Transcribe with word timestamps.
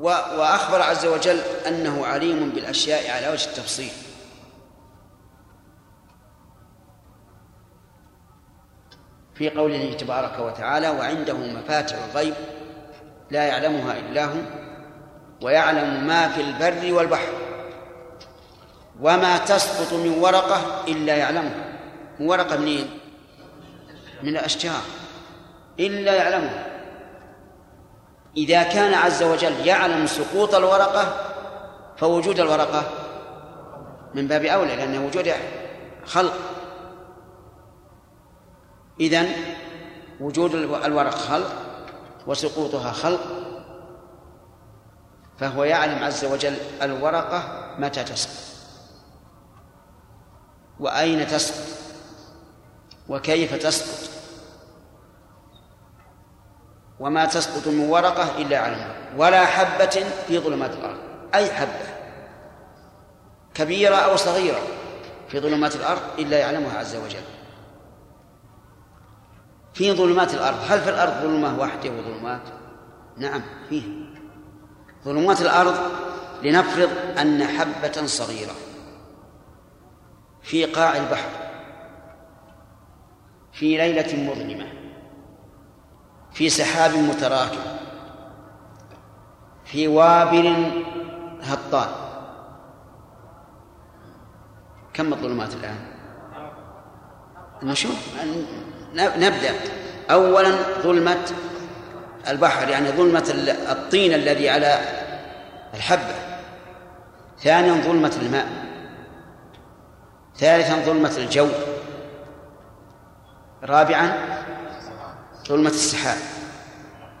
وأخبر 0.00 0.82
عز 0.82 1.06
وجل 1.06 1.40
أنه 1.66 2.06
عليم 2.06 2.50
بالأشياء 2.50 3.10
على 3.10 3.32
وجه 3.32 3.48
التفصيل. 3.48 3.92
في 9.34 9.50
قوله 9.50 9.92
تبارك 9.92 10.38
وتعالى 10.38 10.88
وعنده 10.88 11.34
مفاتح 11.34 11.96
الغيب 12.10 12.34
لا 13.30 13.44
يعلمها 13.44 13.98
إلا 13.98 14.24
هو 14.24 14.40
ويعلم 15.42 16.06
ما 16.06 16.28
في 16.28 16.40
البر 16.40 16.94
والبحر 16.94 17.32
وما 19.00 19.38
تسقط 19.38 19.92
من 19.92 20.18
ورقة 20.18 20.84
إلا 20.88 21.16
يعلمها. 21.16 21.78
من 22.20 22.28
ورقة 22.28 22.56
منين؟ 22.56 22.98
من 24.22 24.28
الأشجار. 24.28 24.82
إلا 25.80 26.14
يعلمها. 26.14 26.69
إذا 28.36 28.62
كان 28.62 28.94
عز 28.94 29.22
وجل 29.22 29.66
يعلم 29.66 30.06
سقوط 30.06 30.54
الورقة 30.54 31.14
فوجود 31.96 32.40
الورقة 32.40 32.82
من 34.14 34.28
باب 34.28 34.44
أولى 34.44 34.76
لأن 34.76 34.98
وجود 34.98 35.32
خلق. 36.04 36.34
إذن 39.00 39.32
وجود 40.20 40.54
الورق 40.54 41.14
خلق 41.14 41.52
وسقوطها 42.26 42.92
خلق 42.92 43.20
فهو 45.38 45.64
يعلم 45.64 46.04
عز 46.04 46.24
وجل 46.24 46.56
الورقة 46.82 47.66
متى 47.78 48.04
تسقط 48.04 48.50
وأين 50.80 51.26
تسقط 51.26 51.66
وكيف 53.08 53.54
تسقط. 53.54 54.09
وما 57.00 57.24
تسقط 57.24 57.68
من 57.68 57.88
ورقة 57.88 58.38
إلا 58.38 58.52
يعلمها 58.52 58.94
ولا 59.16 59.46
حبة 59.46 60.04
في 60.28 60.38
ظلمات 60.38 60.70
الأرض. 60.70 60.98
أي 61.34 61.50
حبة؟ 61.50 61.90
كبيرة 63.54 63.96
أو 63.96 64.16
صغيرة 64.16 64.60
في 65.28 65.40
ظلمات 65.40 65.76
الأرض 65.76 66.00
إلا 66.18 66.38
يعلمها 66.38 66.78
عز 66.78 66.96
وجل. 66.96 67.22
في 69.74 69.92
ظلمات 69.92 70.34
الأرض 70.34 70.58
هل 70.68 70.80
في 70.80 70.90
الأرض 70.90 71.12
ظلمة 71.12 71.60
واحدة 71.60 71.90
وظلمات؟ 71.90 72.42
نعم 73.16 73.42
فيه. 73.68 73.82
ظلمات 75.04 75.40
الأرض 75.40 75.74
لنفرض 76.42 76.90
أن 77.18 77.44
حبة 77.44 78.06
صغيرة 78.06 78.52
في 80.42 80.64
قاع 80.64 80.96
البحر 80.96 81.30
في 83.52 83.76
ليلة 83.76 84.30
مظلمة. 84.30 84.79
في 86.32 86.48
سحاب 86.48 86.94
متراكم 86.94 87.60
في 89.64 89.88
وابل 89.88 90.70
هطال. 91.42 91.88
كم 94.92 95.12
الظلمات 95.12 95.54
الآن؟ 95.54 95.78
نشوف 97.62 98.14
نبدأ. 98.94 99.54
أولا 100.10 100.50
ظلمة 100.82 101.32
البحر 102.28 102.68
يعني 102.68 102.88
ظلمة 102.88 103.24
الطين 103.70 104.14
الذي 104.14 104.50
على 104.50 104.80
الحبة 105.74 106.14
ثانيا 107.38 107.72
ظلمة 107.72 108.16
الماء. 108.22 108.46
ثالثا 110.36 110.74
ظلمة 110.74 111.16
الجو. 111.16 111.48
رابعا 113.62 114.12
ظلمة 115.48 115.70
السحاب. 115.70 116.18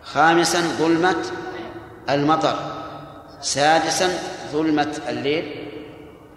خامسا 0.02 0.60
ظلمة 0.60 1.24
المطر. 2.10 2.58
سادسا 3.40 4.18
ظلمة 4.52 5.02
الليل. 5.08 5.70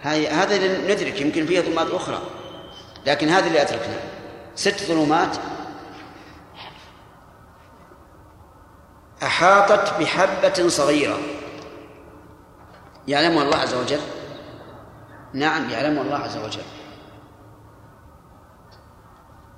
هذا 0.01 0.55
اللي 0.55 0.93
ندرك 0.93 1.21
يمكن 1.21 1.45
فيها 1.45 1.61
ظلمات 1.61 1.91
أخرى. 1.91 2.21
لكن 3.05 3.29
هذا 3.29 3.47
اللي 3.47 3.61
أدركنا 3.61 3.99
ست 4.55 4.83
ظلمات 4.83 5.37
أحاطت 9.23 9.99
بحبة 9.99 10.67
صغيرة. 10.67 11.19
يعلمها 13.07 13.43
الله 13.43 13.57
عز 13.57 13.73
وجل؟ 13.73 13.99
نعم 15.33 15.69
يعلمها 15.69 16.03
الله 16.03 16.17
عز 16.17 16.37
وجل. 16.37 16.63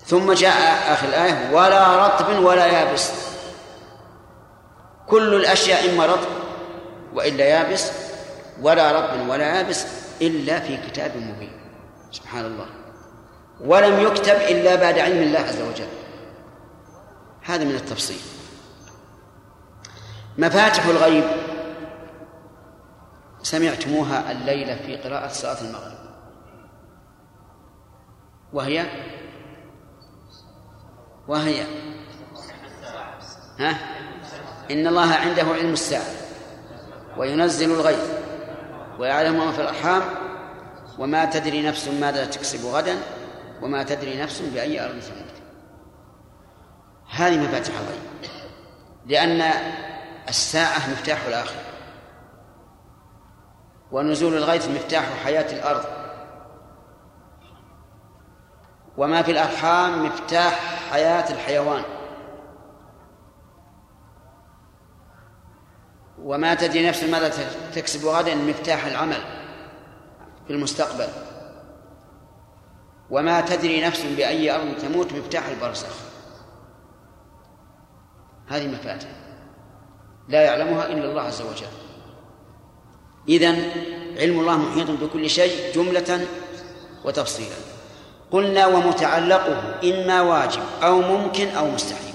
ثم 0.06 0.34
جاء 0.34 0.94
آخر 0.94 1.08
الآية 1.08 1.56
ولا 1.56 2.08
رطب 2.08 2.44
ولا 2.44 2.66
يابس. 2.66 3.12
كل 5.08 5.34
الأشياء 5.34 5.90
إما 5.90 6.06
رطب 6.06 6.30
وإلا 7.14 7.46
يابس 7.46 7.92
ولا 8.62 8.92
رطب 8.92 9.30
ولا 9.30 9.56
يابس 9.56 9.86
إلا 10.22 10.60
في 10.60 10.78
كتاب 10.78 11.18
مبين. 11.18 11.62
سبحان 12.12 12.46
الله. 12.46 12.66
ولم 13.62 14.00
يكتب 14.00 14.36
إلا 14.36 14.76
بعد 14.76 15.00
علم 15.00 15.22
الله 15.24 15.40
عز 15.40 15.62
وجل. 15.62 15.88
هذا 17.42 17.64
من 17.64 17.76
التفصيل. 17.76 18.22
مفاتح 20.38 20.86
الغيب. 20.86 21.24
سمعتموها 23.44 24.32
الليلة 24.32 24.76
في 24.76 24.98
قراءة 24.98 25.28
صلاة 25.28 25.62
المغرب. 25.62 25.98
وهي 28.54 28.86
وهي 31.28 31.66
ها؟ 33.60 33.78
إن 34.72 34.88
الله 34.88 35.14
عنده 35.14 35.44
علم 35.44 35.74
الساعة 35.74 36.06
وينزل 37.18 37.72
الغيث 37.72 38.10
ويعلم 39.00 39.38
ما 39.38 39.52
في 39.52 39.62
الأرحام 39.62 40.02
وما 41.00 41.26
تدري 41.26 41.62
نفس 41.62 41.88
ماذا 41.88 42.26
تكسب 42.26 42.66
غدا 42.66 42.98
وما 43.62 43.84
تدري 43.84 44.22
نفس 44.22 44.42
بأي 44.42 44.86
أرض 44.86 45.00
تموت. 45.00 45.36
هذه 47.10 47.38
مفاتيح 47.38 47.76
الغيب 47.80 48.32
لأن 49.06 49.52
الساعة 50.30 50.90
مفتاح 50.90 51.26
الآخرة 51.26 51.62
ونزول 53.92 54.38
الغيث 54.38 54.70
مفتاح 54.70 55.04
حياة 55.24 55.54
الأرض. 55.54 55.86
وما 58.98 59.22
في 59.22 59.32
الأرحام 59.32 60.06
مفتاح 60.06 60.75
حياة 60.96 61.34
الحيوان. 61.34 61.84
وما 66.20 66.56
تدري 66.56 66.88
نفس 66.88 67.04
ماذا 67.04 67.30
تكسب 67.76 68.06
غدا 68.06 68.36
مفتاح 68.36 68.86
العمل 68.86 69.22
في 70.48 70.54
المستقبل. 70.54 71.08
وما 73.10 73.42
تدري 73.42 73.86
نفس 73.86 74.02
بأي 74.02 74.56
أرض 74.56 74.78
تموت 74.78 75.14
مفتاح 75.14 75.48
البرزخ. 75.48 75.96
هذه 78.48 78.68
مفاتيح 78.68 79.12
لا 80.28 80.42
يعلمها 80.42 80.86
إلا 80.86 81.06
الله 81.06 81.22
عز 81.22 81.42
وجل. 81.42 81.68
إذن 83.30 83.56
علم 84.18 84.40
الله 84.40 84.58
محيط 84.58 84.92
بكل 84.92 85.30
شيء 85.30 85.74
جملة 85.74 86.28
وتفصيلا. 87.06 87.75
قلنا 88.32 88.68
ومتعلقه 88.68 89.80
إما 89.84 90.22
واجب 90.22 90.62
أو 90.84 91.02
ممكن 91.02 91.50
أو 91.50 91.72
مستحيل. 91.72 92.14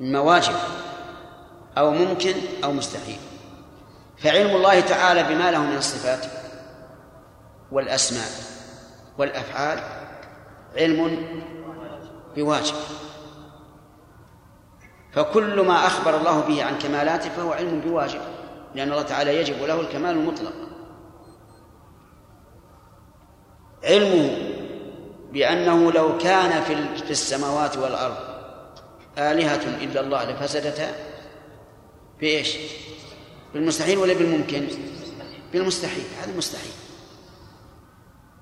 إما 0.00 0.20
واجب 0.20 0.54
أو 1.78 1.90
ممكن 1.90 2.34
أو 2.64 2.72
مستحيل. 2.72 3.18
فعلم 4.18 4.56
الله 4.56 4.80
تعالى 4.80 5.22
بما 5.22 5.50
له 5.50 5.58
من 5.58 5.76
الصفات 5.76 6.26
والأسماء 7.72 8.28
والأفعال 9.18 9.78
علم 10.76 11.26
بواجب. 12.36 12.74
فكل 15.12 15.60
ما 15.60 15.86
أخبر 15.86 16.16
الله 16.16 16.40
به 16.40 16.64
عن 16.64 16.78
كمالاته 16.78 17.30
فهو 17.30 17.52
علم 17.52 17.80
بواجب 17.80 18.20
لأن 18.74 18.92
الله 18.92 19.02
تعالى 19.02 19.36
يجب 19.36 19.62
له 19.62 19.80
الكمال 19.80 20.10
المطلق. 20.10 20.69
علمه 23.84 24.36
بأنه 25.32 25.92
لو 25.92 26.18
كان 26.18 26.62
في 27.04 27.10
السماوات 27.10 27.76
والأرض 27.76 28.16
آلهة 29.18 29.84
إلا 29.84 30.00
الله 30.00 30.30
لفسدتا 30.30 30.92
بإيش؟ 32.20 32.56
بالمستحيل 33.54 33.98
ولا 33.98 34.14
بالممكن؟ 34.14 34.66
بالمستحيل 35.52 36.04
هذا 36.22 36.36
مستحيل 36.36 36.72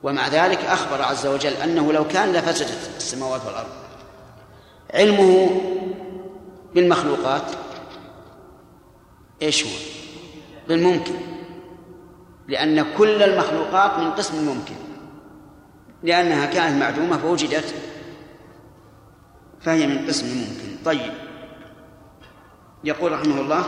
ومع 0.02 0.28
ذلك 0.28 0.58
أخبر 0.58 1.02
عز 1.02 1.26
وجل 1.26 1.52
أنه 1.52 1.92
لو 1.92 2.08
كان 2.08 2.32
لفسدت 2.32 2.90
السماوات 2.96 3.40
والأرض 3.46 3.68
علمه 4.94 5.60
بالمخلوقات 6.74 7.42
إيش 9.42 9.64
هو؟ 9.64 9.70
بالممكن 10.68 11.14
لأن 12.48 12.94
كل 12.98 13.22
المخلوقات 13.22 13.98
من 13.98 14.10
قسم 14.10 14.38
الممكن 14.38 14.87
لأنها 16.02 16.46
كانت 16.46 16.80
معدومة 16.82 17.18
فوجدت. 17.18 17.74
فهي 19.60 19.86
من 19.86 20.06
قسم 20.06 20.26
الممكن. 20.26 20.84
طيب. 20.84 21.12
يقول 22.84 23.12
رحمه 23.12 23.40
الله 23.40 23.64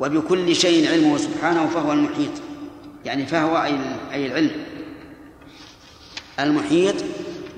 وبكل 0.00 0.56
شيء 0.56 0.90
علمه 0.90 1.16
سبحانه 1.16 1.66
فهو 1.66 1.92
المحيط. 1.92 2.30
يعني 3.04 3.26
فهو 3.26 3.62
أي 4.12 4.26
العلم. 4.26 4.64
المحيط 6.40 6.94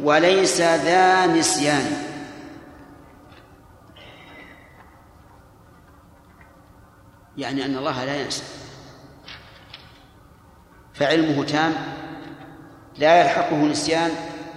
وليس 0.02 0.60
ذا 0.60 1.26
نسيان. 1.26 2.06
يعني 7.36 7.64
أن 7.64 7.76
الله 7.76 8.04
لا 8.04 8.22
ينسى. 8.22 8.42
فعلمه 10.94 11.44
تام 11.44 11.74
لا 13.00 13.20
يلحقه 13.20 13.56
نسيان 13.56 14.10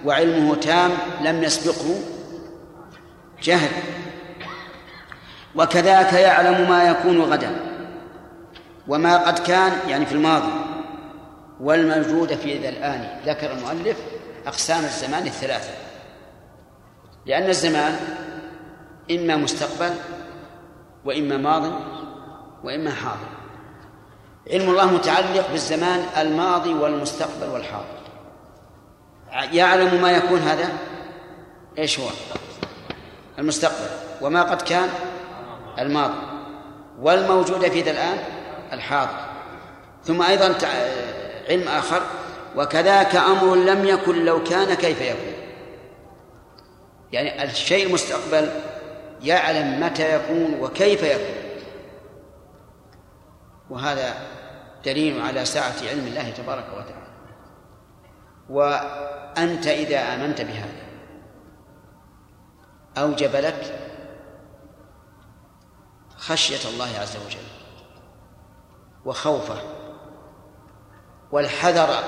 وعلمه 0.04 0.54
تام 0.54 0.90
لم 1.20 1.42
يسبقه 1.42 2.00
جهل. 3.42 3.70
وكذاك 5.56 6.12
يعلم 6.12 6.68
ما 6.68 6.88
يكون 6.88 7.20
غدا 7.20 7.60
وما 8.88 9.26
قد 9.26 9.38
كان 9.38 9.72
يعني 9.88 10.06
في 10.06 10.12
الماضي. 10.12 10.52
والموجود 11.60 12.34
في 12.34 12.58
ذا 12.58 12.68
الآن 12.68 13.20
ذكر 13.26 13.52
المؤلف 13.52 13.96
أقسام 14.46 14.84
الزمان 14.84 15.26
الثلاثة. 15.26 15.70
لأن 17.26 17.48
الزمان 17.48 17.96
إما 19.10 19.36
مستقبل 19.36 19.94
وإما 21.04 21.36
ماض 21.36 21.72
وإما 22.64 22.90
حاضر. 22.90 23.28
علم 24.50 24.70
الله 24.70 24.92
متعلق 24.92 25.50
بالزمان 25.50 26.00
الماضي 26.16 26.74
والمستقبل 26.74 27.48
والحاضر. 27.48 28.03
يعلم 29.34 30.02
ما 30.02 30.10
يكون 30.10 30.38
هذا؟ 30.38 30.68
إيش 31.78 31.98
هو؟ 31.98 32.08
المستقبل. 33.38 33.90
وما 34.20 34.42
قد 34.42 34.62
كان؟ 34.62 34.88
الماضي. 35.78 36.14
والموجود 37.00 37.68
في 37.68 37.82
ذا 37.82 37.90
الآن؟ 37.90 38.18
الحاضر. 38.72 39.20
ثم 40.04 40.22
أيضا 40.22 40.54
علم 41.48 41.68
آخر. 41.68 42.02
وكذاك 42.56 43.16
أمر 43.16 43.54
لم 43.54 43.84
يكن 43.84 44.24
لو 44.24 44.44
كان 44.44 44.74
كيف 44.74 45.00
يكون؟ 45.00 45.34
يعني 47.12 47.44
الشيء 47.44 47.86
المستقبل 47.86 48.50
يعلم 49.22 49.80
متى 49.80 50.14
يكون 50.14 50.54
وكيف 50.60 51.02
يكون. 51.02 51.34
وهذا 53.70 54.14
دليل 54.84 55.20
على 55.20 55.44
سعة 55.44 55.74
علم 55.90 56.06
الله 56.06 56.30
تبارك 56.30 56.64
وتعالى. 56.72 57.03
وأنت 58.48 59.66
إذا 59.66 60.14
آمنت 60.14 60.40
بهذا 60.40 60.84
أوجب 62.98 63.36
لك 63.36 63.80
خشية 66.16 66.68
الله 66.68 66.98
عز 66.98 67.16
وجل 67.16 67.46
وخوفه 69.04 69.62
والحذر 71.32 71.98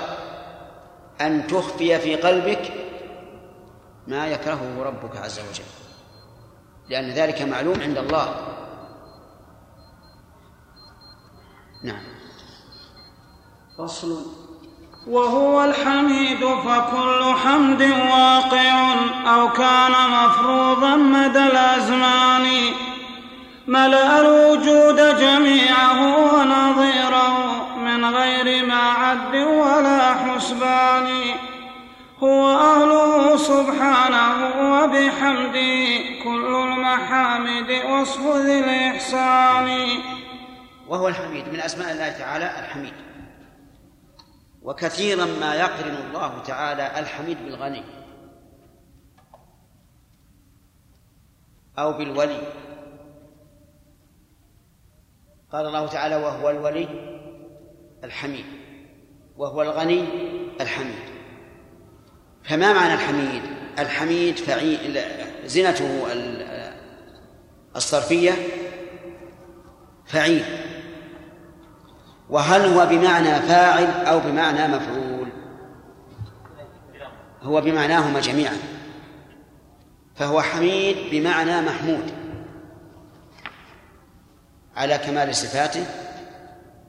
أن 1.20 1.46
تخفي 1.46 1.98
في 1.98 2.16
قلبك 2.16 2.72
ما 4.06 4.26
يكرهه 4.26 4.82
ربك 4.82 5.16
عز 5.16 5.38
وجل 5.38 5.64
لأن 6.88 7.10
ذلك 7.10 7.42
معلوم 7.42 7.80
عند 7.80 7.98
الله. 7.98 8.36
نعم. 11.82 12.04
فصل 13.78 14.26
وهو 15.06 15.64
الحميد 15.64 16.38
فكل 16.38 17.34
حمد 17.44 17.82
واقع 17.82 18.94
أو 19.34 19.52
كان 19.52 19.92
مفروضا 20.10 20.96
مدى 20.96 21.46
الأزمان. 21.46 22.46
ملأ 23.66 24.20
الوجود 24.20 25.18
جميعه 25.20 26.16
ونظيره 26.34 27.66
من 27.78 28.04
غير 28.04 28.66
ما 28.66 28.90
عد 28.90 29.34
ولا 29.34 30.14
حسبان. 30.14 31.08
هو 32.22 32.50
أهله 32.50 33.36
سبحانه 33.36 34.34
وبحمده 34.60 35.98
كل 36.24 36.54
المحامد 36.54 37.82
وصف 37.90 38.36
ذي 38.36 38.58
الإحسان. 38.58 39.88
وهو 40.88 41.08
الحميد 41.08 41.52
من 41.52 41.60
أسماء 41.60 41.92
الله 41.92 42.08
تعالى 42.08 42.50
الحميد. 42.64 43.05
وكثيرا 44.66 45.24
ما 45.24 45.54
يقرن 45.54 45.96
الله 46.06 46.42
تعالى 46.42 46.98
الحميد 46.98 47.44
بالغني 47.44 47.82
أو 51.78 51.92
بالولي. 51.92 52.40
قال 55.52 55.66
الله 55.66 55.86
تعالى 55.86 56.16
وهو 56.16 56.50
الولي 56.50 56.88
الحميد 58.04 58.44
وهو 59.36 59.62
الغني 59.62 60.04
الحميد. 60.60 61.16
فما 62.44 62.72
معنى 62.72 62.94
الحميد؟ 62.94 63.42
الحميد 63.78 64.36
فعيل 64.36 65.00
زنته 65.48 66.06
الصرفية 67.76 68.32
فعيل. 70.06 70.65
وهل 72.30 72.74
هو 72.74 72.86
بمعنى 72.86 73.40
فاعل 73.40 74.06
أو 74.06 74.20
بمعنى 74.20 74.68
مفعول؟ 74.68 75.28
هو 77.42 77.60
بمعناهما 77.60 78.20
جميعا. 78.20 78.56
فهو 80.14 80.42
حميد 80.42 80.96
بمعنى 81.10 81.60
محمود 81.60 82.12
على 84.76 84.98
كمال 84.98 85.34
صفاته 85.34 85.86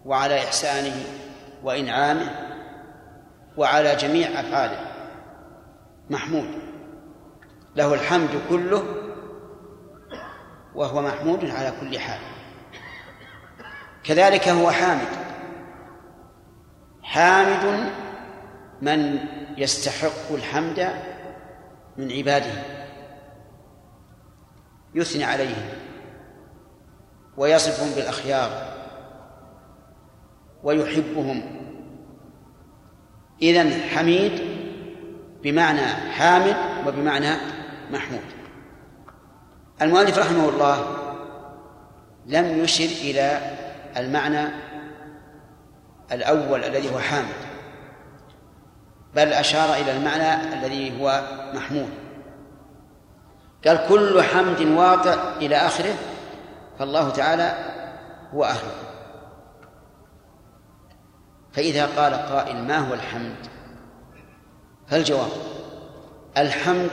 وعلى 0.05 0.39
إحسانه 0.39 0.95
وإنعامه 1.63 2.29
وعلى 3.57 3.95
جميع 3.95 4.39
أفعاله. 4.39 4.79
محمود 6.09 6.49
له 7.75 7.93
الحمد 7.93 8.29
كله 8.49 8.83
وهو 10.75 11.01
محمود 11.01 11.49
على 11.49 11.73
كل 11.81 11.99
حال. 11.99 12.19
كذلك 14.03 14.47
هو 14.47 14.71
حامد 14.71 15.26
حامد 17.07 17.91
من 18.81 19.19
يستحق 19.57 20.31
الحمد 20.31 20.89
من 21.97 22.11
عباده 22.11 22.63
يثني 24.95 25.23
عليهم 25.23 25.69
ويصفهم 27.37 27.89
بالأخيار 27.95 28.73
ويحبهم. 30.63 31.43
إذن 33.41 33.71
حميد 33.71 34.41
بمعنى 35.43 35.87
حامد 35.87 36.55
وبمعنى 36.87 37.35
محمود. 37.91 38.21
المؤلف 39.81 40.17
رحمه 40.17 40.49
الله 40.49 40.97
لم 42.25 42.63
يشر 42.63 42.85
إلى 43.01 43.41
المعنى 43.97 44.66
الأول 46.11 46.63
الذي 46.63 46.93
هو 46.93 46.99
حامد. 46.99 47.47
بل 49.15 49.33
أشار 49.33 49.73
إلى 49.73 49.97
المعنى 49.97 50.53
الذي 50.53 51.01
هو 51.01 51.21
محمود. 51.53 51.89
قال 53.67 53.85
كل 53.89 54.23
حمد 54.23 54.61
واقع 54.61 55.37
إلى 55.37 55.55
آخره 55.55 55.95
فالله 56.79 57.09
تعالى 57.09 57.55
هو 58.33 58.43
أهله. 58.43 58.71
فإذا 61.51 61.85
قال 61.85 62.13
قائل 62.13 62.63
ما 62.63 62.77
هو 62.77 62.93
الحمد؟ 62.93 63.35
فالجواب 64.87 65.31
الحمد 66.37 66.91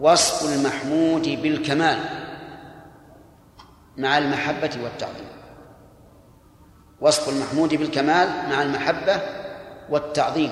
وصف 0.00 0.54
المحمود 0.54 1.28
بالكمال 1.42 1.98
مع 3.96 4.18
المحبة 4.18 4.70
والتعظيم. 4.82 5.27
وصف 7.00 7.28
المحمود 7.28 7.74
بالكمال 7.74 8.28
مع 8.50 8.62
المحبة 8.62 9.20
والتعظيم. 9.90 10.50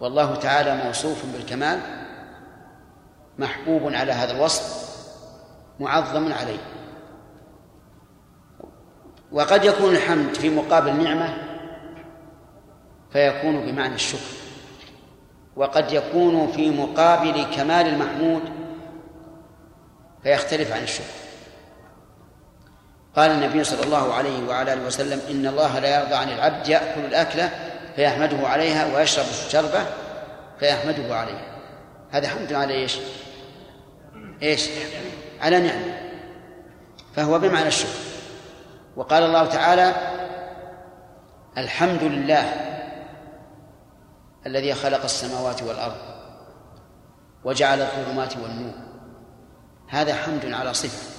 والله 0.00 0.34
تعالى 0.34 0.84
موصوف 0.84 1.26
بالكمال 1.26 1.80
محبوب 3.38 3.82
على 3.94 4.12
هذا 4.12 4.32
الوصف 4.36 4.86
معظم 5.80 6.32
عليه. 6.32 6.58
وقد 9.32 9.64
يكون 9.64 9.94
الحمد 9.94 10.34
في 10.34 10.50
مقابل 10.50 11.02
نعمة 11.04 11.36
فيكون 13.12 13.66
بمعنى 13.66 13.94
الشكر. 13.94 14.36
وقد 15.56 15.92
يكون 15.92 16.52
في 16.52 16.70
مقابل 16.70 17.44
كمال 17.56 17.86
المحمود 17.86 18.42
فيختلف 20.22 20.72
عن 20.72 20.82
الشكر. 20.82 21.25
قال 23.16 23.30
النبي 23.30 23.64
صلى 23.64 23.82
الله 23.82 24.14
عليه 24.14 24.48
وعلى 24.48 24.72
آله 24.72 24.86
وسلم 24.86 25.20
إن 25.30 25.46
الله 25.46 25.78
لا 25.78 26.00
يرضى 26.00 26.14
عن 26.14 26.28
العبد 26.28 26.68
يأكل 26.68 27.04
الأكلة 27.04 27.50
فيحمده 27.96 28.48
عليها 28.48 28.96
ويشرب 28.96 29.24
الشربة 29.24 29.86
فيحمده 30.60 31.16
عليها. 31.16 31.56
هذا 32.10 32.28
حمد 32.28 32.52
على 32.52 32.74
إيش؟ 32.74 32.98
إيش؟ 34.42 34.68
على 35.40 35.60
نعمة. 35.60 36.10
فهو 37.14 37.38
بمعنى 37.38 37.68
الشكر. 37.68 37.98
وقال 38.96 39.22
الله 39.22 39.46
تعالى 39.46 39.94
الحمد 41.58 42.02
لله 42.02 42.52
الذي 44.46 44.74
خلق 44.74 45.02
السماوات 45.02 45.62
والأرض 45.62 45.96
وجعل 47.44 47.80
الظلمات 47.80 48.36
والنور. 48.36 48.74
هذا 49.88 50.14
حمد 50.14 50.52
على 50.52 50.74
صفة. 50.74 51.15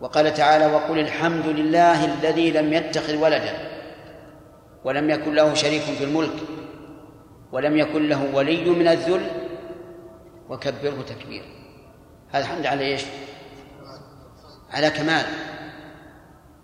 وقال 0.00 0.34
تعالى 0.34 0.66
وقل 0.66 0.98
الحمد 0.98 1.46
لله 1.46 2.04
الذي 2.04 2.50
لم 2.50 2.72
يتخذ 2.72 3.16
ولدا 3.16 3.68
ولم 4.84 5.10
يكن 5.10 5.34
له 5.34 5.54
شريك 5.54 5.82
في 5.82 6.04
الملك 6.04 6.34
ولم 7.52 7.76
يكن 7.76 8.08
له 8.08 8.34
ولي 8.34 8.70
من 8.70 8.88
الذل 8.88 9.26
وكبره 10.48 11.04
تكبيرا 11.08 11.46
هذا 12.30 12.44
الحمد 12.44 12.66
على 12.66 12.84
إيش؟ 12.84 13.02
على 14.70 14.90
كمال 14.90 15.24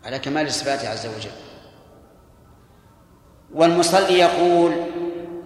على 0.05 0.19
كمال 0.19 0.53
صفاته 0.53 0.89
عز 0.89 1.07
وجل. 1.07 1.31
والمصلي 3.55 4.19
يقول 4.19 4.73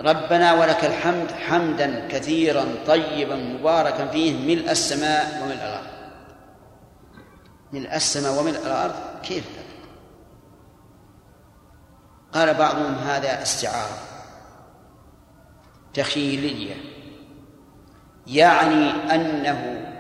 ربنا 0.01 0.53
ولك 0.53 0.85
الحمد 0.85 1.33
حمدا 1.33 2.09
كثيرا 2.09 2.65
طيبا 2.87 3.37
مباركا 3.37 4.07
فيه 4.07 4.47
ملء 4.47 4.71
السماء 4.71 5.43
وملء 5.43 5.55
الأرض. 5.55 5.88
ملء 7.73 7.97
السماء 7.97 8.41
وملء 8.41 8.59
الأرض 8.59 8.95
كيف؟ 9.23 9.45
قال 12.33 12.55
بعضهم 12.55 12.95
هذا 12.95 13.43
استعارة. 13.43 13.99
تخيليه 15.95 16.75
يعني 18.27 19.15
أنه 19.15 19.91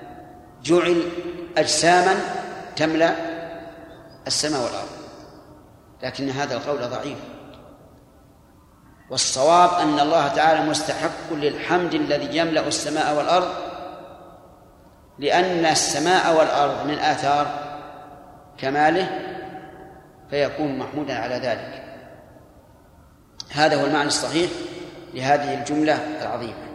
جعل 0.62 1.02
أجساما 1.56 2.14
تملأ 2.76 3.14
السماء 4.26 4.64
والأرض. 4.64 4.88
لكن 6.02 6.30
هذا 6.30 6.56
القول 6.56 6.90
ضعيف. 6.90 7.18
والصواب 9.10 9.70
أن 9.70 10.00
الله 10.00 10.28
تعالى 10.28 10.70
مستحق 10.70 11.32
للحمد 11.32 11.94
الذي 11.94 12.36
يملأ 12.36 12.68
السماء 12.68 13.16
والأرض 13.16 13.67
لأن 15.18 15.64
السماء 15.66 16.38
والأرض 16.38 16.86
من 16.86 16.98
آثار 16.98 17.68
كماله 18.58 19.08
فيكون 20.30 20.78
محمودا 20.78 21.14
على 21.14 21.34
ذلك. 21.34 21.84
هذا 23.50 23.82
هو 23.82 23.86
المعنى 23.86 24.08
الصحيح 24.08 24.50
لهذه 25.14 25.54
الجملة 25.54 25.94
العظيمة. 26.22 26.68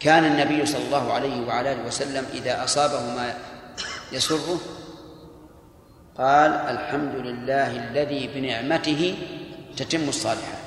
كان 0.00 0.24
النبي 0.24 0.66
صلى 0.66 0.86
الله 0.86 1.12
عليه 1.12 1.46
وعلى 1.46 1.72
آله 1.72 1.86
وسلم 1.86 2.26
إذا 2.34 2.64
أصابه 2.64 3.00
ما 3.00 3.34
يسره 4.12 4.58
قال 6.18 6.52
الحمد 6.52 7.14
لله 7.14 7.76
الذي 7.76 8.30
بنعمته 8.34 9.18
تتم 9.76 10.08
الصالحات. 10.08 10.66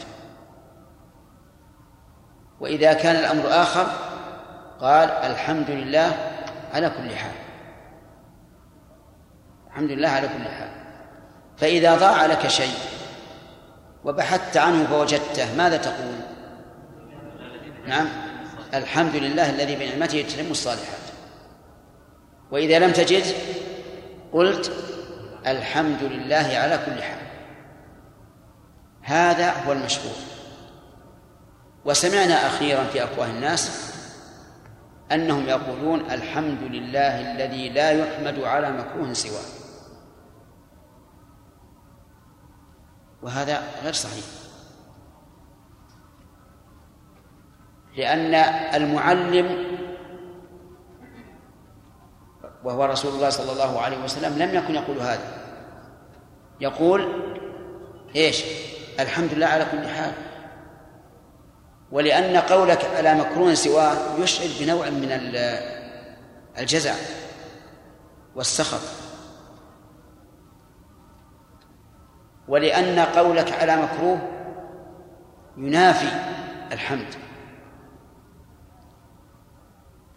وإذا 2.60 2.93
كان 2.93 3.15
الأمر 3.15 3.43
آخر 3.48 4.09
قال 4.82 5.10
الحمد 5.10 5.70
لله 5.70 6.18
على 6.74 6.90
كل 6.90 7.16
حال. 7.16 7.32
الحمد 9.68 9.92
لله 9.92 10.10
على 10.10 10.28
كل 10.28 10.44
حال. 10.44 10.70
فإذا 11.58 11.96
ضاع 11.96 12.26
لك 12.26 12.48
شيء 12.48 12.76
وبحثت 14.04 14.58
عنه 14.58 14.88
فوجدته 14.88 15.56
ماذا 15.56 15.78
تقول؟ 15.78 16.16
نعم. 17.88 18.08
الحمد 18.74 19.16
لله 19.16 19.50
الذي 19.50 19.76
بنعمته 19.76 20.22
تتم 20.22 20.52
الصالحات. 20.52 21.00
وإذا 22.52 22.80
لم 22.80 22.92
تجد 22.92 23.24
قلت 24.34 24.72
الحمد 25.48 26.04
لله 26.04 26.36
على 26.36 26.80
كل 26.86 27.04
حال. 27.04 27.20
هذا 29.02 29.52
هو 29.52 29.72
المشهور 29.72 30.16
وسمعنا 31.86 32.48
أخيرا 32.48 32.84
في 32.84 33.04
أفواه 33.04 33.26
الناس 33.26 33.88
أنهم 35.12 35.46
يقولون 35.46 36.00
الحمد 36.00 36.63
لله 36.63 37.32
الذي 37.32 37.70
لا 37.70 37.92
يحمد 37.92 38.39
على 38.39 38.72
مكروه 38.72 39.13
سواه. 39.13 39.46
وهذا 43.22 43.63
غير 43.84 43.94
صحيح. 43.94 44.25
لأن 47.98 48.36
المعلم 48.82 49.70
وهو 52.63 52.86
رسول 52.86 53.13
الله 53.13 53.30
صلى 53.30 53.51
الله 53.51 53.82
عليه 53.82 54.04
وسلم 54.04 54.38
لم 54.38 54.56
يكن 54.56 54.75
يقول 54.75 55.00
هذا. 55.00 55.39
يقول 56.62 57.24
إيش؟ 58.16 58.44
الحمد 59.00 59.34
لله 59.34 59.48
على 59.48 59.66
كل 59.66 59.88
حال. 59.88 60.29
ولأن 61.91 62.38
قولك 62.38 62.86
على 62.86 63.15
مكروه 63.15 63.53
سواه 63.53 64.19
يشعر 64.19 64.48
بنوع 64.60 64.89
من 64.89 65.12
الجزع 66.58 66.93
والسخط. 68.36 68.81
ولأن 72.48 73.00
قولك 73.00 73.51
على 73.51 73.75
مكروه 73.75 74.19
ينافي 75.58 76.08
الحمد. 76.72 77.15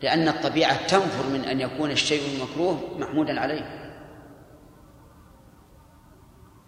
لأن 0.02 0.28
الطبيعة 0.28 0.86
تنفر 0.86 1.28
من 1.28 1.44
أن 1.44 1.60
يكون 1.60 1.90
الشيء 1.90 2.36
المكروه 2.36 2.98
محمودا 2.98 3.40
عليه. 3.40 3.82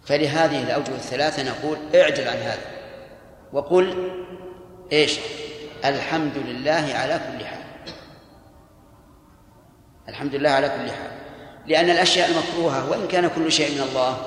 فلهذه 0.05 0.63
الأوجه 0.63 0.91
الثلاثة 0.91 1.43
نقول 1.43 1.77
اعجل 1.95 2.27
عن 2.27 2.37
هذا. 2.37 2.65
وقل 3.53 4.11
إيش؟ 4.91 5.19
الحمد 5.85 6.37
لله 6.37 6.93
على 6.93 7.19
كل 7.19 7.45
حال. 7.45 7.65
الحمد 10.09 10.35
لله 10.35 10.49
على 10.49 10.69
كل 10.69 10.91
حال. 10.91 11.11
لأن 11.67 11.89
الأشياء 11.89 12.29
المكروهة 12.29 12.89
وإن 12.89 13.07
كان 13.07 13.27
كل 13.27 13.51
شيء 13.51 13.75
من 13.75 13.81
الله 13.81 14.17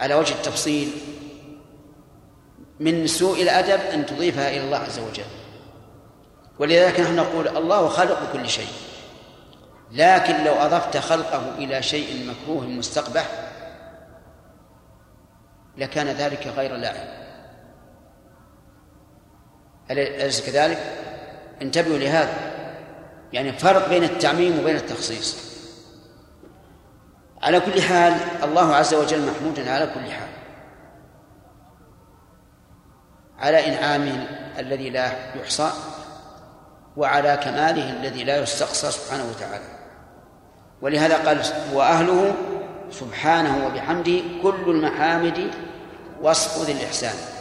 على 0.00 0.14
وجه 0.14 0.32
التفصيل 0.32 0.90
من 2.80 3.06
سوء 3.06 3.42
الأدب 3.42 3.80
أن 3.80 4.06
تضيفها 4.06 4.50
إلى 4.50 4.60
الله 4.60 4.78
عز 4.78 4.98
وجل. 4.98 5.24
ولذلك 6.58 7.00
نحن 7.00 7.16
نقول 7.16 7.48
الله 7.48 7.88
خالق 7.88 8.32
كل 8.32 8.48
شيء. 8.48 8.72
لكن 9.92 10.44
لو 10.44 10.54
أضفت 10.54 10.96
خلقه 10.96 11.54
إلى 11.58 11.82
شيء 11.82 12.30
مكروه 12.30 12.66
مستقبح 12.66 13.26
لكان 15.76 16.06
ذلك 16.06 16.46
غير 16.46 16.76
لائق. 16.76 17.17
أليس 19.90 20.46
كذلك؟ 20.46 20.78
انتبهوا 21.62 21.98
لهذا. 21.98 22.34
يعني 23.32 23.52
فرق 23.52 23.88
بين 23.88 24.04
التعميم 24.04 24.58
وبين 24.58 24.76
التخصيص. 24.76 25.36
على 27.42 27.60
كل 27.60 27.82
حال 27.82 28.14
الله 28.42 28.74
عز 28.74 28.94
وجل 28.94 29.30
محمود 29.30 29.68
على 29.68 29.86
كل 29.86 30.10
حال. 30.10 30.28
على 33.38 33.68
إنعامه 33.68 34.26
الذي 34.58 34.90
لا 34.90 35.12
يحصى 35.34 35.70
وعلى 36.96 37.36
كماله 37.42 37.90
الذي 37.90 38.24
لا 38.24 38.36
يستقصى 38.36 38.90
سبحانه 38.90 39.24
وتعالى. 39.30 39.64
ولهذا 40.82 41.16
قال 41.26 41.42
وأهله 41.72 42.34
سبحانه 42.90 43.66
وبحمده 43.66 44.20
كل 44.42 44.70
المحامد 44.70 45.50
وصف 46.22 46.66
ذي 46.66 46.72
الإحسان. 46.72 47.37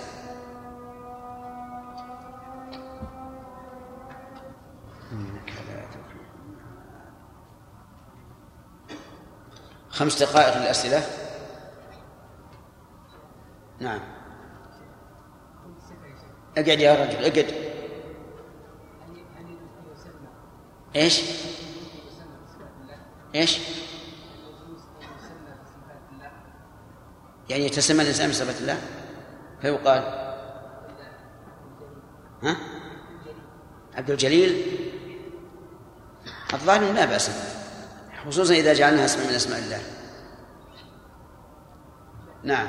خمس 9.98 10.24
دقائق 10.24 10.58
للأسئلة. 10.58 11.04
نعم. 13.80 14.00
اقعد 16.58 16.80
يا 16.80 16.94
رجل 16.94 17.26
اقعد. 17.26 17.54
إيش؟ 20.96 21.22
إيش؟ 23.36 23.60
يعني 27.50 27.66
يتسمى 27.66 28.02
الإنسان 28.02 28.30
بصفة 28.30 28.60
الله؟ 28.60 28.82
فيقال 29.62 30.04
ها؟ 32.44 32.58
عبد 33.96 34.10
الجليل؟ 34.10 34.66
الظاهر 36.54 36.94
لا 36.94 37.06
بأس. 37.06 37.57
خصوصا 38.26 38.54
إذا 38.54 38.74
جعلناها 38.74 39.06
اسما 39.06 39.24
من 39.24 39.36
أسماء 39.36 39.60
الله. 39.60 39.80
نعم. 42.44 42.68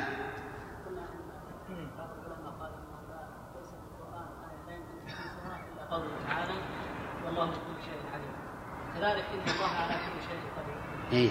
إيه؟ 11.12 11.28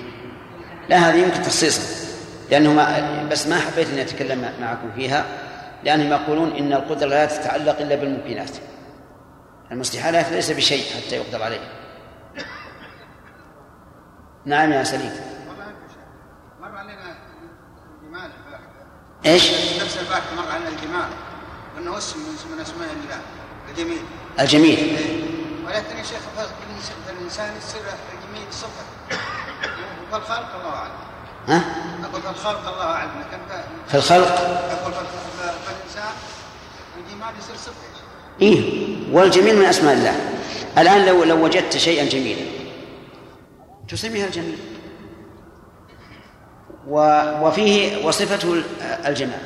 لا 0.89 0.97
هذه 0.97 1.15
يمكن 1.15 1.41
تخصيصها. 1.41 2.07
لأنه 2.51 2.73
ما 2.73 3.27
بس 3.31 3.47
ما 3.47 3.55
حبيت 3.55 3.89
أن 3.89 3.99
أتكلم 3.99 4.53
معكم 4.61 4.91
فيها 4.91 5.25
لأنهم 5.83 6.11
يقولون 6.11 6.51
إن 6.51 6.73
القدرة 6.73 7.07
لا 7.07 7.25
تتعلق 7.25 7.79
إلا 7.79 7.95
بالممكنات. 7.95 8.51
المستحالات 9.71 10.31
ليس 10.31 10.51
بشيء 10.51 10.83
حتى 10.83 11.15
يقدر 11.15 11.43
عليه. 11.43 11.86
نعم 14.47 14.71
يا 14.71 14.83
سليم 14.83 15.11
مر 16.61 16.75
علينا 16.77 17.15
الجمال 18.03 18.31
إيش؟ 19.25 19.51
نفس 19.81 19.97
الباحث 19.97 20.23
مر 20.37 20.51
علينا 20.51 20.69
الجمال 20.69 21.09
وانه 21.75 21.97
اسم 21.97 22.19
من 22.51 22.59
اسماء 22.61 22.89
الله 22.89 23.21
الجميل 23.69 24.01
الجميل. 24.39 24.77
ولكن 25.65 25.97
يا 25.97 26.03
شيخ 26.03 26.21
الانسان 27.09 27.57
يصير 27.57 27.81
الجميل 27.81 28.47
صفه 28.51 29.17
فالخلق 30.11 30.55
الله 30.59 30.75
اعلم 30.75 30.91
ها؟ 31.47 31.61
أقول 32.03 32.21
فالخلق 32.21 32.67
الله 32.73 32.85
اعلم 32.85 33.11
لكن 33.19 33.63
في 33.87 33.95
الخلق 33.97 34.27
أقول 34.71 34.93
فالانسان 35.65 36.13
الجمال 36.97 37.33
يصير 37.39 37.55
صفه 37.55 38.01
إيه 38.41 38.97
والجميل 39.11 39.55
من 39.55 39.65
أسماء 39.65 39.93
الله 39.93 40.15
الآن 40.77 41.05
لو 41.05 41.23
لو 41.23 41.45
وجدت 41.45 41.77
شيئا 41.77 42.05
جميلا 42.05 42.56
تسميها 43.87 44.25
الجميل. 44.25 44.57
وفيه 47.41 48.05
وصفته 48.05 48.63
الجمال. 49.05 49.39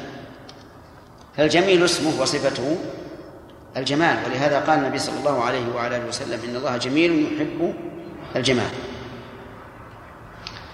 فالجميل 1.38 1.86
اسمه 1.86 2.22
وصفته 2.22 2.78
الجمال 3.78 4.18
ولهذا 4.26 4.60
قال 4.60 4.80
النبي 4.80 4.98
صلى 4.98 5.20
الله 5.20 5.44
عليه 5.44 5.76
وعلى 5.76 5.98
آله 5.98 6.06
وسلم 6.06 6.40
إن 6.50 6.56
الله 6.56 6.78
جميل 6.78 7.34
يحب 7.36 7.74
الجمال. 8.36 8.70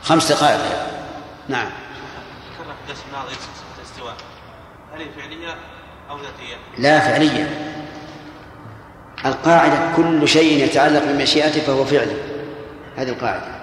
خمس 0.01 0.31
دقائق. 0.31 0.59
نعم. 1.49 1.67
في 1.67 2.63
الدرس 2.83 3.03
الماضي 3.07 3.33
الاستواء 3.77 4.15
هل 4.93 5.01
هي 5.01 5.07
فعلية 5.17 5.55
أو 6.09 6.17
ذاتية؟ 6.17 6.55
لا 6.77 6.99
فعلية. 6.99 7.73
القاعدة 9.25 9.95
كل 9.95 10.27
شيء 10.27 10.63
يتعلق 10.63 11.03
بمشيئته 11.03 11.61
فهو 11.61 11.85
فعل. 11.85 12.17
هذه 12.95 13.09
القاعدة. 13.09 13.56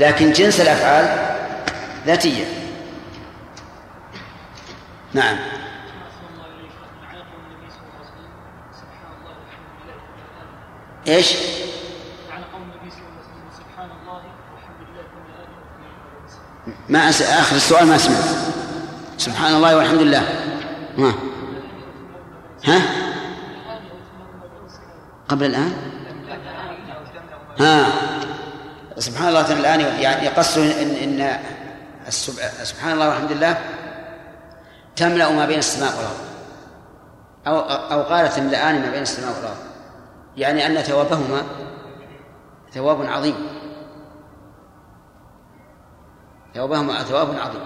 لكن 0.00 0.32
جنس 0.32 0.60
الأفعال 0.60 1.36
ذاتية. 2.06 2.44
نعم. 5.14 5.36
إيش؟ 11.08 11.36
ما 16.88 17.08
آخر 17.08 17.56
السؤال 17.56 17.86
ما 17.86 17.98
سمعت. 17.98 18.24
سبحان 19.18 19.54
الله 19.54 19.76
والحمد 19.76 20.00
لله. 20.00 20.22
ها. 20.98 21.14
ها؟ 22.64 22.80
قبل 25.28 25.46
الآن؟ 25.46 25.72
ها. 27.60 27.86
سبحان 29.00 29.28
الله 29.28 29.52
الآن 29.52 29.80
يعني 29.80 30.26
يقصر 30.26 30.60
إن, 30.60 31.20
إن 31.20 31.38
سبحان 32.62 32.92
الله 32.92 33.08
والحمد 33.08 33.32
لله 33.32 33.58
تملأ 34.96 35.32
ما 35.32 35.46
بين 35.46 35.58
السماء 35.58 35.92
والأرض. 35.96 36.20
أو 37.46 37.60
أو 37.92 38.02
قال 38.02 38.28
تملأان 38.28 38.82
ما 38.82 38.90
بين 38.90 39.02
السماء 39.02 39.36
والأرض. 39.36 39.56
يعني 40.36 40.66
أن 40.66 40.82
ثوابهما 40.82 41.42
ثواب 42.74 43.06
عظيم. 43.06 43.46
ثوابهما 46.54 47.02
ثواب 47.02 47.28
عظيم. 47.38 47.64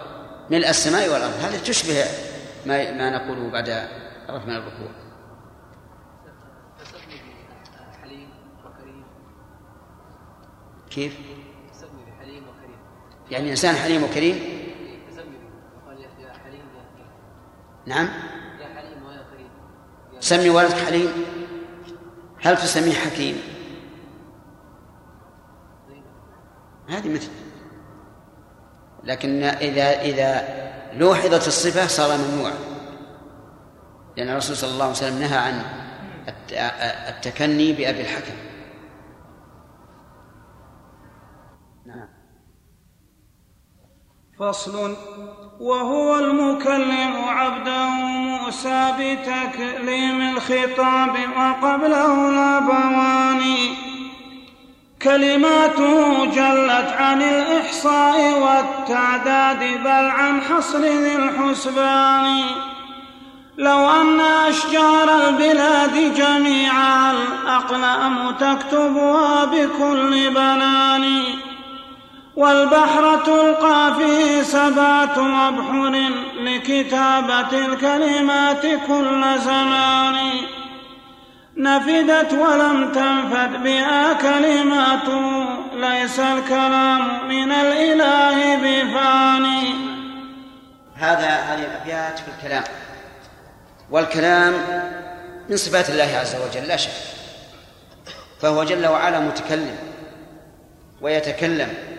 ملء 0.51 0.69
السماء 0.69 1.09
والأرض. 1.09 1.33
هذه 1.43 1.59
تشبه 1.65 2.05
ما 2.67 2.91
ما 2.91 3.11
نقوله 3.11 3.51
بعد 3.51 3.69
رفع 4.31 4.57
الركوع. 4.57 5.04
كيف؟ 10.95 11.19
وكريم. 12.23 12.45
يعني 13.31 13.51
إنسان 13.51 13.75
حليم 13.75 14.05
وكريم؟ 14.05 14.37
يقال 14.37 16.01
يا 16.01 16.33
حليم 16.45 16.61
يا 16.77 16.85
كريم. 16.95 17.07
نعم. 17.87 18.09
يا 18.61 18.67
حليم 18.75 19.07
ويا 19.07 19.25
كريم. 19.33 19.49
سمي 20.21 20.51
ولدك 20.51 20.75
حليم. 20.75 21.13
هل 22.43 22.57
تسميه 22.57 22.93
حكيم؟ 22.93 23.43
هذه 26.89 27.09
مثل. 27.09 27.29
لكن 29.05 29.43
إذا 29.43 30.01
إذا 30.01 30.65
لوحظت 30.93 31.47
الصفة 31.47 31.87
صار 31.87 32.19
ممنوعا 32.19 32.55
لأن 34.17 34.29
الرسول 34.29 34.57
صلى 34.57 34.71
الله 34.71 34.85
عليه 34.85 34.95
وسلم 34.95 35.19
نهى 35.19 35.39
عن 35.39 35.63
التكني 37.09 37.73
بأبي 37.73 38.01
الحكم. 38.01 38.35
فصل 44.53 44.97
وهو 45.61 46.19
المكلم 46.19 47.15
عبده 47.27 47.89
موسى 47.89 48.93
بتكليم 48.99 50.21
الخطاب 50.21 51.17
وقبله 51.37 52.29
الأبوان 52.29 53.43
كلماته 55.03 56.25
جلت 56.25 56.93
عن 56.99 57.23
الإحصاء 57.23 58.39
والتعداد 58.39 59.59
بل 59.85 59.89
عن 59.89 60.41
حصر 60.41 60.79
ذي 60.79 61.17
الحسبان. 61.17 62.45
لو 63.59 63.91
أن 63.91 64.21
أشجار 64.21 65.29
البلاد 65.29 66.15
جميعا 66.15 67.13
الأقلام 67.13 68.31
تكتبها 68.31 69.45
بكل 69.45 70.31
بنان. 70.31 71.25
والبحر 72.37 73.17
تلقى 73.17 73.95
فيه 73.99 74.43
سبعة 74.43 75.49
أبحر 75.49 76.11
لكتابة 76.41 77.67
الكلمات 77.67 78.63
كل 78.63 79.39
زمان. 79.39 80.17
نفدت 81.57 82.33
ولم 82.33 82.93
تنفد 82.93 83.63
بها 83.63 84.13
كلمات 84.13 85.09
ليس 85.75 86.21
الكلام 86.21 87.29
من 87.29 87.53
الإله 87.53 88.57
بفاني 88.57 89.75
هذا 90.95 91.29
هذه 91.29 91.65
الأبيات 91.65 92.19
في 92.19 92.29
الكلام. 92.39 92.65
والكلام 93.91 94.55
من 95.49 95.57
صفات 95.57 95.91
الله 95.91 96.19
عز 96.21 96.37
وجل 96.37 96.69
لا 96.69 96.77
شك. 96.77 96.91
فهو 98.43 98.65
جل 98.65 98.87
وعلا 98.87 99.21
متكلم 99.21 99.77
ويتكلم. 101.01 101.94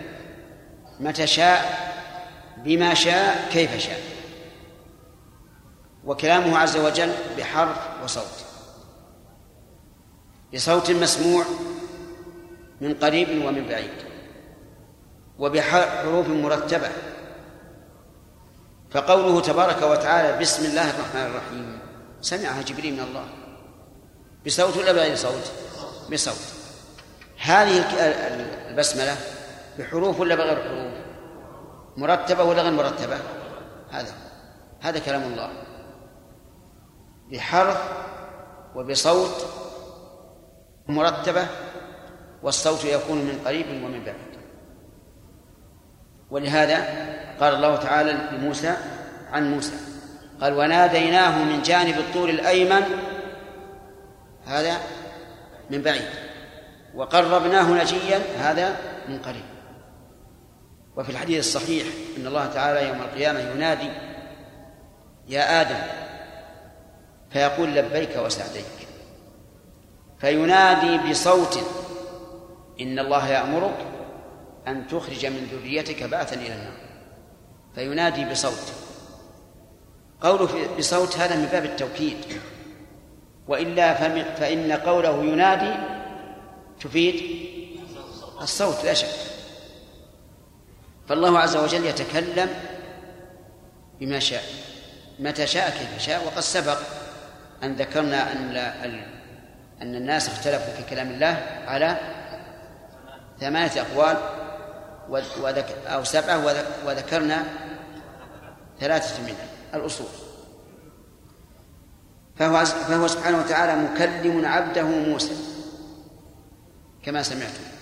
متى 1.00 1.26
شاء 1.26 1.86
بما 2.56 2.94
شاء 2.94 3.48
كيف 3.52 3.78
شاء. 3.78 4.00
وكلامه 6.04 6.58
عز 6.58 6.76
وجل 6.76 7.12
بحرف 7.38 7.76
وصوت. 8.04 8.44
بصوت 10.54 10.90
مسموع 10.90 11.44
من 12.80 12.94
قريب 12.94 13.44
ومن 13.44 13.66
بعيد 13.68 13.90
وبحروف 15.38 16.28
مرتبة. 16.28 16.90
فقوله 18.90 19.40
تبارك 19.40 19.82
وتعالى 19.82 20.38
بسم 20.38 20.64
الله 20.64 20.90
الرحمن 20.90 21.26
الرحيم 21.26 21.78
سمعها 22.20 22.62
جبريل 22.62 22.94
من 22.94 23.00
الله. 23.00 23.26
بصوت 24.46 24.76
ولا 24.76 24.92
بغير 24.92 25.16
صوت؟ 25.16 25.52
بصوت. 26.12 26.40
هذه 27.38 27.84
البسملة 28.70 29.16
بحروف 29.78 30.20
ولا 30.20 30.34
بغير 30.34 30.62
حروف؟ 30.62 30.92
مرتبة 31.96 32.44
ولا 32.44 32.62
غير 32.62 32.72
مرتبة؟ 32.72 33.16
هذا 33.90 34.12
هذا 34.80 34.98
كلام 34.98 35.22
الله. 35.22 35.50
بحرف 37.32 37.92
وبصوت 38.74 39.46
مرتبة 40.88 41.46
والصوت 42.42 42.84
يكون 42.84 43.18
من 43.18 43.42
قريب 43.46 43.66
ومن 43.66 44.04
بعيد. 44.04 44.36
ولهذا 46.30 46.76
قال 47.40 47.54
الله 47.54 47.76
تعالى 47.76 48.12
لموسى 48.12 48.76
عن 49.32 49.50
موسى 49.50 49.76
قال 50.40 50.54
وناديناه 50.54 51.44
من 51.44 51.62
جانب 51.62 51.98
الطور 51.98 52.28
الأيمن 52.28 52.82
هذا 54.46 54.76
من 55.70 55.82
بعيد. 55.82 56.08
وقربناه 56.94 57.82
نجيا 57.82 58.20
هذا 58.38 58.76
من 59.08 59.18
قريب. 59.18 59.55
وفي 60.96 61.10
الحديث 61.10 61.38
الصحيح 61.38 61.86
أن 62.16 62.26
الله 62.26 62.46
تعالى 62.46 62.88
يوم 62.88 63.02
القيامة 63.02 63.40
ينادي 63.40 63.90
يا 65.28 65.60
آدم 65.60 65.78
فيقول 67.30 67.74
لبيك 67.74 68.16
وسعديك 68.16 68.64
فينادي 70.18 71.10
بصوت 71.10 71.58
إن 72.80 72.98
الله 72.98 73.28
يأمرك 73.28 73.76
أن 74.68 74.86
تخرج 74.86 75.26
من 75.26 75.48
ذريتك 75.52 76.02
بعثا 76.02 76.36
إلى 76.36 76.54
النار 76.54 76.76
فينادي 77.74 78.24
بصوت 78.24 78.72
قوله 80.20 80.76
بصوت 80.78 81.18
هذا 81.18 81.36
من 81.36 81.46
باب 81.52 81.64
التوكيد. 81.64 82.16
وإلا 83.48 83.94
فإن 84.34 84.72
قوله 84.72 85.24
ينادي 85.24 85.74
تفيد 86.80 87.22
الصوت 88.42 88.84
لا 88.84 88.94
شك. 88.94 89.35
فالله 91.08 91.38
عز 91.38 91.56
وجل 91.56 91.84
يتكلم 91.84 92.48
بما 94.00 94.18
شاء 94.18 94.42
متى 95.18 95.46
شاء 95.46 95.70
كيف 95.70 96.02
شاء 96.02 96.26
وقد 96.26 96.40
سبق 96.40 96.78
أن 97.62 97.74
ذكرنا 97.74 98.32
أن 98.32 98.56
أن 99.82 99.94
الناس 99.94 100.28
اختلفوا 100.28 100.74
في 100.74 100.82
كلام 100.90 101.10
الله 101.10 101.46
على 101.66 101.96
ثمانية 103.40 103.70
أقوال 103.80 104.16
أو 105.86 106.04
سبعة 106.04 106.44
وذكرنا 106.86 107.44
ثلاثة 108.80 109.22
منها 109.22 109.46
الأصول. 109.74 110.06
فهو 112.36 112.64
فهو 112.64 113.06
سبحانه 113.06 113.38
وتعالى 113.38 113.82
مكلم 113.82 114.46
عبده 114.46 114.82
موسى 114.82 115.34
كما 117.02 117.22
سمعتم. 117.22 117.75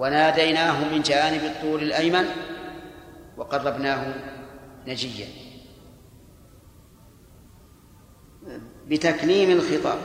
وناديناه 0.00 0.84
من 0.92 1.02
جانب 1.02 1.44
الطور 1.44 1.78
الأيمن 1.78 2.24
وقربناه 3.36 4.14
نجيا. 4.86 5.26
بتكليم 8.86 9.50
الخطاب 9.50 9.98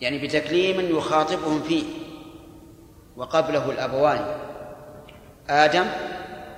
يعني 0.00 0.26
بتكليم 0.26 0.96
يخاطبهم 0.96 1.62
فيه 1.62 1.84
وقبله 3.16 3.70
الأبوان 3.70 4.26
آدم 5.48 5.86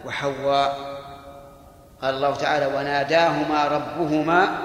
وحواء. 0.06 0.94
قال 2.02 2.14
الله 2.14 2.34
تعالى 2.34 2.66
وناداهما 2.66 3.64
ربهما 3.68 4.58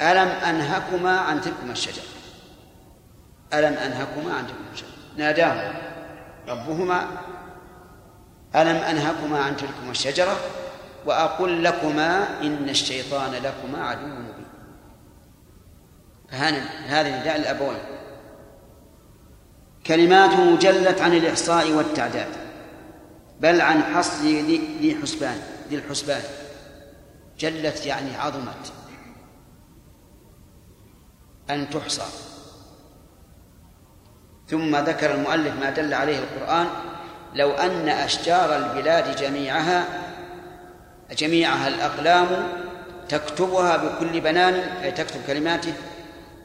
ألم 0.00 0.28
أنهكما 0.28 1.18
عن 1.18 1.40
تلكما 1.40 1.72
الشجرة؟ 1.72 2.04
ألم 3.54 3.72
أنهكما 3.72 4.34
عن 4.34 4.46
تلكما 4.46 4.72
الشجرة؟ 4.72 4.90
ناداهما. 5.16 5.95
ربهما 6.48 7.06
ألم 8.56 8.76
أنهكما 8.76 9.38
عن 9.38 9.56
تلكما 9.56 9.90
الشجرة؟ 9.90 10.36
وأقل 11.06 11.64
لكما 11.64 12.40
إن 12.40 12.68
الشيطان 12.68 13.32
لكما 13.32 13.84
عدو 13.84 14.06
مبين. 14.06 14.46
فهذا 16.30 17.20
نداء 17.20 17.36
الأبوين 17.36 17.78
كلماته 19.86 20.56
جلت 20.56 21.00
عن 21.00 21.12
الإحصاء 21.12 21.70
والتعداد 21.70 22.28
بل 23.40 23.60
عن 23.60 23.82
حصر 23.82 24.24
ذي 24.24 24.98
حسبان 25.02 25.40
ذي 25.68 25.76
الحسبان. 25.76 26.22
جلت 27.38 27.86
يعني 27.86 28.16
عظمت 28.16 28.72
أن 31.50 31.70
تحصى. 31.70 32.25
ثم 34.48 34.76
ذكر 34.76 35.14
المؤلف 35.14 35.52
ما 35.60 35.70
دل 35.70 35.94
عليه 35.94 36.18
القرآن 36.18 36.66
لو 37.34 37.50
أن 37.50 37.88
أشجار 37.88 38.56
البلاد 38.56 39.16
جميعها 39.16 39.84
جميعها 41.12 41.68
الأقلام 41.68 42.26
تكتبها 43.08 43.76
بكل 43.76 44.20
بنان 44.20 44.54
أي 44.54 44.92
تكتب 44.92 45.20
كلماته 45.26 45.72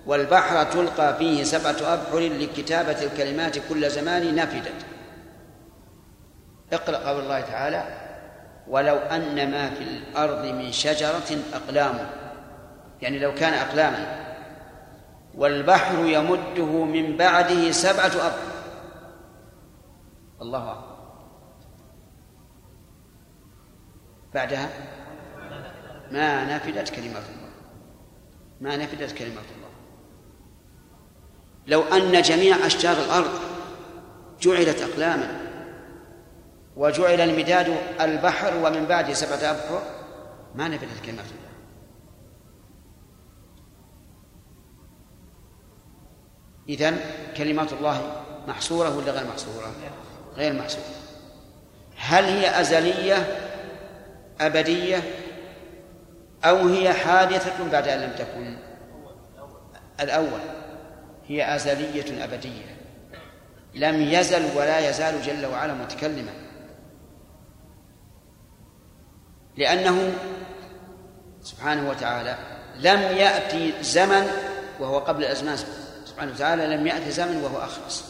والبحر 0.06 0.64
تلقى 0.64 1.18
فيه 1.18 1.44
سبعة 1.44 1.94
أبحر 1.94 2.20
لكتابة 2.20 3.04
الكلمات 3.04 3.58
كل 3.70 3.90
زمان 3.90 4.36
نفدت. 4.36 4.86
اقرأ 6.74 6.98
قول 6.98 7.24
الله 7.24 7.42
تعالى 7.42 7.84
ولو 8.68 8.98
أن 8.98 9.52
ما 9.52 9.70
في 9.70 9.84
الأرض 9.84 10.46
من 10.46 10.72
شجرة 10.72 11.38
أقلام. 11.54 11.98
يعني 13.02 13.20
لو 13.20 13.36
كان 13.36 13.54
أقلاما 13.54 14.31
والبحر 15.36 16.06
يمده 16.06 16.84
من 16.84 17.18
بعده 17.18 17.72
سبعة 17.72 18.06
أبحر 18.06 18.52
الله 20.42 20.72
أكبر. 20.72 20.92
بعدها 24.34 24.70
ما 26.12 26.56
نفدت 26.56 26.90
كلمات 26.90 27.24
الله. 27.30 27.52
ما 28.62 28.76
نفدت 28.76 29.12
كلمات 29.12 29.46
الله. 29.56 29.70
لو 31.68 31.82
أن 31.82 32.22
جميع 32.22 32.66
أشجار 32.66 32.98
الأرض 32.98 33.40
جعلت 34.42 34.82
أقلاما 34.82 35.42
وجعل 36.76 37.22
المداد 37.22 37.78
البحر 38.02 38.58
ومن 38.58 38.86
بعده 38.86 39.14
سبعة 39.14 39.52
أبحر 39.52 39.82
ما 40.56 40.68
نفدت 40.68 41.06
كلمات 41.06 41.26
الله. 41.26 41.41
إذن 46.70 47.00
كلمات 47.38 47.74
الله 47.74 48.24
محصورة 48.48 48.98
ولا 48.98 49.12
غير 49.12 49.28
محصورة؟ 49.28 49.72
غير 50.36 50.54
محصورة. 50.54 50.86
هل 51.98 52.24
هي 52.24 52.62
أزلية 52.62 53.38
أبدية 54.42 55.04
أو 56.44 56.68
هي 56.68 56.94
حادثة 56.94 57.72
بعد 57.72 57.88
أن 57.88 58.00
لم 58.00 58.12
تكن؟ 58.18 58.58
الأول 60.00 60.40
هي 61.28 61.56
أزلية 61.56 62.24
أبدية. 62.24 62.78
لم 63.76 64.02
يزل 64.02 64.58
ولا 64.58 64.90
يزال 64.90 65.22
جل 65.22 65.46
وعلا 65.46 65.74
متكلما. 65.74 66.32
لأنه 69.58 70.14
سبحانه 71.42 71.90
وتعالى 71.90 72.38
لم 72.76 73.00
يأتي 73.02 73.74
زمن 73.82 74.28
وهو 74.80 75.00
قبل 75.00 75.24
الأزمان 75.24 75.58
سبحانه 75.58 75.81
وتعالى 76.20 76.68
لم 76.68 76.88
يأتي 76.88 77.12
زمن 77.12 77.38
وهو 77.44 77.58
أخلص. 77.58 78.04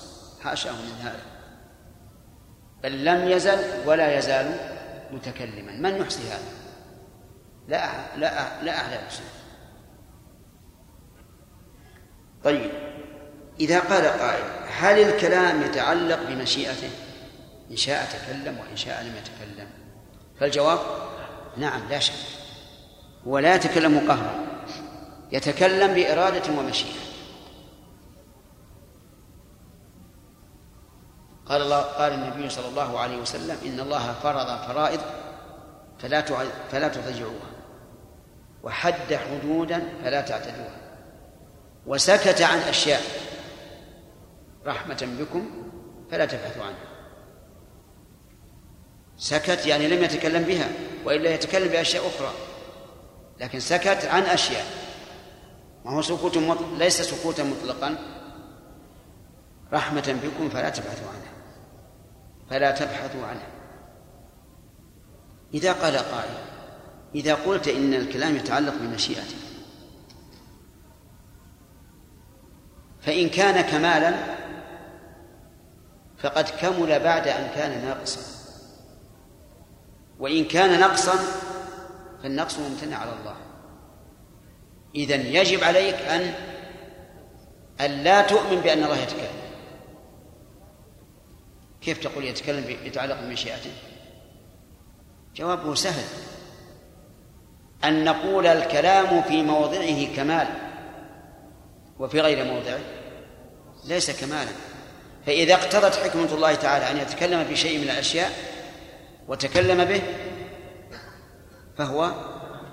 حاشاه 0.44 0.72
من 0.72 1.02
هذا. 1.02 1.22
بل 2.84 3.06
لم 3.06 3.28
يزل 3.30 3.60
ولا 3.86 4.18
يزال 4.18 4.56
متكلما. 5.12 5.72
من 5.72 6.02
يحصي 6.02 6.24
هذا؟ 6.30 6.54
لا 7.68 7.90
لا 8.18 8.64
لا 8.64 8.76
أحد 8.76 9.00
طيب. 12.44 12.72
إذا 13.60 13.80
قال 13.80 14.06
قائل 14.06 14.44
هل 14.68 15.00
الكلام 15.00 15.62
يتعلق 15.62 16.20
بمشيئته؟ 16.30 16.90
إن 17.72 17.76
شاء 17.76 18.06
تكلم 18.06 18.60
وإن 18.60 18.78
شاء 18.78 19.04
لم 19.04 19.14
يتكلم. 19.16 19.68
فالجواب 20.40 20.80
نعم 21.58 21.90
لا 21.90 22.00
شك. 22.00 22.14
ولا 23.26 23.56
يتكلم 23.56 24.00
قهرا. 24.12 24.36
يتكلم 25.32 25.94
بإرادة 25.94 26.54
ومشيئة. 26.60 27.11
قال 31.52 31.62
الله 31.62 31.82
قال 31.82 32.14
النبي 32.14 32.50
صلى 32.50 32.68
الله 32.68 33.00
عليه 33.00 33.18
وسلم 33.18 33.58
إن 33.66 33.80
الله 33.80 34.14
فرض 34.14 34.68
فرائض 34.68 35.00
فلا 36.00 36.22
فلا 36.72 36.88
تضيعوها 36.88 37.52
وحد 38.64 39.14
حدودا 39.14 39.90
فلا 40.04 40.22
تعتدوها 40.22 40.78
وسكت 41.86 42.42
عن 42.42 42.58
أشياء 42.58 43.02
رحمة 44.66 45.16
بكم 45.20 45.50
فلا 46.12 46.26
تبحثوا 46.26 46.64
عنها. 46.64 46.92
سكت 49.18 49.66
يعني 49.66 49.88
لم 49.88 50.04
يتكلم 50.04 50.44
بها 50.44 50.70
وإلا 51.06 51.34
يتكلم 51.34 51.68
بأشياء 51.68 52.08
أخرى 52.08 52.32
لكن 53.40 53.60
سكت 53.60 54.06
عن 54.06 54.24
أشياء 54.24 54.66
ما 55.86 55.92
هو 55.92 56.02
سكوت 56.02 56.38
مطلق 56.38 56.74
ليس 56.78 57.02
سكوتا 57.02 57.44
مطلقا 57.44 57.96
رحمة 59.74 60.20
بكم 60.24 60.50
فلا 60.50 60.70
تبحثوا 60.70 61.08
عنها. 61.08 61.31
فلا 62.52 62.72
تبحثوا 62.72 63.26
عنها 63.26 63.48
إذا 65.54 65.74
قال 65.74 65.98
قائل 65.98 66.36
إذا 67.16 67.36
قلت 67.36 67.68
إن 67.68 67.94
الكلام 67.94 68.36
يتعلق 68.36 68.74
بمشيئته 68.82 69.36
فإن 73.02 73.30
كان 73.30 73.62
كمالا 73.62 74.14
فقد 76.18 76.50
كمل 76.50 77.00
بعد 77.00 77.28
أن 77.28 77.50
كان 77.56 77.86
ناقصا. 77.86 78.22
وإن 80.20 80.46
كان 80.46 80.80
نقصا 80.80 81.14
فالنقص 82.24 82.60
ممتنع 82.60 82.98
على 82.98 83.14
الله. 83.20 83.36
إذن 84.96 85.22
يجب 85.22 85.64
عليك 85.64 85.96
أن 85.96 86.34
أن 87.82 87.92
لا 87.92 88.22
تؤمن 88.22 88.62
بأن 88.62 88.84
الله 88.84 88.98
يتكلم. 88.98 89.41
كيف 91.82 91.98
تقول 91.98 92.26
يتكلم 92.26 92.78
يتعلق 92.86 93.22
بمشيئته؟ 93.22 93.72
جوابه 95.36 95.76
سهل. 95.76 96.04
أن 97.84 98.04
نقول 98.06 98.48
الكلام 98.48 99.22
في 99.22 99.44
موضعه 99.44 100.15
كمال 100.15 100.48
وفي 102.00 102.22
غير 102.22 102.46
موضعه 102.46 102.80
ليس 103.86 104.12
كمالا. 104.12 104.52
فإذا 105.26 105.54
اقتضت 105.54 105.96
حكمة 105.96 106.34
الله 106.34 106.56
تعالى 106.56 106.91
أن 106.91 106.98
يتكلم 106.98 107.46
في 107.46 107.56
شيء 107.56 107.78
من 107.78 107.84
الأشياء 107.84 108.32
وتكلم 109.28 109.86
به 109.86 110.02
فهو 111.78 112.12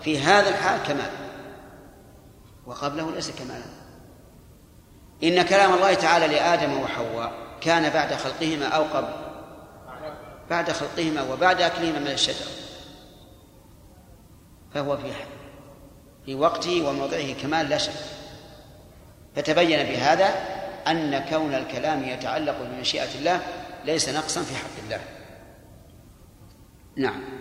في 0.01 0.19
هذا 0.19 0.49
الحال 0.49 0.83
كمال. 0.83 1.11
وقبله 2.67 3.15
ليس 3.15 3.31
كمالا. 3.31 3.79
إن 5.23 5.43
كلام 5.43 5.75
الله 5.75 5.95
تعالى 5.95 6.27
لآدم 6.27 6.81
وحواء 6.81 7.48
كان 7.61 7.93
بعد 7.93 8.15
خلقهما 8.15 8.67
أو 8.67 8.83
قبل. 8.83 9.13
بعد 10.51 10.71
خلقهما 10.71 11.23
وبعد 11.23 11.61
أكلهما 11.61 11.99
من 11.99 12.07
الشجر. 12.07 12.47
فهو 14.75 14.97
في 14.97 15.13
في 16.27 16.35
وقته 16.35 16.89
وموضعه 16.89 17.33
كمال 17.43 17.69
لا 17.69 17.79
شك. 17.79 17.93
فتبين 19.37 19.83
بهذا 19.83 20.29
أن 20.87 21.25
كون 21.31 21.55
الكلام 21.55 22.05
يتعلق 22.05 22.57
بمشيئة 22.63 23.19
الله 23.19 23.41
ليس 23.85 24.09
نقصا 24.09 24.43
في 24.43 24.57
حق 24.57 24.85
الله. 24.85 25.01
نعم. 26.97 27.39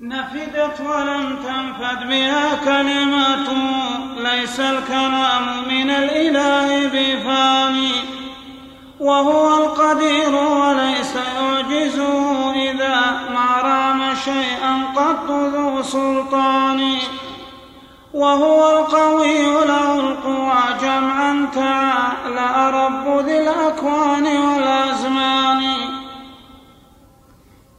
نفدت 0.00 0.80
ولم 0.80 1.36
تنفد 1.36 2.08
بها 2.08 2.54
كلمة 2.64 3.48
ليس 4.18 4.60
الكلام 4.60 5.68
من 5.68 5.90
الإله 5.90 6.86
بفاني 6.88 8.15
وهو 9.00 9.64
القدير 9.64 10.34
وليس 10.34 11.16
يعجزه 11.16 12.52
إذا 12.52 13.00
ما 13.30 13.62
رام 13.62 14.14
شيئا 14.14 14.84
قط 14.96 15.30
ذو 15.30 15.82
سلطان. 15.82 16.98
وهو 18.14 18.78
القوي 18.78 19.42
له 19.42 20.00
القوى 20.00 20.62
جمعا 20.80 21.48
تعالى 21.54 22.70
رب 22.70 23.26
ذي 23.26 23.38
الأكوان 23.38 24.26
والأزمان. 24.26 25.62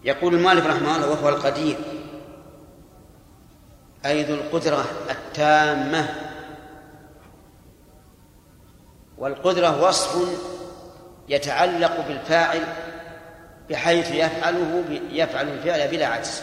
يقول 0.03 0.36
المؤلف 0.36 0.67
رحمه 0.67 0.95
الله 0.95 1.10
وهو 1.10 1.30
القدير. 1.30 1.77
أي 4.06 4.23
ذو 4.23 4.36
القدرة 4.36 4.86
التامة. 5.10 6.10
والقدرة 9.17 9.88
وصف 9.88 10.13
يتعلق 11.29 12.07
بالفاعل 12.07 12.61
بحيث 13.69 14.11
يفعله 14.11 14.83
يفعل 15.11 15.49
الفعل 15.49 15.87
بلا 15.87 16.07
عجز. 16.07 16.41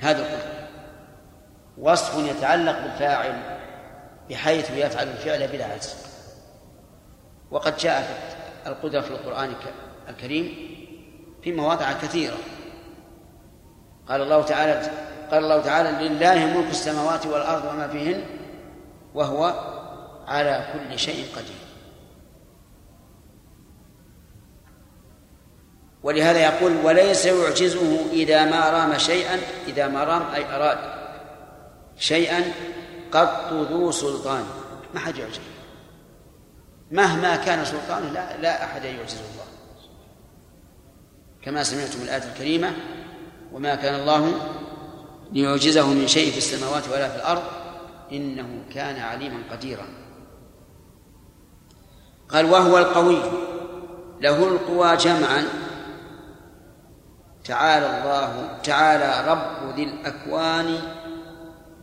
هذا 0.00 0.18
القدرة 0.18 0.68
وصف 1.78 2.18
يتعلق 2.18 2.78
بالفاعل 2.78 3.58
بحيث 4.30 4.70
يفعل 4.70 5.08
الفعل 5.08 5.48
بلا 5.48 5.64
عجز. 5.64 5.94
وقد 7.50 7.76
جاءت 7.76 8.06
القدرة 8.66 9.00
في 9.00 9.10
القرآن 9.10 9.52
الكريم 10.08 10.54
في 11.42 11.52
مواضع 11.52 11.92
كثيرة. 11.92 12.36
قال 14.08 14.22
الله 14.22 14.42
تعالى 14.42 14.90
قال 15.30 15.44
الله 15.44 15.62
تعالى 15.62 16.08
لله 16.08 16.34
ملك 16.34 16.70
السماوات 16.70 17.26
والأرض 17.26 17.64
وما 17.64 17.88
فيهن 17.88 18.24
وهو 19.14 19.54
على 20.26 20.68
كل 20.72 20.98
شيء 20.98 21.26
قدير. 21.36 21.69
ولهذا 26.02 26.40
يقول 26.40 26.72
وليس 26.84 27.26
يعجزه 27.26 28.10
إذا 28.12 28.44
ما 28.44 28.70
رام 28.70 28.98
شيئا 28.98 29.40
إذا 29.66 29.88
ما 29.88 30.04
رام 30.04 30.22
أي 30.34 30.56
أراد 30.56 30.78
شيئا 31.98 32.52
قط 33.12 33.52
ذو 33.52 33.90
سلطان. 33.90 34.44
ما 34.94 35.00
حد 35.00 35.16
يعجزه. 35.16 35.40
مهما 36.90 37.36
كان 37.36 37.64
سلطانه 37.64 38.10
لا, 38.10 38.36
لا 38.36 38.64
أحد 38.64 38.84
يعجزه 38.84 39.20
الله. 39.20 39.44
كما 41.42 41.62
سمعتم 41.62 42.02
الآية 42.02 42.32
الكريمة 42.32 42.72
وما 43.52 43.74
كان 43.74 43.94
الله 44.00 44.34
ليعجزه 45.32 45.86
من 45.86 46.08
شيء 46.08 46.32
في 46.32 46.38
السماوات 46.38 46.88
ولا 46.88 47.08
في 47.08 47.16
الأرض 47.16 47.42
إنه 48.12 48.64
كان 48.74 48.96
عليما 48.96 49.42
قديرا. 49.50 49.86
قال 52.28 52.44
وهو 52.44 52.78
القوي 52.78 53.22
له 54.20 54.48
القوى 54.48 54.96
جمعا 54.96 55.44
تعالى 57.44 57.86
الله 57.86 58.58
تعالى 58.62 59.30
رب 59.30 59.74
ذي 59.76 59.84
الأكوان 59.84 60.78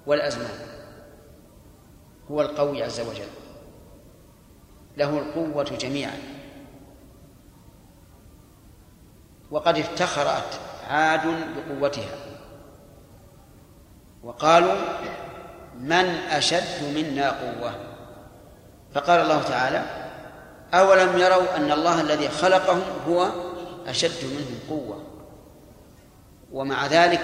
والأزمان. 0.05 0.59
هو 2.31 2.41
القوي 2.41 2.83
عز 2.83 2.99
وجل. 2.99 3.29
له 4.97 5.19
القوة 5.19 5.63
جميعا. 5.63 6.17
وقد 9.51 9.77
افتخرت 9.77 10.59
عاد 10.89 11.21
بقوتها. 11.55 12.15
وقالوا 14.23 14.75
من 15.79 16.05
أشد 16.31 16.83
منا 16.95 17.29
قوة؟ 17.29 17.71
فقال 18.93 19.19
الله 19.19 19.43
تعالى 19.43 19.83
أولم 20.73 21.17
يروا 21.17 21.57
أن 21.57 21.71
الله 21.71 22.01
الذي 22.01 22.29
خلقهم 22.29 22.81
هو 23.07 23.29
أشد 23.87 24.25
منهم 24.25 24.59
قوة؟ 24.69 24.86
ومع 26.57 26.87
ذلك 26.87 27.21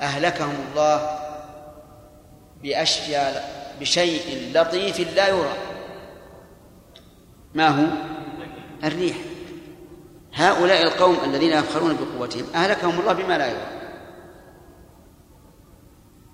أهلكهم 0.00 0.54
الله 0.70 1.18
بأشياء 2.62 3.58
بشيء 3.80 4.52
لطيف 4.54 5.14
لا 5.16 5.28
يرى. 5.28 5.52
ما 7.54 7.68
هو؟ 7.68 7.86
الريح. 8.84 9.16
هؤلاء 10.34 10.82
القوم 10.82 11.16
الذين 11.24 11.52
يفخرون 11.52 11.96
بقوتهم 11.96 12.44
أهلكهم 12.54 13.00
الله 13.00 13.12
بما 13.12 13.38
لا 13.38 13.46
يرى. 13.46 13.68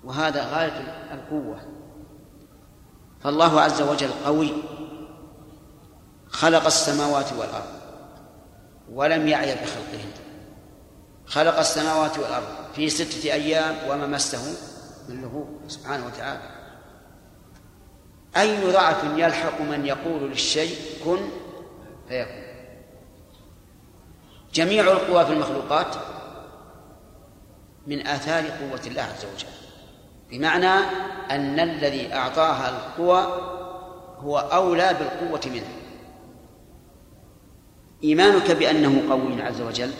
وهذا 0.03 0.43
غاية 0.43 1.07
القوة. 1.11 1.59
فالله 3.23 3.61
عز 3.61 3.81
وجل 3.81 4.11
قوي. 4.25 4.53
خلق 6.29 6.65
السماوات 6.65 7.33
والأرض. 7.33 7.75
ولم 8.93 9.27
يعي 9.27 9.55
بخلقهن 9.55 10.24
خلق 11.27 11.59
السماوات 11.59 12.17
والأرض 12.17 12.47
في 12.75 12.89
ستة 12.89 13.33
أيام 13.33 13.75
وما 13.89 14.07
مسه 14.07 14.55
من 15.09 15.21
لغوب 15.21 15.59
سبحانه 15.67 16.05
وتعالى. 16.05 16.55
أي 18.37 18.71
ضعف 18.71 19.03
يلحق 19.03 19.61
من 19.61 19.85
يقول 19.85 20.29
للشيء 20.29 20.75
كن 21.05 21.19
فيكون. 22.09 22.45
جميع 24.53 24.83
القوى 24.83 25.25
في 25.25 25.33
المخلوقات 25.33 25.95
من 27.87 28.07
آثار 28.07 28.43
قوة 28.43 28.81
الله 28.87 29.01
عز 29.01 29.25
وجل. 29.35 29.47
بمعنى 30.29 30.85
أن 31.31 31.59
الذي 31.59 32.13
أعطاها 32.13 32.69
القوى 32.69 33.21
هو 34.19 34.37
أولى 34.37 34.93
بالقوة 34.93 35.41
منه. 35.45 35.69
إيمانك 38.03 38.51
بأنه 38.51 39.11
قوي 39.11 39.41
عز 39.41 39.61
وجل 39.61 39.91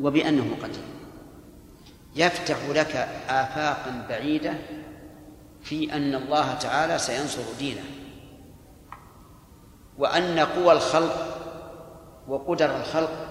وبأنه 0.00 0.56
قدير 0.62 0.84
يفتح 2.16 2.56
لك 2.68 2.96
آفاقا 3.28 4.06
بعيدة 4.08 4.54
في 5.62 5.92
أن 5.92 6.14
الله 6.14 6.54
تعالى 6.54 6.98
سينصر 6.98 7.42
دينه. 7.58 7.84
وأن 9.98 10.38
قوى 10.38 10.72
الخلق 10.72 11.38
وقدر 12.28 12.76
الخلق 12.76 13.28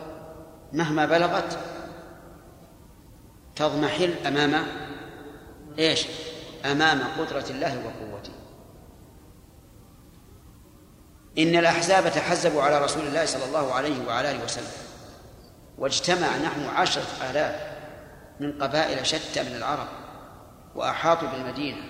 مهما 0.73 1.05
بلغت 1.05 1.59
تضمحل 3.55 4.13
أمام 4.27 4.65
إيش؟ 5.79 6.07
أمام 6.65 7.01
قدرة 7.19 7.45
الله 7.49 7.77
وقوته. 7.85 8.31
إن 11.37 11.55
الأحزاب 11.55 12.03
تحزبوا 12.03 12.61
على 12.61 12.83
رسول 12.83 13.07
الله 13.07 13.25
صلى 13.25 13.45
الله 13.45 13.73
عليه 13.73 14.07
وعلى 14.07 14.31
آله 14.31 14.43
وسلم. 14.43 14.86
واجتمع 15.77 16.37
نحو 16.37 16.69
عشرة 16.69 17.29
آلاف 17.29 17.77
من 18.39 18.61
قبائل 18.61 19.05
شتى 19.05 19.43
من 19.43 19.55
العرب 19.55 19.87
وأحاطوا 20.75 21.27
بالمدينة 21.27 21.83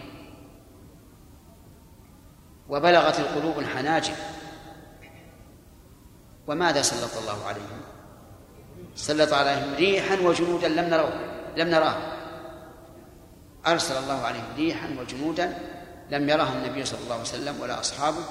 وبلغت 2.70 3.20
القلوب 3.20 3.60
الحناجر. 3.60 4.14
وماذا 6.48 6.82
سلط 6.82 7.18
الله 7.18 7.46
عليهم؟ 7.46 7.82
سلط 8.96 9.34
عليهم 9.34 9.76
ريحا 9.76 10.16
وجنودا 10.16 10.68
لم 10.68 10.90
نروه 10.90 11.14
لم 11.58 11.68
نراه 11.68 11.96
أرسل 13.68 13.98
الله 13.98 14.22
عليهم 14.22 14.56
ريحا 14.56 14.90
وجنودا 15.00 15.58
لم 16.12 16.30
يرها 16.30 16.54
النبي 16.54 16.86
صلى 16.86 17.00
الله 17.00 17.14
عليه 17.14 17.24
وسلم 17.24 17.62
ولا 17.62 17.80
أصحابه. 17.80 18.24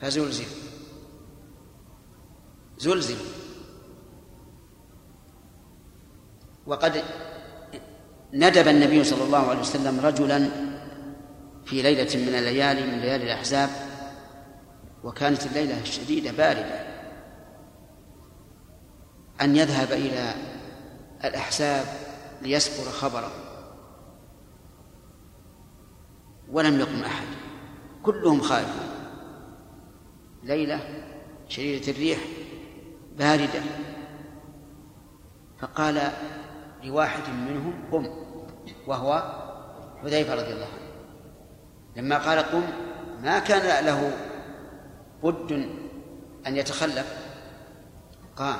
فزلزل 0.00 0.46
زلزل 2.78 3.41
وقد 6.66 7.02
ندب 8.32 8.68
النبي 8.68 9.04
صلى 9.04 9.24
الله 9.24 9.48
عليه 9.48 9.60
وسلم 9.60 10.00
رجلا 10.00 10.48
في 11.64 11.82
ليلة 11.82 12.16
من 12.16 12.34
الليالي 12.34 12.86
من 12.86 13.00
ليالي 13.00 13.24
الأحزاب 13.24 13.70
وكانت 15.04 15.46
الليلة 15.46 15.80
الشديدة 15.80 16.32
باردة. 16.32 16.92
أن 19.40 19.56
يذهب 19.56 19.92
إلى 19.92 20.34
الأحساب 21.24 21.84
ليسبر 22.42 22.90
خبره. 22.90 23.32
ولم 26.50 26.80
يقم 26.80 27.02
أحد. 27.02 27.26
كلهم 28.02 28.40
خائفون. 28.40 28.88
ليلة 30.42 31.04
شديدة 31.48 31.92
الريح 31.92 32.18
باردة. 33.18 33.62
فقال 35.58 36.12
لواحد 36.82 37.28
منهم 37.28 37.74
قم 37.92 38.06
وهو 38.86 39.22
حذيفة 40.02 40.34
رضي 40.34 40.52
الله 40.52 40.66
عنه. 40.66 40.92
لما 41.96 42.18
قال 42.18 42.38
قم 42.38 42.62
ما 43.22 43.38
كان 43.38 43.84
له 43.84 44.12
بد 45.22 45.52
أن 46.46 46.56
يتخلف 46.56 47.16
قام. 48.36 48.58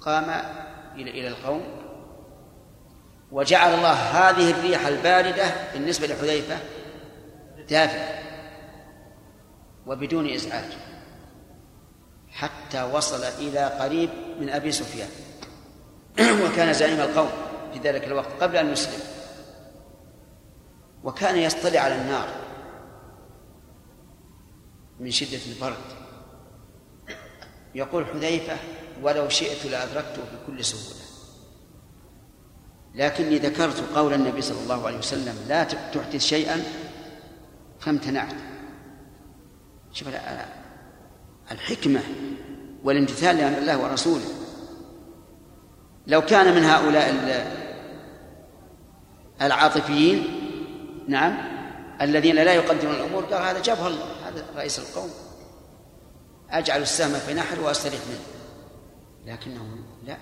قام 0.00 0.30
إلى 0.94 1.10
إلى 1.10 1.28
القوم 1.28 1.62
وجعل 3.32 3.74
الله 3.74 3.92
هذه 3.92 4.50
الريح 4.50 4.86
الباردة 4.86 5.72
بالنسبة 5.72 6.06
لحذيفة 6.06 6.58
دافئة 7.68 8.18
وبدون 9.86 10.28
إزعاج. 10.28 10.87
حتى 12.38 12.82
وصل 12.82 13.24
إلى 13.24 13.64
قريب 13.66 14.10
من 14.40 14.50
أبي 14.50 14.72
سفيان. 14.72 15.08
وكان 16.44 16.72
زعيم 16.72 17.00
القوم 17.00 17.30
في 17.72 17.78
ذلك 17.78 18.04
الوقت 18.04 18.42
قبل 18.42 18.56
أن 18.56 18.72
يسلم. 18.72 19.00
وكان 21.04 21.36
يصطلع 21.36 21.80
على 21.80 21.94
النار 21.94 22.28
من 25.00 25.10
شدة 25.10 25.40
البرد. 25.46 25.98
يقول 27.74 28.06
حذيفة 28.06 28.56
ولو 29.02 29.28
شئت 29.28 29.66
لأدركته 29.66 30.22
بكل 30.22 30.64
سهولة. 30.64 31.08
لكني 32.94 33.38
ذكرت 33.38 33.84
قول 33.94 34.12
النبي 34.12 34.42
صلى 34.42 34.60
الله 34.62 34.86
عليه 34.86 34.98
وسلم 34.98 35.44
لا 35.48 35.64
تحدث 35.64 36.16
شيئا 36.16 36.62
فامتنعت. 37.80 38.34
شوف 39.92 40.08
الحكمة 41.50 42.00
والامتثال 42.84 43.36
لأمر 43.36 43.58
الله 43.58 43.78
ورسوله. 43.78 44.24
لو 46.06 46.20
كان 46.20 46.54
من 46.54 46.64
هؤلاء 46.64 47.10
العاطفيين 49.42 50.24
نعم 51.08 51.36
الذين 52.02 52.34
لا 52.34 52.52
يقدرون 52.52 52.94
الأمور 52.94 53.24
قال 53.24 53.42
هذا 53.42 53.62
جابه 53.62 53.86
الله 53.86 54.06
هذا 54.28 54.44
رئيس 54.56 54.78
القوم. 54.78 55.10
أجعل 56.50 56.82
السهم 56.82 57.12
في 57.12 57.34
نحر 57.34 57.60
وأستريح 57.60 58.00
منه. 58.08 58.20
لكنه 59.32 59.78
لا. 60.06 60.16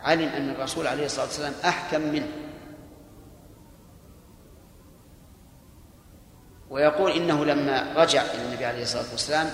علم 0.00 0.28
أن 0.28 0.50
الرسول 0.50 0.86
عليه 0.86 1.06
الصلاة 1.06 1.26
والسلام 1.26 1.52
أحكم 1.64 2.00
منه. 2.00 2.28
ويقول 6.70 7.10
إنه 7.10 7.44
لما 7.44 7.94
رجع 7.96 8.22
إلى 8.22 8.46
النبي 8.46 8.64
عليه 8.64 8.82
الصلاة 8.82 9.10
والسلام 9.12 9.50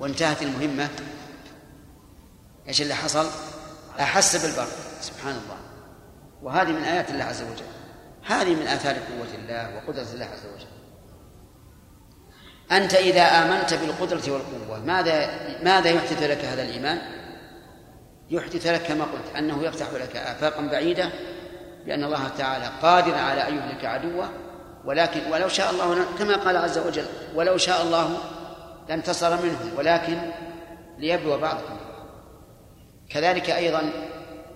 وانتهت 0.00 0.42
المهمة. 0.42 0.88
إيش 2.68 2.82
اللي 2.82 2.94
حصل؟ 2.94 3.26
أحس 4.00 4.46
بالبرد 4.46 4.72
سبحان 5.00 5.32
الله. 5.32 5.56
وهذه 6.42 6.72
من 6.72 6.82
آيات 6.82 7.10
الله 7.10 7.24
عز 7.24 7.42
وجل. 7.42 7.64
هذه 8.26 8.54
من 8.54 8.66
آثار 8.66 8.94
قوة 8.94 9.34
الله 9.34 9.76
وقدرة 9.76 10.06
الله 10.14 10.24
عز 10.24 10.46
وجل. 10.54 10.66
أنت 12.72 12.94
إذا 12.94 13.22
آمنت 13.22 13.74
بالقدرة 13.74 14.32
والقوة 14.32 14.84
ماذا 14.84 15.30
ماذا 15.62 15.90
يحدث 15.90 16.22
لك 16.22 16.44
هذا 16.44 16.62
الإيمان؟ 16.62 16.98
يحدث 18.30 18.66
لك 18.66 18.82
كما 18.82 19.04
قلت 19.04 19.36
أنه 19.36 19.62
يفتح 19.62 19.92
لك 19.92 20.16
آفاقا 20.16 20.62
بعيدة 20.62 21.10
لأن 21.86 22.04
الله 22.04 22.28
تعالى 22.28 22.70
قادر 22.82 23.14
على 23.14 23.48
أن 23.48 23.56
يهلك 23.56 23.84
عدوه. 23.84 24.28
ولكن 24.84 25.20
ولو 25.32 25.48
شاء 25.48 25.70
الله 25.70 26.04
كما 26.18 26.36
قال 26.36 26.56
عز 26.56 26.78
وجل 26.78 27.06
ولو 27.34 27.56
شاء 27.56 27.82
الله 27.82 28.18
لانتصر 28.88 29.42
منهم 29.42 29.78
ولكن 29.78 30.18
ليبلو 30.98 31.38
بعضكم. 31.38 31.76
كذلك 33.08 33.50
أيضا 33.50 33.92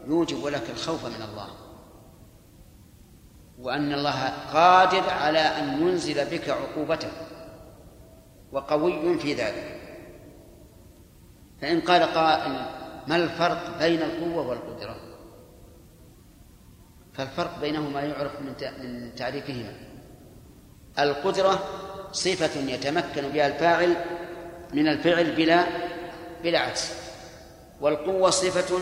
يوجب 0.07 0.47
لك 0.47 0.71
الخوف 0.71 1.07
من 1.07 1.23
الله 1.31 1.49
وأن 3.59 3.93
الله 3.93 4.29
قادر 4.53 5.11
على 5.11 5.39
أن 5.39 5.83
ينزل 5.83 6.25
بك 6.25 6.49
عقوبته 6.49 7.11
وقوي 8.53 9.19
في 9.19 9.35
ذلك. 9.35 9.81
فإن 11.61 11.81
قال 11.81 12.03
قائل 12.03 12.67
ما 13.07 13.17
الفرق 13.17 13.79
بين 13.79 14.03
القوة 14.03 14.47
والقدرة؟ 14.47 14.97
فالفرق 17.15 17.61
بينهما 17.61 18.01
يعرف 18.01 18.33
من 18.41 19.13
تعريفهما. 19.17 19.73
القدرة 20.99 21.65
صفة 22.13 22.61
يتمكن 22.61 23.29
بها 23.29 23.47
الفاعل 23.47 23.97
من 24.73 24.89
الفعل 24.89 25.37
بلا 25.37 25.67
بلا 26.43 26.59
عجز 26.59 26.93
والقوة 27.81 28.31
صفة 28.31 28.81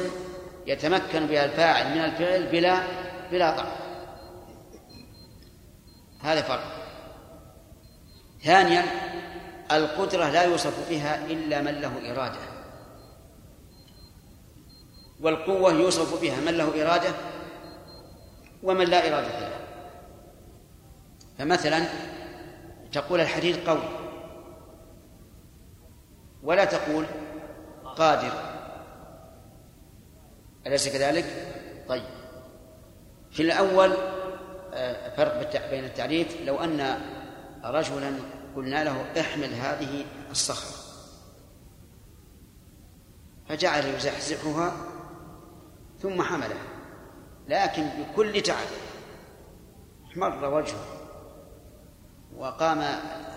يتمكن 0.66 1.26
بها 1.26 1.44
الفاعل 1.44 1.94
من 1.94 2.04
الفعل 2.04 2.46
بلا 2.46 2.82
بلا 3.30 3.56
ضعف 3.56 3.72
هذا 6.20 6.42
فرق. 6.42 6.76
ثانيا 8.44 8.84
القدرة 9.72 10.30
لا 10.30 10.42
يوصف 10.42 10.90
بها 10.90 11.26
إلا 11.26 11.62
من 11.62 11.80
له 11.80 12.12
إرادة. 12.12 12.38
والقوة 15.20 15.72
يوصف 15.72 16.22
بها 16.22 16.40
من 16.40 16.52
له 16.56 16.82
إرادة 16.82 17.14
ومن 18.62 18.84
لا 18.84 19.08
إرادة 19.08 19.40
له. 19.40 19.60
فمثلا 21.38 21.84
تقول 22.92 23.20
الحديد 23.20 23.68
قوي 23.68 23.95
ولا 26.46 26.64
تقول 26.64 27.06
قادر. 27.84 28.32
أليس 30.66 30.88
كذلك؟ 30.88 31.24
طيب. 31.88 32.04
في 33.30 33.42
الأول 33.42 33.92
آه، 34.74 35.16
فرق 35.16 35.70
بين 35.70 35.84
التعريف. 35.84 36.40
لو 36.44 36.56
أن 36.56 37.00
رجلا 37.64 38.12
قلنا 38.56 38.84
له 38.84 39.20
احمل 39.20 39.54
هذه 39.54 40.04
الصخرة. 40.30 40.76
فجعل 43.48 43.84
يزحزحها 43.84 44.72
ثم 46.02 46.22
حملها. 46.22 46.66
لكن 47.48 47.88
بكل 47.88 48.42
تعب 48.42 48.66
احمر 50.10 50.54
وجهه 50.54 50.84
وقام 52.36 52.84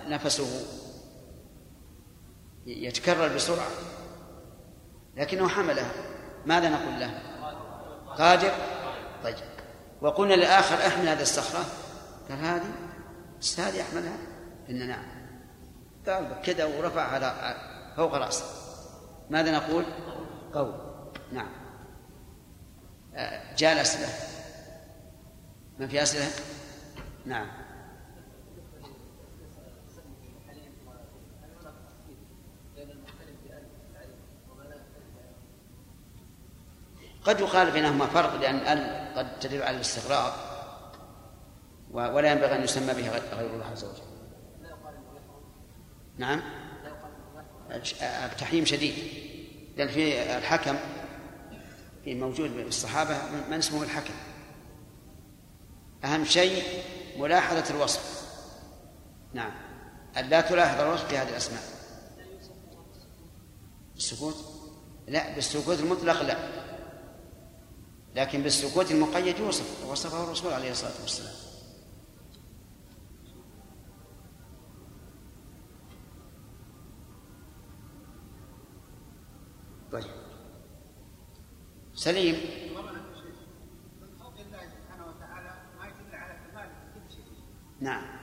نفسه 0.08 0.79
يتكرر 2.66 3.36
بسرعة. 3.36 3.68
لكنه 5.18 5.48
حملها 5.48 5.92
ماذا 6.46 6.70
نقول 6.70 7.00
له؟ 7.00 7.22
قادر؟ 8.18 8.52
طيب. 9.24 9.36
وقلنا 10.02 10.34
للآخر 10.34 10.76
أحمل 10.88 11.08
هذه 11.08 11.22
الصخرة. 11.22 11.66
قال 12.30 12.38
هذه 12.38 12.72
بس 13.40 13.60
هذه 13.60 13.82
أحملها. 13.82 14.18
إن 14.70 14.88
نعم. 14.88 15.06
قال 16.08 16.42
كذا 16.44 16.66
ورفع 16.66 17.02
على 17.02 17.56
فوق 17.98 18.14
رأسه. 18.14 18.46
ماذا 19.30 19.52
نقول؟ 19.52 19.86
قول. 20.54 20.74
نعم. 21.32 21.50
آه، 23.16 23.56
جاء 23.56 23.74
الأسئلة. 23.74 24.10
ما 25.80 25.88
في 25.88 26.04
أسئلة؟ 26.04 26.28
نعم. 27.26 27.48
قد 37.24 37.40
يقال 37.40 37.72
بينهما 37.72 38.06
فرق 38.06 38.36
لأن 38.36 38.56
ال 38.56 39.14
قد 39.18 39.40
تدل 39.40 39.64
على 39.64 39.76
الاستغراق 39.76 40.50
ولا 41.92 42.32
ينبغي 42.32 42.56
أن 42.56 42.64
يسمى 42.64 42.94
بها 42.94 43.20
غير 43.36 43.54
الله 43.54 43.66
عز 43.66 43.84
وجل. 43.84 44.04
نعم؟ 46.18 46.42
التحريم 48.02 48.66
شديد. 48.66 48.94
لأن 49.78 49.88
في 49.88 50.38
الحكم 50.38 50.76
في 52.04 52.16
موجود 52.16 52.52
بالصحابة 52.52 53.18
من 53.50 53.58
اسمه 53.58 53.84
الحكم؟ 53.84 54.14
أهم 56.04 56.26
شيء 56.26 56.84
ملاحظة 57.18 57.76
الوصف. 57.76 58.30
نعم. 59.34 59.52
أن 60.18 60.26
لا 60.26 60.42
تلاحظ 60.42 60.82
الوصف 60.82 61.08
في 61.08 61.18
هذه 61.18 61.30
الأسماء. 61.30 61.62
السكوت 63.96 64.36
لا 65.08 65.36
بالسكوت 65.36 65.80
المطلق 65.80 66.22
لا. 66.22 66.59
لكن 68.16 68.42
بالسكوت 68.42 68.92
المقيد 68.92 69.40
يوصف 69.40 69.86
وصفه 69.88 70.24
الرسول 70.24 70.54
عليه 70.54 70.72
الصلاة 70.72 71.02
والسلام. 71.02 71.34
طيب. 79.92 80.04
سليم. 81.94 82.36
نعم. 87.82 88.19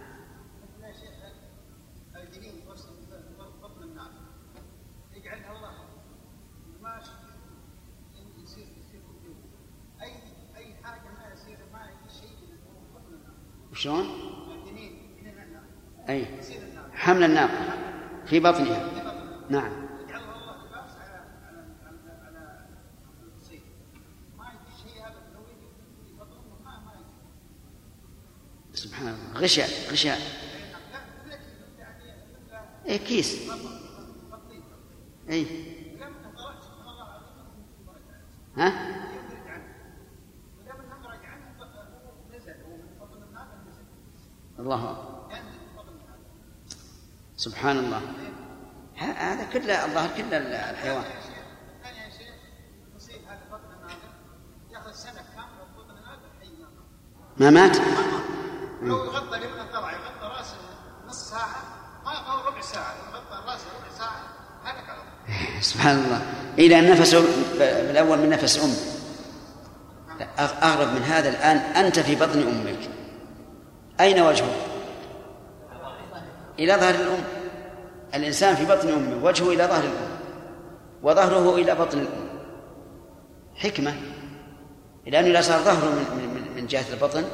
لو 25.34 25.42
يجي 25.42 25.68
في 26.06 26.12
بطنه 26.14 26.56
ما 26.64 26.78
ما 26.78 26.92
يجي 26.92 28.78
سبحان 28.78 29.08
الله. 29.08 29.40
غشاء 29.40 29.68
غشاء. 29.92 30.18
اي 32.88 32.98
كيس. 32.98 33.50
اي 35.30 35.46
ها؟ 38.56 38.96
الله. 44.58 44.96
سبحان 47.36 47.78
الله. 47.78 48.00
هذا 48.96 49.44
كله 49.52 49.84
الظاهر 49.84 50.10
كله 50.16 50.36
الحيوان. 50.70 51.04
ثاني 51.84 51.98
يا 51.98 52.10
شيخ 52.18 52.34
يصيب 52.96 53.20
هذا 53.28 53.40
بطن 53.52 53.70
الناقه 53.76 54.08
ياخذ 54.72 54.92
سنه 54.92 55.12
كامله 55.12 55.64
بطن 55.76 55.90
الناقه 55.98 56.28
حي 56.40 56.48
ما 57.38 57.50
ما 57.50 57.50
مات. 57.50 57.76
لو 58.82 59.04
يغطى 59.04 59.36
الابن 59.36 59.72
طلع 59.72 59.92
يغطى 59.92 60.36
رأسه 60.38 60.56
نص 61.08 61.30
ساعة 61.30 61.62
ما 62.04 62.12
أو 62.12 62.48
ربع 62.48 62.60
ساعة 62.60 62.94
لو 62.94 63.18
غطى 63.18 63.50
رأسه 63.50 63.66
ربع 63.76 63.90
هلك 64.64 64.90
على 64.90 65.00
طول. 65.00 65.62
سبحان 65.70 65.98
الله. 65.98 66.22
إلى 66.58 66.78
أن 66.78 66.90
نفسه 66.90 67.24
بالأول 67.58 68.18
من 68.18 68.30
نفس 68.30 68.58
أمه 68.58 68.96
أغرب 70.38 70.88
من 70.88 71.02
هذا 71.02 71.28
الآن 71.28 71.56
أنت 71.56 71.98
في 71.98 72.14
بطن 72.14 72.42
أمك. 72.42 72.95
أين 74.00 74.20
وجهك؟ 74.20 74.56
إلى 76.58 76.74
ظهر 76.74 76.94
الأم. 76.94 77.24
الإنسان 78.14 78.54
في 78.54 78.64
بطن 78.64 78.88
أمه 78.88 79.24
وجهه 79.24 79.48
إلى 79.48 79.64
ظهر 79.64 79.84
الأم 79.84 80.16
وظهره 81.02 81.54
إلى 81.54 81.74
بطن 81.74 81.98
الأم. 81.98 82.28
حكمة. 83.56 83.94
لأنه 85.06 85.30
إذا 85.30 85.40
صار 85.40 85.58
ظهره 85.58 85.90
من, 85.90 86.30
من, 86.34 86.56
من 86.56 86.66
جهة 86.66 86.92
البطن 86.92 87.24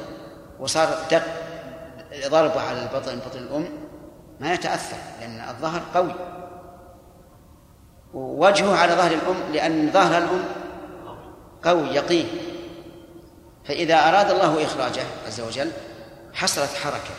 وصار 0.59 0.87
دق 1.11 1.23
ضربه 2.27 2.61
على 2.61 2.83
البطن 2.83 3.19
بطن 3.19 3.39
الأم 3.39 3.67
ما 4.39 4.53
يتأثر 4.53 4.97
لأن 5.21 5.49
الظهر 5.49 5.81
قوي. 5.93 6.15
ووجهه 8.13 8.75
على 8.75 8.93
ظهر 8.93 9.11
الأم 9.11 9.53
لأن 9.53 9.89
ظهر 9.93 10.17
الأم 10.17 10.43
قوي 11.63 11.87
يقين. 11.87 12.27
فإذا 13.65 13.95
أراد 13.95 14.31
الله 14.31 14.63
إخراجه 14.63 15.03
عز 15.27 15.41
وجل 15.41 15.71
حصلت 16.33 16.69
حركة. 16.69 17.15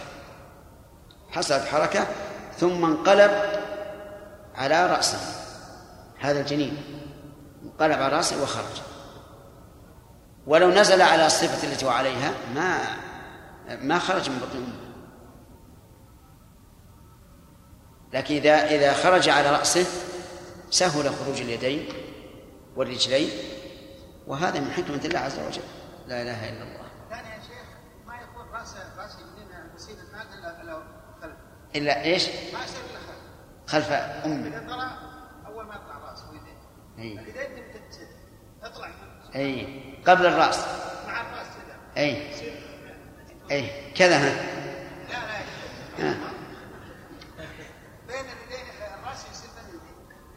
حصلت 1.30 1.64
حركة 1.64 2.06
ثم 2.58 2.84
انقلب 2.84 3.60
على 4.54 4.86
رأسه 4.86 5.18
هذا 6.18 6.40
الجنين. 6.40 6.84
انقلب 7.64 8.02
على 8.02 8.16
رأسه 8.16 8.42
وخرج. 8.42 8.82
ولو 10.46 10.70
نزل 10.70 11.02
على 11.02 11.26
الصفة 11.26 11.68
التي 11.68 11.86
هو 11.86 11.90
عليها 11.90 12.32
ما 12.54 12.78
ما 13.80 13.98
خرج 13.98 14.30
من 14.30 14.38
بطن 14.38 14.56
أمه. 14.56 14.84
لكن 18.12 18.34
إذا 18.34 18.64
إذا 18.64 18.92
خرج 18.92 19.28
على 19.28 19.50
رأسه 19.50 19.86
سهل 20.70 21.14
خروج 21.14 21.40
اليدين 21.40 21.88
والرجلين 22.76 23.30
وهذا 24.26 24.60
من 24.60 24.70
حكمة 24.72 25.00
الله 25.04 25.18
عز 25.18 25.38
وجل. 25.38 25.62
لا 26.06 26.22
إله 26.22 26.48
إلا 26.48 26.62
الله 26.62 26.84
ثاني 27.10 27.28
يا 27.28 27.40
شيخ 27.40 27.66
ما 28.06 28.14
يكون 28.14 28.48
راسه 28.52 28.78
راس 28.98 29.16
يمين 29.20 29.48
يصير 29.76 29.96
الناقه 30.08 30.34
الا 30.38 30.62
الا 30.62 30.82
خلف 31.22 31.36
إلا 31.76 32.04
إيش؟ 32.04 32.28
ما 32.28 32.32
يصير 32.64 32.80
الا 32.90 32.98
خلف. 33.66 33.84
خلف 33.86 33.92
أمه 34.26 34.46
إذا 34.48 34.66
طلع 34.68 34.98
أول 35.46 35.66
ما 35.66 35.74
يطلع 35.74 36.10
راسه 36.10 36.30
ويديه 36.30 36.58
أي. 36.98 37.12
اليدين 37.22 37.64
تطلع 38.62 38.90
أي. 39.34 39.80
قبل 40.06 40.26
الرأس. 40.26 40.58
مع 41.06 41.20
الرأس 41.20 41.46
كذا. 41.46 42.02
أي. 42.02 42.30
أي. 43.50 43.92
كذا 43.92 44.16
ها. 44.16 44.34
لا 45.08 45.18
لا. 45.98 46.10
ها. 46.10 46.16
بين 48.08 48.16
اليدين 48.16 48.66
الرأس 49.02 49.24
يصير 49.32 49.50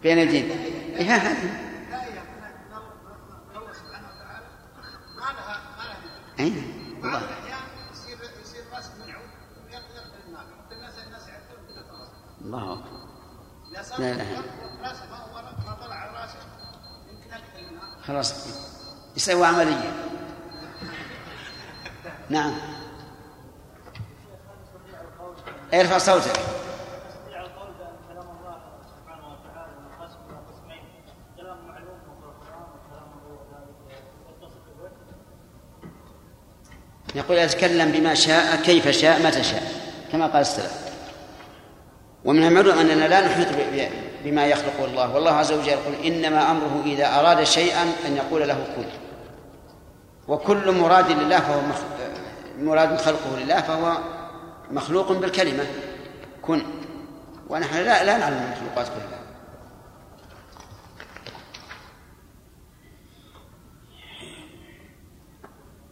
بين 0.04 0.18
اليدين. 0.18 0.50
بين 0.50 0.52
اليدين. 0.52 0.96
إيه 0.96 1.16
هذه 1.16 1.68
لا 1.92 2.04
يا 7.24 7.47
رأسه 16.18 16.40
يمكن 17.12 17.34
أكثر 17.34 17.72
منها 17.72 18.02
خلاص 18.08 18.34
يسوي 19.18 19.46
عملية. 19.46 19.92
نعم. 22.30 22.54
ارفع 25.74 25.98
صوتك. 25.98 26.40
الله 37.10 37.26
يقول 37.26 37.38
يتكلم 37.38 37.92
بما 37.92 38.14
شاء 38.14 38.62
كيف 38.62 38.88
شاء 38.88 39.22
متى 39.28 39.44
شاء. 39.44 39.64
كما 40.12 40.28
قال 40.28 40.42
السلف. 40.42 40.87
ومن 42.28 42.44
المعلوم 42.44 42.78
أننا 42.78 43.08
لا 43.08 43.26
نحيط 43.26 43.48
بما 44.24 44.46
يخلقه 44.46 44.86
الله. 44.86 45.16
والله 45.16 45.32
عز 45.32 45.52
وجل 45.52 45.68
يقول 45.68 45.96
إنما 46.06 46.52
أمره 46.52 46.84
إذا 46.86 47.20
أراد 47.20 47.44
شيئا 47.44 47.84
أن 48.08 48.16
يقول 48.18 48.48
له 48.48 48.68
كن. 48.76 48.86
وكل 50.28 50.72
مراد 50.72 51.12
لله 51.12 51.40
فهو. 51.40 51.62
مراد 52.60 52.98
خلقه 52.98 53.40
لله 53.40 53.62
فهو 53.62 53.98
مخلوق 54.72 55.12
بالكلمة 55.12 55.66
كن. 56.42 56.62
ونحن 57.50 57.76
لا 57.76 58.04
لا 58.04 58.18
نعلم 58.18 58.38
المخلوقات 58.38 58.88
كلها. 58.88 59.20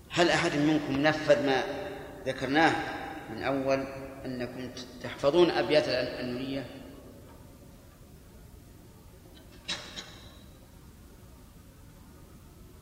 هل 0.09 0.29
أحد 0.29 0.55
منكم 0.55 1.01
نفذ 1.01 1.45
ما 1.45 1.63
ذكرناه 2.27 2.71
من 3.29 3.43
أول 3.43 3.87
أنكم 4.25 4.69
تحفظون 5.03 5.51
أبيات 5.51 5.83
النونية 5.87 6.65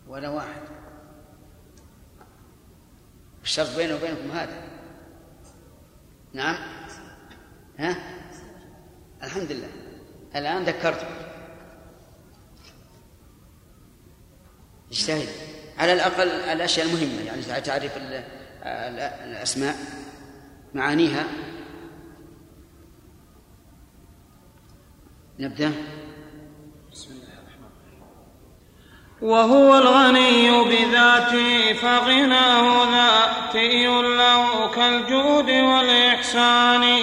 ولا 0.08 0.30
واحد. 0.30 0.62
الشرط 3.44 3.76
بيني 3.78 3.94
وبينكم 3.94 4.32
هذا. 4.32 4.64
نعم. 6.34 6.56
ها؟ 7.80 7.96
الحمد 9.24 9.52
لله 9.52 9.70
الآن 10.36 10.64
ذكرتك 10.64 11.08
اجتهد. 14.91 15.28
على 15.78 15.94
الأقل 15.94 16.28
الأشياء 16.30 16.88
المهمة 16.88 17.22
يعني 17.22 17.62
تعرف 17.62 17.98
ال- 17.98 18.24
ال- 18.64 19.00
الأسماء. 19.00 19.76
معانيها. 20.74 21.26
نبدأ. 25.40 25.72
وهو 29.22 29.78
الغني 29.78 30.64
بذاته 30.64 31.74
فغناه 31.74 32.86
ذاتي 32.92 33.86
له 34.18 34.72
كالجود 34.76 35.50
والإحسان. 35.50 37.02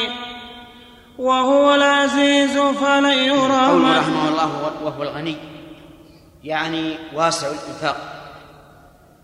وهو 1.19 1.75
العزيز 1.75 2.59
فلن 2.59 3.07
يرى 3.07 3.99
رحمه 3.99 4.29
الله 4.29 4.47
وهو- 4.47 4.87
وهو 4.87 5.03
الغني 5.03 5.37
يعني 6.45 6.99
واسع 7.15 7.47
الإنفاق 7.47 7.97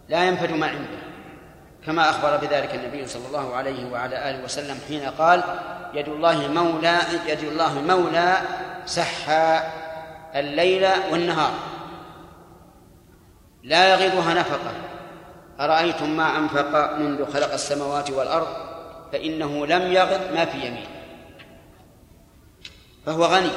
لا 0.09 0.25
ينفد 0.29 0.51
ما 0.53 0.67
عنده. 0.67 1.06
كما 1.87 2.11
أخبر 2.11 2.37
بذلك 2.37 2.75
النبي 2.75 3.07
صلى 3.07 3.27
الله 3.27 3.55
عليه 3.55 3.93
وعلى 3.93 4.31
آله 4.31 4.45
وسلم 4.45 4.79
حين 4.89 5.03
قال 5.19 5.43
يد 5.95 6.09
الله 6.09 6.49
مولى 6.49 6.99
يد 7.27 7.45
الله 7.45 7.81
مولى 7.81 8.39
سحى 8.87 9.61
الليل 10.35 10.89
والنهار. 11.11 11.53
لا 13.63 13.89
يغيضها 13.89 14.35
نفقة. 14.35 14.73
أرأيتم 15.61 16.17
ما 16.17 16.39
أنفق 16.39 16.93
منذ 16.93 17.33
خلق 17.33 17.53
السماوات 17.53 18.11
والأرض؟ 18.11 18.49
فإنه 19.13 19.67
لم 19.67 19.93
يغض 19.93 20.21
ما 20.35 20.45
في 20.45 20.59
يمينه. 20.59 20.89
فهو 23.07 23.25
غني. 23.25 23.51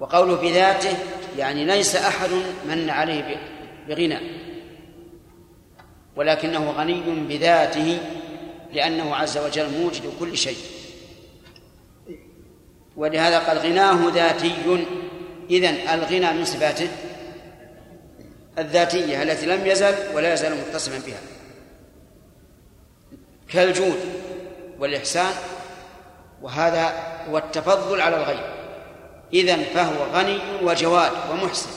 وقوله 0.00 0.36
بذاته 0.36 0.96
يعني 1.36 1.64
ليس 1.64 1.96
أحد 1.96 2.30
من 2.64 2.90
عليه 2.90 3.36
بغنى. 3.88 4.39
ولكنه 6.16 6.70
غني 6.70 7.02
بذاته 7.28 7.98
لأنه 8.72 9.16
عز 9.16 9.38
وجل 9.38 9.70
موجد 9.70 10.12
كل 10.20 10.36
شيء. 10.36 10.58
ولهذا 12.96 13.38
قال 13.38 13.58
غناه 13.58 14.10
ذاتي 14.14 14.54
إذن 15.50 15.74
الغنى 15.88 16.32
من 16.32 16.44
صفاته 16.44 16.88
الذاتية 18.58 19.22
التي 19.22 19.46
لم 19.46 19.66
يزل 19.66 19.94
ولا 20.14 20.32
يزال 20.34 20.56
متصفا 20.56 20.98
بها. 21.06 21.20
كالجود 23.48 24.00
والإحسان 24.78 25.32
وهذا 26.42 26.92
هو 27.28 27.38
التفضل 27.38 28.00
على 28.00 28.16
الغير 28.16 28.54
إذن 29.34 29.62
فهو 29.74 30.04
غني 30.04 30.38
وجواد 30.62 31.12
ومحسن. 31.30 31.70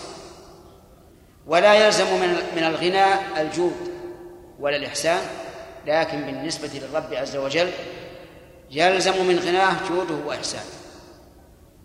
ولا 1.47 1.85
يلزم 1.85 2.05
من 2.05 2.37
من 2.55 2.63
الغنى 2.63 3.05
الجود. 3.41 3.92
ولا 4.59 4.75
الإحسان 4.75 5.21
لكن 5.87 6.21
بالنسبة 6.21 6.69
للرب 6.73 7.13
عز 7.13 7.37
وجل 7.37 7.71
يلزم 8.71 9.25
من 9.25 9.39
غناه 9.39 9.75
جوده 9.89 10.25
وإحسانه. 10.25 10.63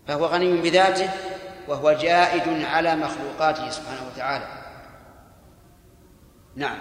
فهو 0.07 0.25
غني 0.25 0.61
بذاته 0.61 1.09
وهو 1.67 1.91
جائد 1.91 2.63
على 2.63 2.95
مخلوقاته 2.95 3.69
سبحانه 3.69 4.01
وتعالى. 4.13 4.47
نعم. 6.55 6.77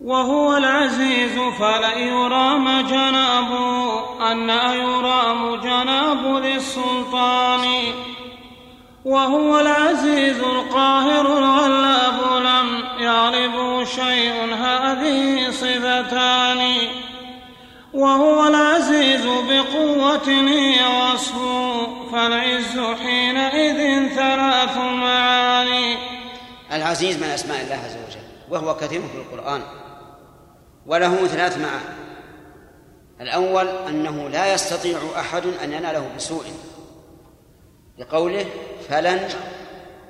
وهو 0.00 0.56
العزيز 0.56 1.38
فلا 1.58 1.94
يرام 1.98 2.80
جناب 2.80 3.52
أن 4.20 4.50
يرام 4.74 5.56
جناب 5.56 6.26
للسلطان. 6.44 7.92
وهو 9.04 9.60
العزيز 9.60 10.40
القاهر 10.40 11.38
الغلاب 11.38 12.42
لم 12.42 12.83
يغلبه 13.04 13.84
شيء 13.84 14.54
هذه 14.54 15.50
صفتان 15.50 16.76
وهو 17.94 18.46
العزيز 18.46 19.24
بقوة 19.26 20.28
هي 20.28 20.78
وصفه 20.86 21.86
فالعز 22.12 22.98
حينئذ 23.02 24.08
ثلاث 24.14 24.76
معاني 24.76 25.96
العزيز 26.72 27.16
من 27.16 27.28
أسماء 27.28 27.60
الله 27.60 27.74
عز 27.74 27.96
وجل 28.08 28.24
وهو 28.50 28.76
كثير 28.76 29.00
في 29.00 29.16
القرآن 29.16 29.62
وله 30.86 31.26
ثلاث 31.26 31.58
معاني 31.58 32.04
الأول 33.20 33.68
أنه 33.68 34.28
لا 34.28 34.54
يستطيع 34.54 34.98
أحد 35.18 35.42
أن 35.46 35.72
يناله 35.72 36.10
بسوء 36.16 36.44
لقوله 37.98 38.46
فلن 38.88 39.28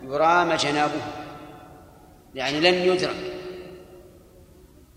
يرام 0.02 0.52
جنابه. 0.52 1.23
يعني 2.34 2.60
لن 2.60 2.74
يدرك 2.74 3.16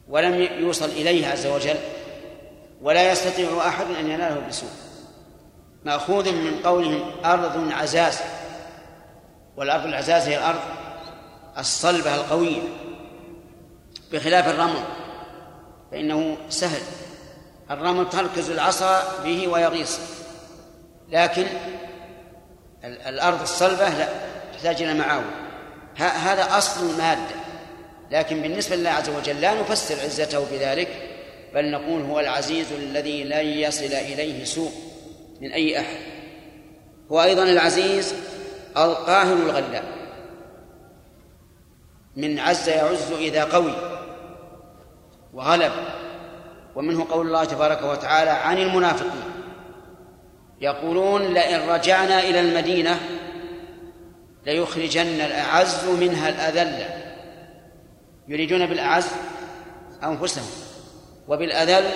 ولم 0.07 0.33
يوصل 0.59 0.85
إليه 0.85 1.27
عز 1.27 1.47
وجل 1.47 1.77
ولا 2.81 3.11
يستطيع 3.11 3.67
أحد 3.67 3.85
أن 3.99 4.09
يناله 4.09 4.47
بسوء 4.47 4.69
مأخوذ 5.85 6.31
من 6.31 6.59
قولهم 6.63 7.11
أرض 7.25 7.71
عزاز 7.71 8.19
والأرض 9.57 9.85
العزاز 9.85 10.27
هي 10.27 10.38
الأرض 10.38 10.59
الصلبة 11.57 12.15
القوية 12.15 12.61
بخلاف 14.11 14.47
الرمل 14.47 14.83
فإنه 15.91 16.38
سهل. 16.49 16.81
الرمل 17.71 18.09
تركز 18.09 18.49
العصا 18.49 19.03
به 19.23 19.47
ويغيص 19.47 19.99
لكن 21.09 21.47
الأرض 22.83 23.41
الصلبة 23.41 23.89
لا 23.89 24.07
تحتاج 24.53 24.81
إلى 24.81 24.93
معاون. 24.93 25.46
هذا 25.97 26.57
أصل 26.57 26.89
المادة. 26.89 27.35
لكن 28.11 28.41
بالنسبة 28.41 28.75
لله 28.75 28.89
عز 28.89 29.09
وجل 29.09 29.41
لا 29.41 29.61
نفسر 29.61 29.95
عزته 30.03 30.45
بذلك 30.51 30.87
بل 31.53 31.71
نقول 31.71 32.01
هو 32.01 32.19
العزيز 32.19 32.71
الذي 32.71 33.23
لن 33.23 33.45
يصل 33.45 33.85
إليه 33.85 34.43
سوء 34.43 34.71
من 35.41 35.51
أي 35.51 35.79
أحد. 35.79 35.97
هو 37.11 37.23
أيضا 37.23 37.43
العزيز 37.43 38.13
القاهر 38.77 39.33
الغلاب. 39.33 39.83
من 42.15 42.39
عز 42.39 42.69
يعز 42.69 43.11
إذا 43.11 43.43
قوي 43.43 43.73
وغلب. 45.33 45.71
ومنه 46.75 47.07
قول 47.09 47.27
الله 47.27 47.45
تبارك 47.45 47.83
وتعالى 47.83 48.29
عن 48.29 48.57
المنافقين. 48.57 49.31
يقولون 50.61 51.33
لئن 51.33 51.69
رجعنا 51.69 52.19
إلى 52.19 52.39
المدينة 52.39 52.99
ليخرجن 54.47 55.21
الأعز 55.21 55.85
منها 55.85 56.29
الأذل. 56.29 56.85
يريدون 58.27 58.65
بالأعز 58.65 59.07
أنفسهم 60.03 60.45
وبالأذل 61.27 61.91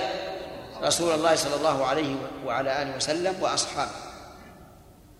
رسول 0.83 1.13
الله 1.13 1.35
صلى 1.35 1.55
الله 1.55 1.85
عليه 1.85 2.15
وعلى 2.45 2.81
آله 2.81 2.95
وسلم 2.95 3.35
وأصحابه. 3.41 3.91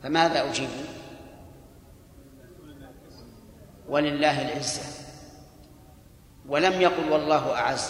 فماذا 0.03 0.49
أجيب؟ 0.49 0.69
ولله 3.89 4.41
العزة. 4.41 4.82
ولم 6.47 6.82
يقل 6.82 7.11
والله 7.11 7.53
أعز. 7.53 7.89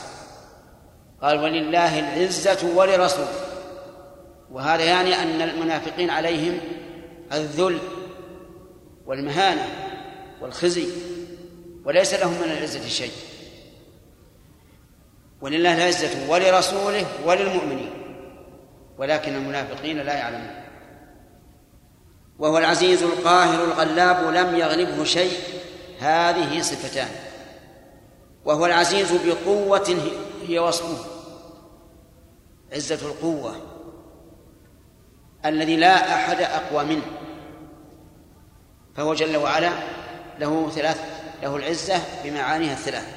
قال 1.21 1.39
ولله 1.39 1.99
العزة 1.99 2.75
ولرسوله. 2.75 3.33
وهذا 4.51 4.83
يعني 4.83 5.15
أن 5.15 5.41
المنافقين 5.41 6.09
عليهم 6.09 6.59
الذل. 7.33 7.79
والمهانة 9.11 9.67
والخزي 10.41 10.87
وليس 11.85 12.13
لهم 12.13 12.33
من 12.33 12.51
العزة 12.51 12.87
شيء. 12.87 13.11
ولله 15.41 15.77
العزة 15.77 16.29
ولرسوله 16.29 17.05
وللمؤمنين. 17.25 17.91
ولكن 18.97 19.35
المنافقين 19.35 19.97
لا 19.97 20.13
يعلمون. 20.13 20.63
وهو 22.39 22.57
العزيز 22.57 23.03
القاهر 23.03 23.63
الغلاب 23.63 24.33
لم 24.33 24.55
يغلبه 24.55 25.03
شيء. 25.03 25.37
هذه 25.99 26.61
صفتان. 26.61 27.09
وهو 28.45 28.65
العزيز 28.65 29.11
بقوة 29.11 29.97
هي 30.47 30.59
وصفه. 30.59 31.05
عزة 32.73 33.07
القوة. 33.07 33.55
الذي 35.45 35.75
لا 35.75 36.15
أحد 36.15 36.41
أقوى 36.41 36.83
منه. 36.85 37.20
فهو 38.95 39.13
جل 39.13 39.37
وعلا 39.37 39.71
له 40.39 40.69
ثلاث 40.69 41.01
له 41.43 41.55
العزة 41.55 42.01
بمعانيها 42.23 42.73
الثلاث. 42.73 43.07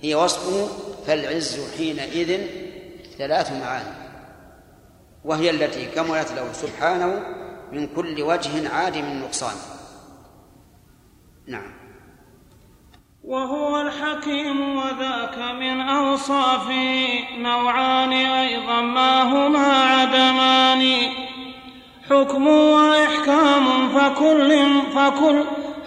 هي 0.00 0.14
وصفه 0.14 0.68
فالعز 1.06 1.60
حينئذ 1.76 2.40
ثلاث 3.18 3.52
معاني. 3.52 4.08
وهي 5.24 5.50
التي 5.50 5.86
كملت 5.86 6.32
له 6.32 6.52
سبحانه 6.52 7.22
من 7.72 7.86
كل 7.86 8.22
وجه 8.22 8.74
عادم 8.74 9.04
النقصان 9.04 9.56
نعم. 11.46 11.72
وهو 13.24 13.80
الحكيم 13.80 14.76
وذاك 14.76 15.38
من 15.38 15.80
أوصافه 15.80 17.08
نوعان 17.38 18.12
أيضا 18.12 18.80
ما 18.80 19.22
هما 19.22 19.72
عدمان؟ 19.72 21.12
حكم 22.10 22.46
وإحكام 22.46 23.88
فكل 23.88 24.58
فكل 24.94 25.44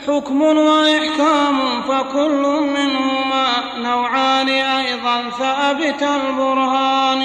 حكم 0.07 0.41
وإحكام 0.41 1.81
فكل 1.81 2.43
منهما 2.75 3.47
نوعان 3.77 4.49
أيضا 4.49 5.29
ثابت 5.39 6.03
البرهان 6.03 7.23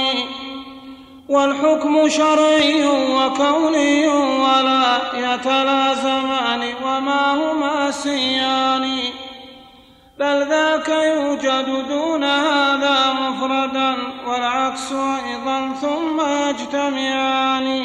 والحكم 1.28 2.08
شرعي 2.08 2.86
وكوني 2.86 4.08
ولا 4.08 4.98
يتلازمان 5.14 6.62
وما 6.84 7.34
هما 7.34 7.90
سيان 7.90 8.98
بل 10.18 10.46
ذاك 10.48 10.88
يوجد 10.88 11.88
دون 11.88 12.24
هذا 12.24 13.12
مفردا 13.12 13.96
والعكس 14.26 14.92
أيضا 14.92 15.72
ثم 15.80 16.20
يجتمعان 16.20 17.82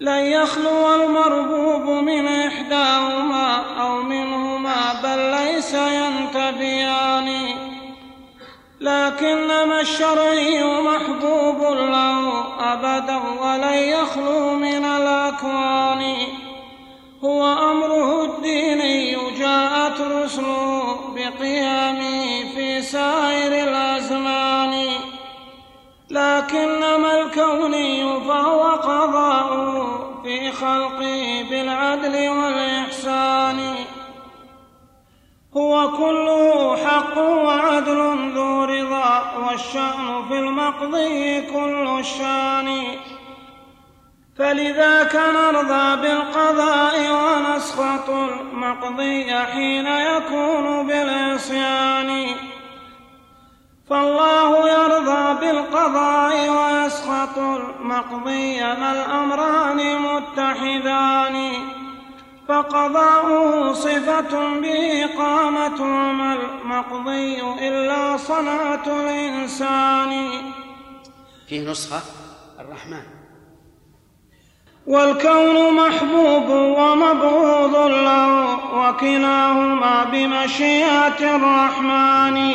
لن 0.00 0.24
يخلو 0.24 0.94
المربوب 0.94 2.04
من 2.04 2.26
إحداهما 2.26 3.64
أو 3.80 4.02
منهما 4.02 5.00
بل 5.02 5.18
ليس 5.30 5.74
ينتبيان 5.74 7.28
لكنما 8.80 9.80
الشرعي 9.80 10.64
محبوب 10.64 11.60
له 11.72 12.44
أبدا 12.72 13.16
ولن 13.40 13.74
يخلو 13.74 14.54
من 14.54 14.84
الأكوان. 14.84 16.16
هو 17.24 17.46
أمره 17.70 18.24
الديني 18.24 19.16
جاءت 19.38 20.00
رسله 20.00 20.98
بقيامه 21.14 22.44
في 22.54 22.82
سائر 22.82 23.52
الأكوان 23.68 23.87
لكنما 26.10 27.20
الكوني 27.20 28.20
فهو 28.20 28.62
قضاء 28.62 29.48
في 30.22 30.52
خلقه 30.52 31.46
بالعدل 31.50 32.28
والإحسان. 32.28 33.74
هو 35.56 35.90
كله 35.90 36.76
حق 36.76 37.18
وعدل 37.18 38.32
ذو 38.34 38.64
رضا 38.64 39.36
والشأن 39.36 40.24
في 40.28 40.38
المقضي 40.38 41.40
كل 41.40 41.98
الشأن. 42.00 42.82
فلذاك 44.38 45.14
نرضى 45.14 46.02
بالقضاء 46.02 46.94
ونسخط 47.12 48.10
المقضي 48.10 49.34
حين 49.34 49.86
يكون 49.86 50.86
بالعصيان. 50.86 52.26
فالله 53.90 54.68
يرضى 54.68 55.40
بالقضاء 55.40 56.48
ويسخط 56.48 57.38
المقضي 57.38 58.60
ما 58.60 58.92
الأمران 58.92 59.98
متحدان. 60.02 61.52
فقضاؤه 62.48 63.72
صفة 63.72 64.60
به 64.60 65.06
قامت 65.18 65.80
وما 65.80 66.34
المقضي 66.34 67.42
إلا 67.68 68.16
صنعة 68.16 68.86
الإنسان. 68.86 70.30
فيه 71.48 71.70
نسخة 71.70 72.00
الرحمن. 72.60 73.02
والكون 74.86 75.74
محبوب 75.74 76.48
ومبغوض 76.50 77.76
له 77.86 78.58
وكلاهما 78.74 80.04
بمشيئة 80.04 81.36
الرحمن. 81.36 82.54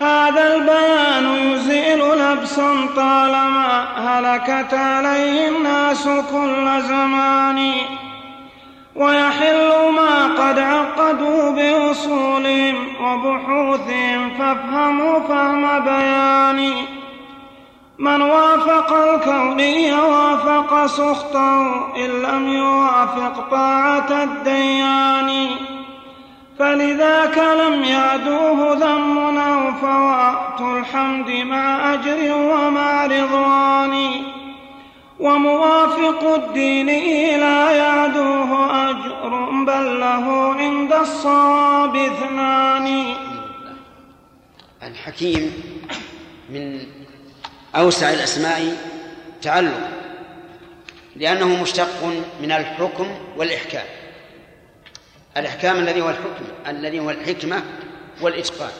هذا 0.00 0.54
البيان 0.54 1.52
يزيل 1.52 1.98
لبسا 1.98 2.74
طالما 2.96 3.86
هلكت 3.96 4.74
عليه 4.74 5.48
الناس 5.48 6.04
كل 6.04 6.82
زمان 6.82 7.72
ويحل 8.96 9.92
ما 9.96 10.26
قد 10.26 10.58
عقدوا 10.58 11.50
بأصولهم 11.50 12.74
وبحوثهم 13.00 14.30
فافهموا 14.38 15.20
فهم 15.20 15.80
بيان. 15.80 16.72
من 17.98 18.22
وافق 18.22 18.92
الكوني 18.92 19.92
وافق 19.92 20.86
سخطه 20.86 21.86
إن 21.96 22.22
لم 22.22 22.48
يوافق 22.48 23.50
طاعة 23.50 24.22
الديان. 24.22 25.48
فلذاك 26.58 27.38
لم 27.38 27.84
يعدوه 27.84 28.74
ذم 28.74 29.38
أو 29.38 29.74
فوات 29.74 30.60
الحمد 30.60 31.30
مع 31.30 31.94
أجر 31.94 32.36
ومع 32.36 33.06
رضوان. 33.06 34.22
وموافق 35.20 36.34
الدين 36.34 36.86
لا 37.40 37.70
يعدوه 37.70 38.90
أجر 38.90 39.50
بل 39.66 40.00
له 40.00 40.54
عند 40.54 40.92
الصواب 40.92 41.96
اثنان. 41.96 43.14
الحكيم 44.82 45.52
من 46.50 46.80
أوسع 47.76 48.10
الأسماء 48.10 48.76
تعلق 49.42 49.88
لأنه 51.16 51.62
مشتق 51.62 52.04
من 52.42 52.52
الحكم 52.52 53.06
والإحكام. 53.36 54.05
الإحكام 55.36 55.76
الذي 55.76 56.00
هو 56.00 56.10
الحكم 56.10 56.44
الذي 56.66 57.00
هو 57.00 57.10
الحكمة 57.10 57.62
والإتقان. 58.20 58.70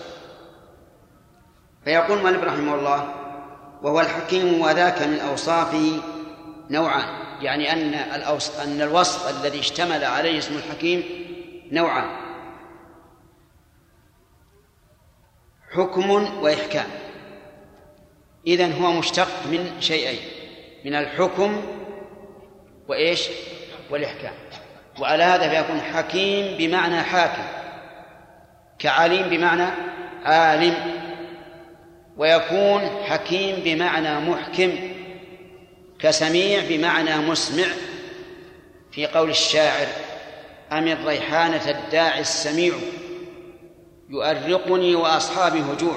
فيقول 1.85 2.23
مالك 2.23 2.45
رحمه 2.45 2.75
الله 2.75 3.15
وهو 3.83 4.01
الحكيم 4.01 4.61
وذاك 4.61 5.03
من 5.03 5.19
أوصافه 5.19 6.03
نوعان. 6.71 7.27
يعني 7.43 7.73
أن. 7.73 7.95
أن 8.65 8.83
الوصف 8.83 9.41
الذي 9.41 9.61
اشتمل 9.61 10.05
عليه 10.05 10.39
اسم 10.39 10.57
الحكيم 10.57 11.05
نوعان. 11.73 12.17
حكم 15.71 16.11
وإحكام. 16.43 16.87
إذن 18.47 18.73
هو 18.73 18.93
مشتق 18.93 19.47
من 19.51 19.81
شيئين 19.81 20.21
من 20.85 20.95
الحكم 20.95 21.63
وإيش؟ 22.89 23.29
والإحكام. 23.91 24.35
وعلى 24.99 25.23
هذا 25.23 25.49
فيكون 25.49 25.81
حكيم 25.81 26.57
بمعنى 26.59 27.03
حاكم 27.03 27.43
كعليم 28.79 29.29
بمعنى 29.29 29.67
عالم 30.25 30.75
ويكون 32.17 32.81
حكيم 33.05 33.57
بمعنى 33.65 34.31
محكم 34.31 34.73
كسميع 35.99 36.63
بمعنى 36.69 37.17
مسمع 37.17 37.67
في 38.93 39.07
قول 39.07 39.31
الشاعر 39.31 39.87
أم 40.73 40.89
الريحانة 40.89 41.71
الداعي 41.71 42.21
السميع؟ 42.21 42.75
يؤرقني 44.11 44.95
وأصحابي 44.95 45.61
هجوع. 45.61 45.97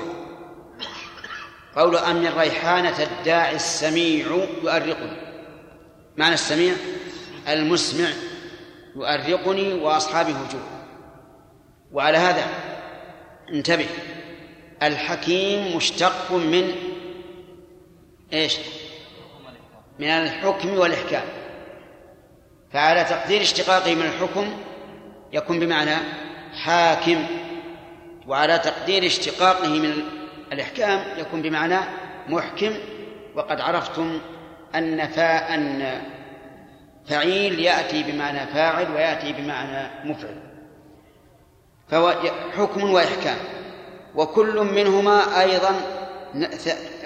قول 1.75 1.95
أم 1.95 2.25
الريحانة 2.25 3.03
الداعي 3.03 3.55
السميع 3.55 4.25
يؤرقني. 4.63 5.17
معنى 6.17 6.33
السميع؟ 6.33 6.73
المسمع. 7.47 8.09
يؤرقني 8.95 9.73
وأصحابي 9.73 10.31
هجوع 10.31 10.61
وعلى 11.91 12.17
هذا 12.17 12.43
انتبه. 13.53 13.87
الحكيم 14.83 15.77
مشتق 15.77 16.31
من 16.31 16.71
إيش؟ 18.33 18.57
من 19.99 20.07
الحكم 20.07 20.77
والإحكام. 20.77 21.23
فعلى 22.73 23.03
تقدير 23.03 23.41
اشتقاقه 23.41 23.95
من 23.95 24.01
الحكم 24.01 24.57
يكون 25.33 25.59
بمعنى 25.59 25.95
حاكم. 26.53 27.25
وعلى 28.27 28.59
تقدير 28.59 29.05
اشتقاقه 29.05 29.69
من 29.69 30.03
الإحكام 30.53 31.03
يكون 31.17 31.41
بمعنى 31.41 31.79
محكم. 32.27 32.73
وقد 33.35 33.61
عرفتم 33.61 34.19
أن 34.75 35.07
فاء 35.07 35.53
أن 35.53 36.01
فعيل 37.10 37.60
يأتي 37.60 38.03
بمعنى 38.03 38.47
فاعل 38.47 38.91
ويأتي 38.91 39.34
بمعنى 39.34 40.10
مفعل. 40.10 40.41
فهو 41.89 42.16
حكم 42.57 42.91
وإحكام. 42.91 43.38
وكل 44.16 44.60
منهما 44.64 45.41
أيضا 45.41 45.82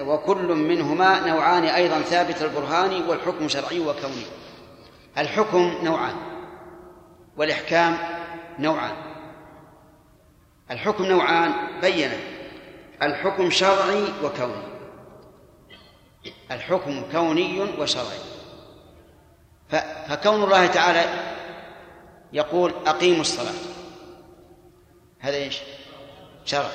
وكل 0.01 0.56
منهما 0.56 1.28
نوعان 1.28 1.64
أيضا 1.64 2.01
ثابت 2.01 2.41
البرهان 2.41 3.10
والحكم 3.10 3.47
شرعي 3.47 3.80
وكوني. 3.80 4.26
الحكم 5.18 5.78
نوعان 5.84 6.16
والإحكام 7.38 7.97
نوعان. 8.60 8.95
الحكم 10.72 11.06
نوعان 11.06 11.51
بينه. 11.82 12.20
الحكم 13.01 13.49
شرعي 13.49 14.04
وكوني. 14.24 14.64
الحكم 16.51 17.04
كوني 17.12 17.62
وشرعي. 17.80 18.32
فكون 19.82 20.43
الله 20.43 20.67
تعالى 20.67 21.05
يقول 22.34 22.74
أقيموا 22.86 23.21
الصلاة. 23.21 23.53
هذا 25.19 25.36
إيش؟ 25.36 25.59
شرع. 26.45 26.69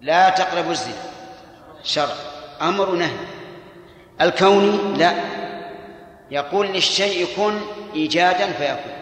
لا 0.00 0.30
تقربوا 0.30 0.70
الزنا. 0.70 1.02
شرع. 1.82 2.14
أمر 2.62 2.90
نهي. 2.90 3.16
الكوني 4.20 4.98
لا. 4.98 5.14
يقول 6.30 6.66
للشيء 6.66 7.26
كن 7.36 7.60
إيجادا 7.94 8.52
فيكون. 8.52 8.92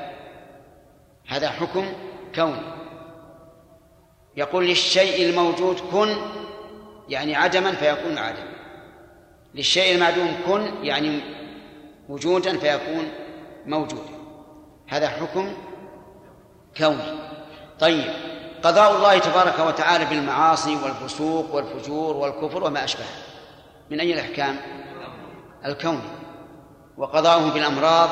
هذا 1.28 1.50
حكم 1.50 1.92
كوني 2.34 2.78
يقول 4.36 4.66
للشيء 4.66 5.28
الموجود 5.28 5.80
كن 5.92 6.16
يعني 7.08 7.36
عدما 7.36 7.72
فيكون 7.72 8.18
عدما. 8.18 8.48
للشيء 9.54 9.94
المعدوم 9.94 10.36
كن 10.46 10.84
يعني 10.84 11.37
وجودا 12.08 12.58
فيكون 12.58 13.08
موجودا. 13.66 14.18
هذا 14.88 15.08
حكم 15.08 15.52
كوني. 16.76 17.18
طيب 17.80 18.12
قضاء 18.62 18.96
الله 18.96 19.18
تبارك 19.18 19.58
وتعالى 19.58 20.04
بالمعاصي 20.04 20.76
والفسوق 20.76 21.54
والفجور 21.54 22.16
والكفر 22.16 22.64
وما 22.64 22.84
أشبهه. 22.84 23.06
من 23.90 24.00
أي 24.00 24.12
الأحكام؟ 24.12 24.56
الكون. 25.64 26.02
وقضاؤه 26.96 27.50
بالأمراض 27.50 28.08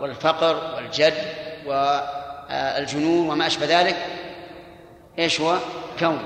والفقر 0.00 0.74
والجد 0.76 1.14
والجنون 1.66 3.30
وما 3.30 3.46
أشبه 3.46 3.80
ذلك. 3.80 3.96
إيش 5.18 5.40
هو؟ 5.40 5.56
كون. 6.00 6.22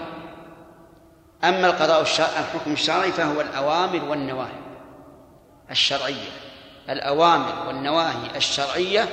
أما 1.44 1.66
القضاء 1.66 2.00
الحكم 2.00 2.72
الشرعي 2.72 3.12
فهو 3.12 3.40
الأوامر 3.40 4.04
والنواهي 4.04 4.59
الشرعية. 5.70 6.45
الأوامر 6.91 7.66
والنواهي 7.68 8.37
الشرعية 8.37 9.09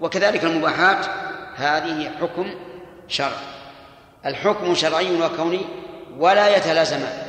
وكذلك 0.00 0.44
المباحات 0.44 1.06
هذه 1.56 2.10
حكم 2.20 2.54
شرع. 3.08 3.36
الحكم 4.26 4.74
شرعي 4.74 5.22
وكوني 5.22 5.60
ولا 6.18 6.56
يتلازمان 6.56 7.24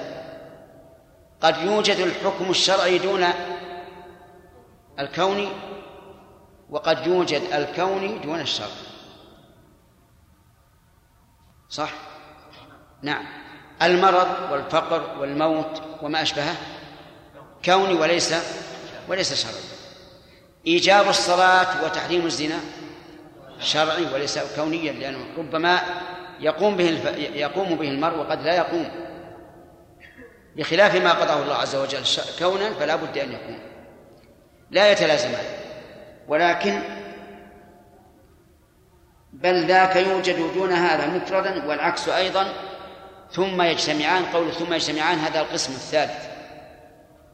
قد 1.41 1.57
يوجد 1.57 1.97
الحكم 1.97 2.49
الشرعي 2.49 2.97
دون 2.97 3.25
الكون 4.99 5.49
وقد 6.69 7.07
يوجد 7.07 7.41
الكون 7.53 8.21
دون 8.21 8.39
الشرع. 8.39 8.67
صح؟ 11.69 11.89
نعم. 13.01 13.25
المرض 13.81 14.27
والفقر 14.51 15.19
والموت 15.19 15.81
وما 16.01 16.21
أشبهه 16.21 16.55
كوني 17.65 17.93
وليس 17.93 18.33
وليس 19.07 19.33
شرعي 19.33 19.63
إيجاب 20.67 21.09
الصلاة 21.09 21.85
وتحريم 21.85 22.25
الزنا 22.25 22.59
شرعي 23.59 24.05
وليس 24.13 24.39
كونيا 24.55 24.91
لأنه 24.91 25.19
ربما 25.37 25.79
يقوم 26.39 26.77
به 26.77 26.89
الف... 26.89 27.17
يقوم 27.17 27.75
به 27.75 27.89
المرء 27.89 28.17
وقد 28.17 28.41
لا 28.41 28.55
يقوم. 28.55 28.89
بخلاف 30.55 30.95
ما 30.95 31.13
قضاه 31.13 31.43
الله 31.43 31.55
عز 31.55 31.75
وجل 31.75 32.03
كونا 32.39 32.73
فلا 32.73 32.95
بد 32.95 33.17
أن 33.17 33.31
يكون 33.31 33.59
لا 34.71 34.91
يتلازمان 34.91 35.45
ولكن 36.27 36.81
بل 39.33 39.67
ذاك 39.67 39.95
يوجد 39.95 40.53
دون 40.53 40.71
هذا 40.71 41.07
مفردا 41.07 41.65
والعكس 41.65 42.09
أيضا. 42.09 42.53
ثم 43.31 43.61
يجتمعان 43.61 44.25
قول 44.25 44.51
ثم 44.51 44.73
يجتمعان 44.73 45.17
هذا 45.17 45.39
القسم 45.39 45.73
الثالث. 45.73 46.27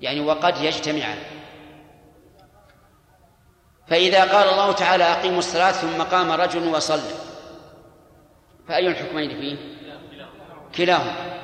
يعني 0.01 0.19
وقد 0.19 0.57
يجتمعان. 0.57 1.17
فإذا 3.87 4.19
قال 4.19 4.49
الله 4.49 4.71
تعالى 4.71 5.03
أقيموا 5.03 5.39
الصلاة 5.39 5.71
ثم 5.71 6.01
قام 6.01 6.31
رجل 6.31 6.67
وصلى 6.67 7.11
فأي 8.67 8.87
الحكمين 8.87 9.29
فيه؟ 9.29 9.57
كلاهما 10.75 11.41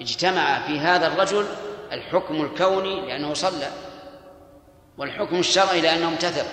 اجتمع 0.00 0.66
في 0.66 0.78
هذا 0.78 1.06
الرجل 1.06 1.46
الحكم 1.92 2.42
الكوني 2.42 3.00
لأنه 3.00 3.34
صلى 3.34 3.68
والحكم 4.98 5.36
الشرعي 5.36 5.80
لأنه 5.80 6.08
امتثل 6.08 6.46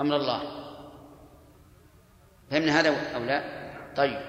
أمر 0.00 0.16
الله 0.16 0.42
فهمنا 2.50 2.80
هذا 2.80 2.94
أو 3.14 3.24
لا؟ 3.24 3.44
طيب 3.96 4.20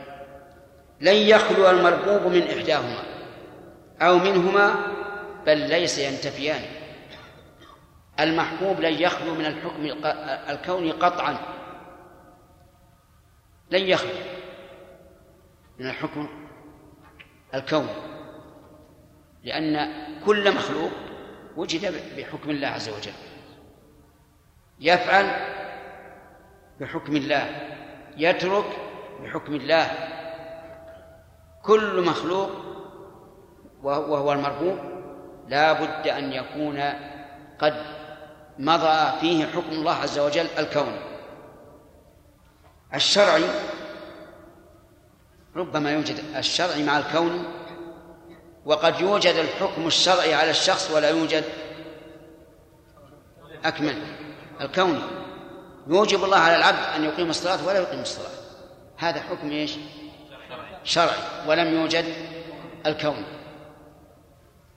لن 1.01 1.15
يخلو 1.15 1.69
المربوب 1.69 2.31
من 2.31 2.43
إحداهما 2.43 3.03
أو 4.01 4.17
منهما 4.17 4.75
بل 5.45 5.57
ليس 5.57 5.97
ينتفيان 5.97 6.61
المحبوب 8.19 8.79
لن 8.79 8.93
يخلو 8.93 9.35
من 9.35 9.45
الحكم 9.45 9.85
الكوني 10.49 10.91
قطعا. 10.91 11.37
لن 13.71 13.81
يخلو 13.81 14.09
من 15.79 15.85
الحكم 15.89 16.29
الكوني 17.53 17.89
لأن 19.43 19.93
كل 20.25 20.55
مخلوق 20.55 20.91
وجد 21.55 21.93
بحكم 22.17 22.49
الله 22.49 22.67
عز 22.67 22.89
وجل. 22.89 23.13
يفعل 24.79 25.25
بحكم 26.79 27.15
الله 27.15 27.45
يترك 28.17 28.65
بحكم 29.23 29.55
الله. 29.55 29.87
كل 31.63 32.05
مخلوق 32.05 32.49
وهو 33.83 34.33
المربوب 34.33 34.77
لا 35.47 35.73
بد 35.73 36.07
أن 36.07 36.33
يكون 36.33 36.79
قد 37.59 37.96
مضى 38.59 39.19
فيه 39.19 39.45
حكم 39.45 39.71
الله 39.71 39.93
عز 39.93 40.19
وجل 40.19 40.47
الكوني 40.57 40.99
الشرعي 42.93 43.43
ربما 45.55 45.91
يوجد 45.91 46.19
الشرعي 46.35 46.83
مع 46.83 46.97
الكون 46.97 47.45
وقد 48.65 48.99
يوجد 48.99 49.35
الحكم 49.35 49.87
الشرعي 49.87 50.33
على 50.33 50.49
الشخص 50.49 50.91
ولا 50.91 51.09
يوجد 51.09 51.43
أكمل. 53.65 53.97
الكوني 54.61 54.99
يوجب 55.87 56.23
الله 56.23 56.37
على 56.37 56.55
العبد 56.55 56.79
أن 56.95 57.03
يقيم 57.03 57.29
الصلاة 57.29 57.67
ولا 57.67 57.79
يقيم 57.79 57.99
الصلاة. 57.99 58.31
هذا 58.97 59.21
حكم 59.21 59.51
إيش؟ 59.51 59.75
شرعي 60.83 61.17
ولم 61.47 61.81
يوجد 61.81 62.05
الكون. 62.85 63.25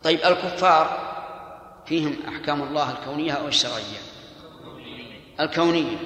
طيب 0.03 0.19
الكفار 0.19 1.11
فيهم 1.91 2.17
أحكام 2.29 2.63
الله 2.63 2.91
الكونية 2.91 3.33
أو 3.33 3.49
الشرعية؟ 3.49 3.99
الكونية. 5.41 5.97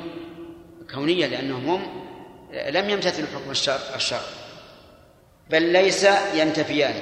الكونية 0.83 1.27
لأنهم 1.27 1.67
هم 1.67 2.05
لم 2.53 2.91
يمتثلوا 2.91 3.29
حكم 3.29 3.51
الشرع 3.51 3.95
الشرع 3.95 4.21
بل 5.51 5.73
ليس 5.73 6.05
ينتفيان. 6.35 6.95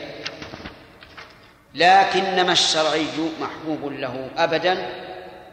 لكنما 1.74 2.52
الشرعي 2.52 3.06
محبوب 3.40 3.92
له 3.92 4.30
أبدا 4.36 4.90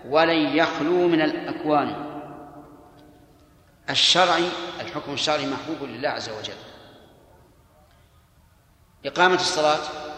ولن 0.05 0.57
يخلو 0.57 1.07
من 1.07 1.21
الأكوان. 1.21 2.05
الشرعي 3.89 4.49
الحكم 4.81 5.13
الشرعي 5.13 5.45
محبوب 5.45 5.89
لله 5.89 6.09
عز 6.09 6.29
وجل. 6.29 6.53
إقامة 9.05 9.35
الصلاة 9.35 10.08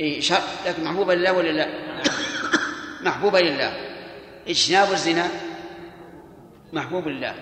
إيه 0.00 0.20
شرع 0.20 0.40
لكن 0.66 0.84
محبوبة 0.84 1.14
لله 1.14 1.32
ولا 1.32 1.48
لا؟ 1.48 1.68
محبوبة 3.02 3.40
لله. 3.40 3.72
اجتناب 4.48 4.92
الزنا 4.92 5.28
محبوب 6.72 7.08
لله. 7.08 7.34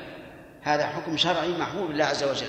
هذا 0.63 0.87
حكم 0.87 1.17
شرعي 1.17 1.49
محبوب 1.49 1.91
لله 1.91 2.05
عز 2.05 2.25
وجل. 2.25 2.49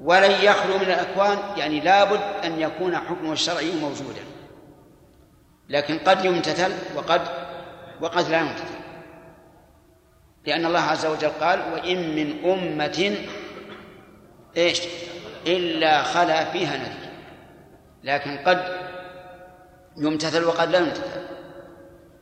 ولن 0.00 0.30
يخلو 0.30 0.78
من 0.78 0.84
الأكوان 0.84 1.38
يعني 1.56 1.80
لابد 1.80 2.20
أن 2.44 2.60
يكون 2.60 2.96
حكمه 2.96 3.32
الشرعي 3.32 3.72
موجودا. 3.72 4.22
لكن 5.68 5.98
قد 5.98 6.24
يمتثل 6.24 6.72
وقد 6.96 7.22
وقد 8.00 8.28
لا 8.28 8.40
يمتثل. 8.40 8.76
لأن 10.46 10.66
الله 10.66 10.80
عز 10.80 11.06
وجل 11.06 11.28
قال 11.28 11.72
وإن 11.72 12.16
من 12.16 12.50
أمة 12.50 13.16
إيش؟ 14.56 14.82
إلا 15.46 16.02
خلا 16.02 16.44
فيها 16.44 16.76
نذير. 16.76 17.05
لكن 18.06 18.36
قد 18.36 18.64
يمتثل 19.96 20.44
وقد 20.44 20.70
لا 20.70 20.78
يمتثل. 20.78 21.20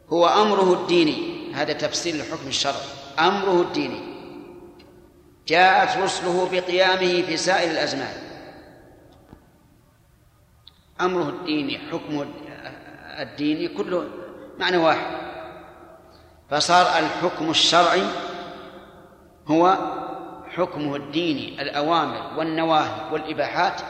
هو 0.09 0.27
أمره 0.27 0.73
الديني. 0.73 1.35
هذا 1.55 1.73
تفسير 1.73 2.15
الحكم 2.15 2.49
الشرعي 2.49 2.89
أمره 3.19 3.61
الديني. 3.63 4.01
جاءت 5.49 5.99
رسله 5.99 6.49
بقيامه 6.53 7.23
في 7.23 7.37
سائر 7.37 7.71
الأزمان. 7.71 8.15
أمره 11.01 11.29
الديني 11.29 11.79
حكمه 11.79 12.27
الديني 13.21 13.69
كله 13.69 14.09
معنى 14.59 14.77
واحد. 14.77 15.25
فصار 16.51 16.87
الحكم 16.99 17.51
الشرعي 17.51 18.07
هو 19.49 19.79
حكمه 20.49 20.97
الديني 20.97 21.63
الأوامر 21.63 22.39
والنواهي 22.39 23.13
والإباحات 23.13 23.81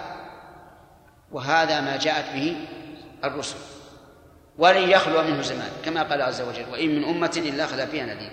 وهذا 1.34 1.80
ما 1.80 1.96
جاءت 1.96 2.34
به 2.34 2.56
الرسل. 3.24 3.56
ولن 4.58 4.90
يخلو 4.90 5.22
منه 5.22 5.42
زمان 5.42 5.70
كما 5.84 6.02
قال 6.02 6.22
عز 6.22 6.40
وجل 6.40 6.64
وإن 6.72 6.88
من 6.88 7.04
أمة 7.04 7.32
إلا 7.36 7.66
خلا 7.66 7.86
فيها 7.86 8.04
نذير 8.04 8.30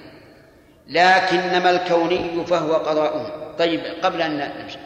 لكنما 0.87 1.69
الكوني 1.69 2.45
فهو 2.45 2.73
قضاؤه 2.73 3.55
طيب 3.57 3.81
قبل 4.03 4.21
أن 4.21 4.61
نمشي 4.61 4.77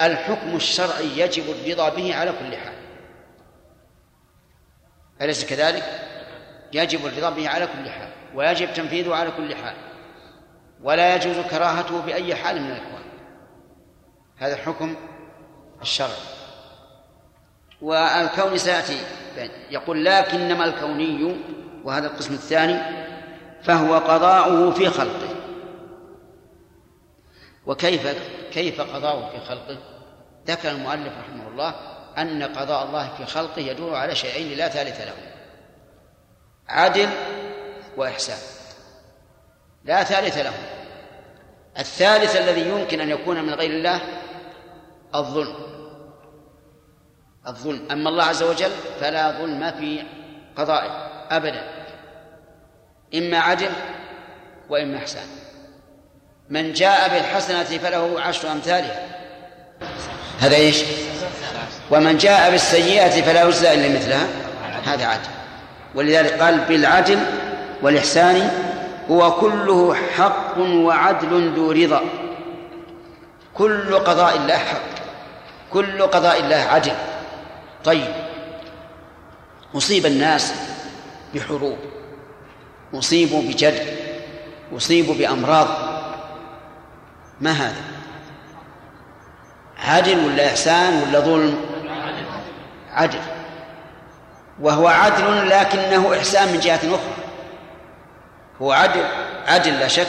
الحكم 0.00 0.56
الشرعي 0.56 1.18
يجب 1.18 1.44
الرضا 1.50 1.88
به 1.88 2.14
على 2.14 2.32
كل 2.32 2.56
حال. 2.56 2.74
أليس 5.22 5.44
كذلك؟ 5.44 5.84
يجب 6.72 7.06
الرضا 7.06 7.30
به 7.30 7.48
على 7.48 7.66
كل 7.66 7.90
حال 7.90 8.08
ويجب 8.34 8.74
تنفيذه 8.74 9.14
على 9.14 9.30
كل 9.30 9.54
حال 9.54 9.74
ولا 10.82 11.16
يجوز 11.16 11.36
كراهته 11.50 12.00
بأي 12.00 12.34
حال 12.34 12.62
من 12.62 12.70
الأحوال. 12.70 13.04
هذا 14.36 14.54
الحكم 14.54 14.96
الشرعي. 15.82 16.43
والكون 17.84 18.58
سيأتي. 18.58 18.98
يقول 19.70 20.04
لكنما 20.04 20.64
الكوني 20.64 21.36
وهذا 21.84 22.06
القسم 22.06 22.34
الثاني 22.34 22.78
فهو 23.62 23.94
قضاؤه 23.94 24.70
في 24.70 24.90
خلقه. 24.90 25.34
وكيف 27.66 28.06
كيف 28.52 28.80
قضاؤه 28.80 29.30
في 29.30 29.40
خلقه؟ 29.40 29.78
ذكر 30.46 30.70
المؤلف 30.70 31.12
رحمه 31.18 31.48
الله 31.48 31.74
أن 32.18 32.42
قضاء 32.42 32.86
الله 32.86 33.14
في 33.16 33.26
خلقه 33.26 33.60
يدور 33.60 33.94
على 33.94 34.14
شيئين 34.14 34.58
لا 34.58 34.68
ثالث 34.68 35.00
له. 35.00 35.14
عدل 36.68 37.08
وإحسان. 37.96 38.38
لا 39.84 40.04
ثالث 40.04 40.38
له. 40.38 40.54
الثالث 41.78 42.36
الذي 42.36 42.68
يمكن 42.68 43.00
أن 43.00 43.10
يكون 43.10 43.42
من 43.42 43.54
غير 43.54 43.70
الله 43.70 44.00
الظلم. 45.14 45.73
الظلم. 47.48 47.88
أما 47.90 48.08
الله 48.08 48.24
عز 48.24 48.42
وجل 48.42 48.70
فلا 49.00 49.30
ظلم 49.30 49.70
في 49.78 50.02
قضائه 50.56 50.90
أبدا. 51.30 51.62
إما 53.14 53.38
عدل 53.38 53.70
وإما 54.70 54.98
إحسان. 54.98 55.26
من 56.50 56.72
جاء 56.72 57.08
بالحسنة 57.08 57.78
فله 57.78 58.20
عشر 58.20 58.52
أمثالها 58.52 59.06
هذا 60.40 60.56
إيش؟ 60.56 60.82
ومن 61.90 62.16
جاء 62.16 62.50
بالسيئة 62.50 63.22
فلا 63.22 63.42
يجزى 63.42 63.74
إلا 63.74 63.88
مثلها. 63.88 64.26
هذا 64.84 65.06
عدل. 65.06 65.28
ولذلك 65.94 66.42
قال 66.42 66.58
بالعدل 66.58 67.18
والإحسان 67.82 68.50
هو 69.10 69.32
كله 69.32 69.94
حق 69.94 70.58
وعدل 70.58 71.52
ذو 71.54 71.72
رضا. 71.72 72.00
كل 73.54 73.94
قضاء 73.94 74.36
الله 74.36 74.56
حق. 74.56 74.94
كل 75.72 76.02
قضاء 76.02 76.40
الله 76.40 76.56
عدل. 76.56 76.92
طيب. 77.84 78.14
أصيب 79.76 80.06
الناس 80.06 80.54
بحروب 81.34 81.78
أصيبوا 82.94 83.42
بجد 83.42 83.96
أصيبوا 84.76 85.14
بأمراض. 85.14 85.68
ما 87.40 87.50
هذا؟ 87.50 87.82
عدل 89.78 90.24
ولا 90.24 90.46
إحسان 90.46 91.02
ولا 91.02 91.20
ظلم؟ 91.20 91.60
عدل. 92.90 93.20
وهو 94.60 94.86
عدل 94.86 95.48
لكنه 95.48 96.16
إحسان 96.16 96.52
من 96.52 96.60
جهة 96.60 96.76
أخرى. 96.76 97.24
هو 98.62 98.72
عدل 98.72 99.04
عدل 99.46 99.78
لا 99.78 99.88
شك 99.88 100.06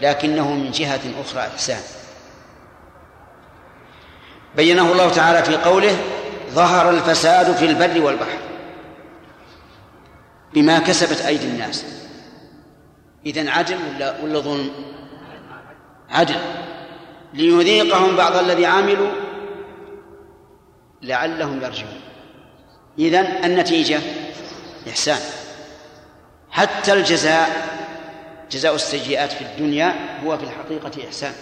لكنه 0.00 0.52
من 0.52 0.70
جهة 0.70 1.00
أخرى 1.20 1.40
إحسان. 1.40 1.80
بينه 4.56 4.92
الله 4.92 5.10
تعالى 5.10 5.42
في 5.42 5.56
قوله 5.56 5.98
ظهر 6.50 6.90
الفساد 6.90 7.52
في 7.52 7.64
البر 7.64 8.02
والبحر 8.02 8.38
بما 10.54 10.78
كسبت 10.78 11.20
أيدي 11.20 11.46
الناس. 11.46 11.84
إذن 13.26 13.48
عدل 13.48 13.76
ولا 13.94 14.20
ولا 14.22 14.38
ظلم؟ 14.38 14.70
عدل 16.10 16.36
ليذيقهم 17.34 18.16
بعض 18.16 18.36
الذي 18.36 18.66
عملوا 18.66 19.10
لعلهم 21.02 21.62
يرجعون. 21.62 22.00
إذن 22.98 23.26
النتيجة 23.44 24.00
إحسان. 24.88 25.20
حتى 26.50 26.92
الجزاء 26.92 27.68
جزاء 28.50 28.74
السيئات 28.74 29.32
في 29.32 29.44
الدنيا 29.44 29.94
هو 30.24 30.38
في 30.38 30.44
الحقيقة 30.44 31.08
إحسان. 31.08 31.32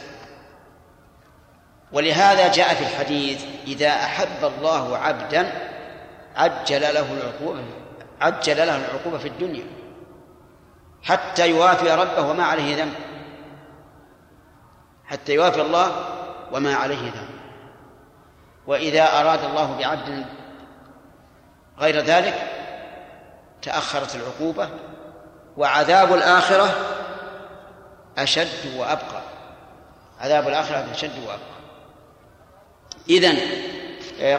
ولهذا 1.93 2.53
جاء 2.53 2.75
في 2.75 2.83
الحديث 2.83 3.45
إذا 3.67 3.89
أحب 3.89 4.45
الله 4.45 4.99
عبدا 4.99 5.53
عجل 6.37 6.81
له 6.81 7.07
العقوبة 7.13 7.65
عجل 8.21 8.57
له 8.57 8.77
العقوبة 8.77 9.19
في 9.19 9.29
الدنيا 9.29 9.67
حتى 11.07 11.49
يوافي 11.49 11.91
ربه 11.91 12.31
وما 12.31 12.45
عليه 12.45 12.77
ذنب. 12.77 12.95
حتى 15.05 15.33
يوافي 15.33 15.61
الله 15.61 15.93
وما 16.53 16.75
عليه 16.75 17.11
ذنب. 17.11 17.29
وإذا 18.67 19.21
أراد 19.21 19.45
الله 19.45 19.77
بعبد 19.79 20.27
غير 21.79 22.01
ذلك 22.01 22.35
تأخرت 23.63 24.17
العقوبة 24.17 24.69
وعذاب 25.57 26.15
الآخرة 26.15 26.75
أشد 28.19 28.77
وأبقى. 28.77 29.23
عذاب 30.21 30.49
الآخرة 30.49 30.87
أشد 30.93 31.19
وأبقى. 31.19 31.56
إذن 33.11 33.39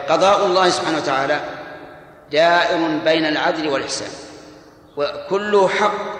قضاء 0.08 0.46
الله 0.46 0.70
سبحانه 0.70 0.98
وتعالى 0.98 1.40
دائر 2.32 2.98
بين 3.04 3.26
العدل 3.26 3.68
والإحسان 3.68 4.10
وكله 4.96 5.68
حق 5.68 6.18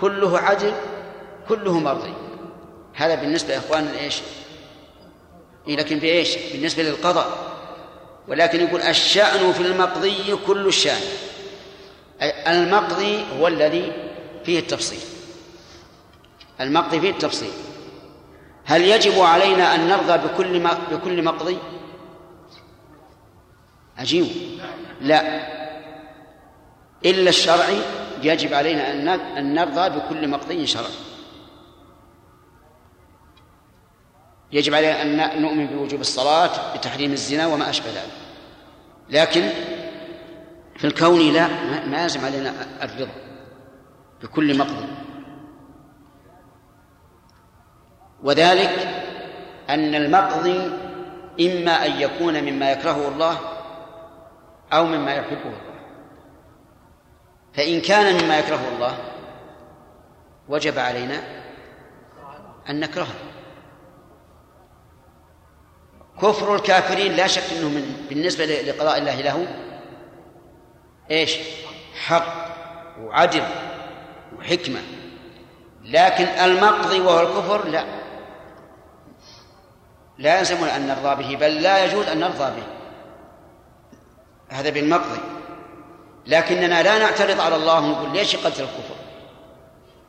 كله 0.00 0.38
عدل 0.38 0.72
كله 1.48 1.78
مرضي. 1.78 2.14
هذا 2.94 3.14
بالنسبة 3.14 3.52
يا 3.52 3.58
إخواننا 3.58 4.00
إيش 4.00 4.16
لكن 5.66 6.00
في 6.00 6.06
إيش؟ 6.06 6.36
بالنسبة 6.52 6.82
للقضاء. 6.82 7.56
ولكن 8.28 8.60
يقول 8.60 8.82
الشأن 8.82 9.52
في 9.52 9.60
المقضي 9.60 10.36
كل 10.46 10.66
الشأن. 10.66 11.02
المقضي 12.22 13.24
هو 13.38 13.48
الذي 13.48 13.92
فيه 14.44 14.58
التفصيل. 14.58 15.00
المقضي 16.60 17.00
فيه 17.00 17.10
التفصيل. 17.10 17.50
هل 18.66 18.82
يجب 18.82 19.20
علينا 19.20 19.74
أن 19.74 19.88
نرضى 19.88 20.28
بكل 20.28 20.68
بكل 20.90 21.24
مقضي؟ 21.24 21.58
عجيب 23.98 24.26
لا. 25.00 25.46
إلا 27.04 27.28
الشرعي 27.28 27.78
يجب 28.22 28.54
علينا 28.54 28.92
أن 29.38 29.54
نرضى 29.54 29.98
بكل 29.98 30.28
مقضي 30.28 30.66
شرعي. 30.66 30.92
يجب 34.52 34.74
علينا 34.74 35.02
أن 35.02 35.42
نؤمن 35.42 35.66
بوجوب 35.66 36.00
الصلاة 36.00 36.76
بتحريم 36.76 37.12
الزنا 37.12 37.46
وما 37.46 37.70
أشبه 37.70 37.86
ذلك. 37.86 38.12
لكن 39.10 39.50
في 40.76 40.86
الكون 40.86 41.32
لا 41.32 41.48
ما 41.86 42.02
يلزم 42.02 42.24
علينا 42.24 42.52
الرضا 42.82 43.12
بكل 44.22 44.58
مقضي. 44.58 44.95
وذلك 48.22 48.88
أن 49.70 49.94
المقضي 49.94 50.70
إما 51.40 51.86
أن 51.86 52.00
يكون 52.00 52.44
مما 52.44 52.72
يكرهه 52.72 53.08
الله 53.08 53.38
أو 54.72 54.84
مما 54.84 55.14
يحبه 55.14 55.42
الله. 55.42 55.76
فإن 57.54 57.80
كان 57.80 58.24
مما 58.24 58.38
يكرهه 58.38 58.68
الله 58.68 58.98
وجب 60.48 60.78
علينا 60.78 61.22
أن 62.70 62.80
نكرهه. 62.80 63.14
كفر 66.22 66.54
الكافرين 66.54 67.12
لا 67.12 67.26
شك 67.26 67.52
أنه 67.52 67.68
من 67.68 68.06
بالنسبة 68.08 68.44
لقضاء 68.44 68.98
الله 68.98 69.20
له 69.20 69.46
إيش؟ 71.10 71.38
حق 72.06 72.46
وعدل 73.00 73.42
وحكمة. 74.38 74.80
لكن 75.84 76.24
المقضي 76.24 77.00
وهو 77.00 77.20
الكفر 77.20 77.68
لا. 77.68 78.05
لا 80.18 80.38
يلزمنا 80.38 80.76
أن 80.76 80.86
نرضى 80.86 81.22
به 81.22 81.36
بل 81.36 81.62
لا 81.62 81.84
يجوز 81.84 82.06
أن 82.06 82.20
نرضى 82.20 82.60
به. 82.60 82.66
هذا 84.48 84.70
بالمقضي 84.70 85.20
لكننا 86.26 86.82
لا 86.82 86.98
نعترض 86.98 87.40
على 87.40 87.56
الله 87.56 87.80
ونقول 87.80 88.12
ليش 88.12 88.36
قتل 88.36 88.62
الكفر؟ 88.62 88.96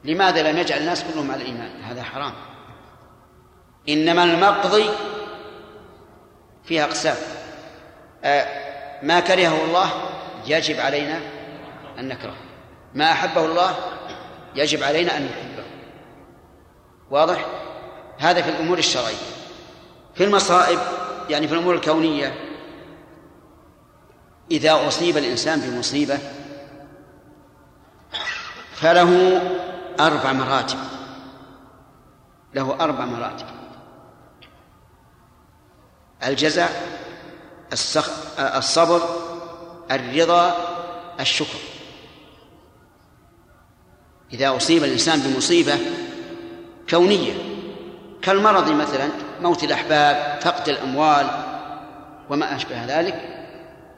لماذا 0.04 0.52
لم 0.52 0.58
يجعل 0.58 0.80
الناس 0.80 1.04
كلهم 1.04 1.32
على 1.32 1.42
الإيمان؟ 1.42 1.84
هذا 1.84 2.04
حرام. 2.04 2.34
إنما 3.90 4.24
المقضي 4.24 4.90
فيها 6.66 6.84
أقسام. 6.84 7.16
آه، 8.24 8.46
ما 9.04 9.20
كرهه 9.20 9.66
الله 9.66 9.90
يجب 10.46 10.80
علينا 10.80 11.20
أن 12.00 12.08
نكرهه. 12.08 12.38
ما 12.94 13.12
أحبه 13.12 13.46
الله 13.46 13.76
يجب 14.56 14.84
علينا 14.84 15.18
أن 15.18 15.26
نحبه. 15.26 15.64
واضح؟ 17.12 17.46
هذا 18.18 18.42
في 18.42 18.50
الأمور 18.50 18.78
الشرعية. 18.78 19.37
في 20.18 20.24
المصائب 20.24 20.80
يعني 21.30 21.48
في 21.48 21.54
الأمور 21.54 21.76
الكونية 21.76 22.34
إذا 24.52 24.88
أصيب 24.88 25.18
الإنسان 25.18 25.60
بمصيبة 25.60 26.20
فله 28.74 29.42
أربع 30.00 30.34
مراتب 30.34 30.78
له 32.54 32.78
أربع 32.80 33.06
مراتب. 33.06 33.46
الجزع 36.24 36.68
الصبر 38.40 39.02
الرضا 39.92 40.56
الشكر. 41.20 41.60
إذا 44.34 44.56
أصيب 44.56 44.84
الإنسان 44.84 45.20
بمصيبة 45.20 45.78
كونية 46.90 47.57
كالمرض 48.28 48.72
مثلا 48.72 49.10
موت 49.42 49.64
الأحباب 49.64 50.40
فقد 50.42 50.70
الأموال 50.70 51.28
وما 52.30 52.56
أشبه 52.56 52.86
ذلك 52.86 53.46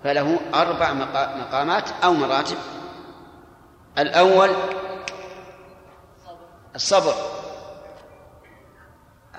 فله 0.03 0.39
أربع 0.53 0.93
مقامات 1.13 1.89
أو 2.03 2.13
مراتب. 2.13 2.57
الأول 3.97 4.49
الصبر. 6.75 7.13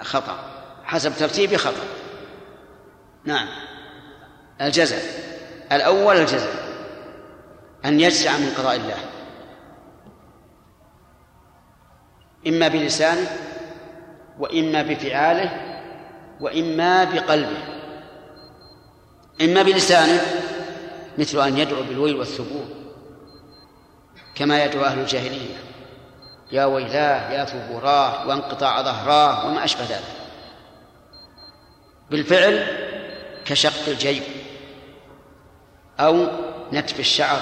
خطأ. 0.02 0.38
حسب 0.84 1.12
ترتيبي 1.16 1.58
خطأ. 1.58 1.84
نعم. 3.24 3.48
الجزاء. 4.60 5.02
الأول 5.72 6.16
الجزاء. 6.16 6.54
أن 7.84 8.00
يجزع 8.00 8.36
من 8.36 8.54
قضاء 8.58 8.76
الله. 8.76 8.98
إما 12.46 12.68
بلسانه 12.68 13.49
وإما 14.40 14.82
بفعاله 14.82 15.50
وإما 16.40 17.04
بقلبه. 17.04 17.62
إما 19.40 19.62
بلسانه 19.62 20.20
مثل 21.18 21.46
أن 21.46 21.58
يدعو 21.58 21.82
بالويل 21.82 22.16
والثبور 22.16 22.68
كما 24.34 24.64
يدعو 24.64 24.84
أهل 24.84 24.98
الجاهلية. 24.98 25.56
يا 26.52 26.64
ويلاه 26.64 27.32
يا 27.32 27.44
ثبوراه 27.44 28.28
وانقطاع 28.28 28.82
ظهراه 28.82 29.46
وما 29.46 29.64
أشبه 29.64 29.84
ذلك. 29.84 30.20
بالفعل 32.10 32.66
كشق 33.44 33.88
الجيب 33.88 34.22
أو 36.00 36.26
نتف 36.72 37.00
الشعر 37.00 37.40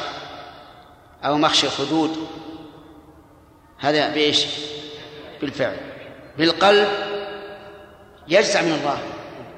أو 1.25 1.39
مخشى 1.39 1.67
الخدود. 1.67 2.29
هذا 3.79 4.15
بإيش؟ 4.15 4.47
بالفعل. 5.41 5.88
بالقلب 6.39 6.89
يجزع 8.29 8.63
من 8.63 8.73
الله. 8.73 8.99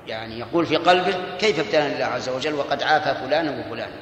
يعني 0.07 0.39
يقول 0.39 0.66
في 0.66 0.76
قلبه 0.76 1.37
كيف 1.39 1.59
ابتلاني 1.59 1.95
الله 1.95 2.05
عز 2.05 2.28
وجل 2.28 2.55
وقد 2.55 2.83
عافى 2.83 3.14
فلانا 3.14 3.66
وفلانا. 3.66 4.01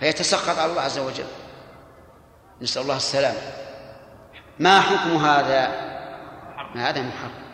فيتسخط 0.00 0.58
على 0.58 0.70
الله 0.70 0.82
عز 0.82 0.98
وجل. 0.98 1.26
نسأل 2.62 2.82
الله 2.82 2.96
السلامة. 2.96 3.38
ما 4.58 4.80
حكم 4.80 5.16
هذا؟ 5.16 5.68
ما 6.74 6.88
هذا 6.88 7.02
محرم 7.02 7.46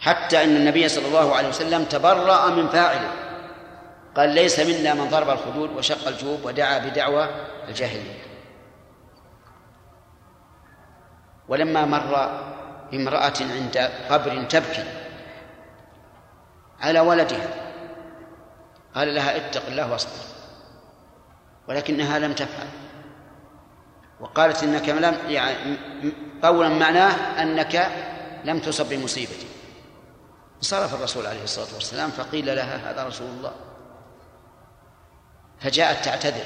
حتى 0.00 0.44
إن 0.44 0.56
النبي 0.56 0.88
صلى 0.88 1.06
الله 1.06 1.36
عليه 1.36 1.48
وسلم 1.48 1.84
تبرأ 1.84 2.50
من 2.50 2.68
فاعله. 2.68 3.10
قال 4.16 4.28
ليس 4.28 4.60
منا 4.60 4.94
من 4.94 5.08
ضرب 5.08 5.30
الخدود 5.30 5.70
وشق 5.70 6.08
الجوب 6.08 6.44
ودعا 6.44 6.78
بدعوى 6.78 7.28
الجاهلية. 7.68 8.22
ولما 11.48 11.84
مر 11.84 12.30
امرأة 12.94 13.34
عند 13.40 13.90
قبر 14.10 14.42
تبكي 14.42 14.84
على 16.80 17.00
ولدها. 17.00 17.48
قال 18.94 19.14
لها 19.14 19.36
اتق 19.36 19.66
الله 19.66 19.92
واصبر. 19.92 20.24
ولكنها 21.68 22.18
لم 22.18 22.32
تفعل. 22.32 22.68
وقالت 24.20 24.62
إنك 24.62 24.88
لم 24.88 25.16
يعني 25.28 25.76
قولا 26.42 26.68
معناه 26.68 27.42
أنك 27.42 27.90
لم 28.44 28.58
تصب 28.58 28.88
بمصيبتي 28.88 29.46
انصرف 30.56 30.94
الرسول 30.94 31.26
عليه 31.26 31.44
الصلاة 31.44 31.74
والسلام 31.74 32.10
فقيل 32.10 32.56
لها 32.56 32.90
هذا 32.90 33.04
رسول 33.04 33.26
الله. 33.26 33.52
فجاءت 35.60 36.04
تعتذر. 36.04 36.44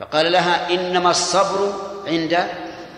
فقال 0.00 0.32
لها 0.32 0.70
إنما 0.74 1.10
الصبر 1.10 1.72
عند 2.06 2.48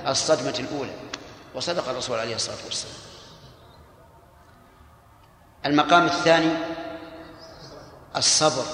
الصدمة 0.07 0.55
الأولى. 0.59 1.10
وصدق 1.55 1.89
الرسول 1.89 2.19
عليه 2.19 2.35
الصلاة 2.35 2.65
والسلام. 2.65 2.97
المقام 5.67 6.07
الثاني 6.07 6.53
الصبر. 8.17 8.65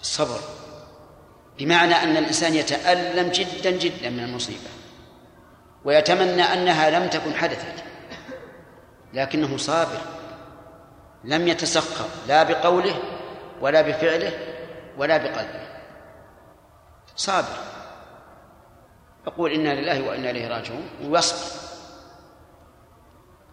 الصبر. 0.00 0.40
بمعنى 1.58 1.94
أن 1.94 2.16
الإنسان 2.16 2.54
يتألم 2.54 3.28
جدا 3.28 3.70
جدا 3.70 4.10
من 4.10 4.24
المصيبة 4.24 4.70
ويتمنى 5.84 6.42
أنها 6.42 6.90
لم 6.90 7.08
تكن 7.08 7.34
حدثت 7.34 7.84
لكنه 9.14 9.56
صابر 9.56 10.00
لم 11.24 11.48
يتسخر 11.48 12.08
لا 12.28 12.42
بقوله 12.42 12.98
ولا 13.60 13.82
بفعله 13.82 14.32
ولا 14.96 15.16
بقلبه. 15.16 15.68
صابر. 17.16 17.67
يقول 19.28 19.52
إنا 19.52 19.80
لله 19.80 20.08
وإنا 20.08 20.30
إليه 20.30 20.48
راجعون 20.48 20.88
ويصبر. 21.04 21.60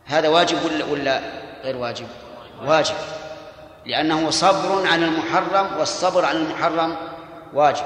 هذا 0.06 0.28
واجب 0.30 0.58
ولا 0.66 0.86
ولا 0.86 1.22
غير 1.64 1.78
واجب؟ 1.78 2.08
واجب. 2.66 2.96
لأنه 3.86 4.30
صبر 4.30 4.88
عن 4.88 5.04
المحرم 5.04 5.80
والصبر 5.80 6.26
عن 6.26 6.36
المحرم 6.36 6.96
واجب. 7.54 7.86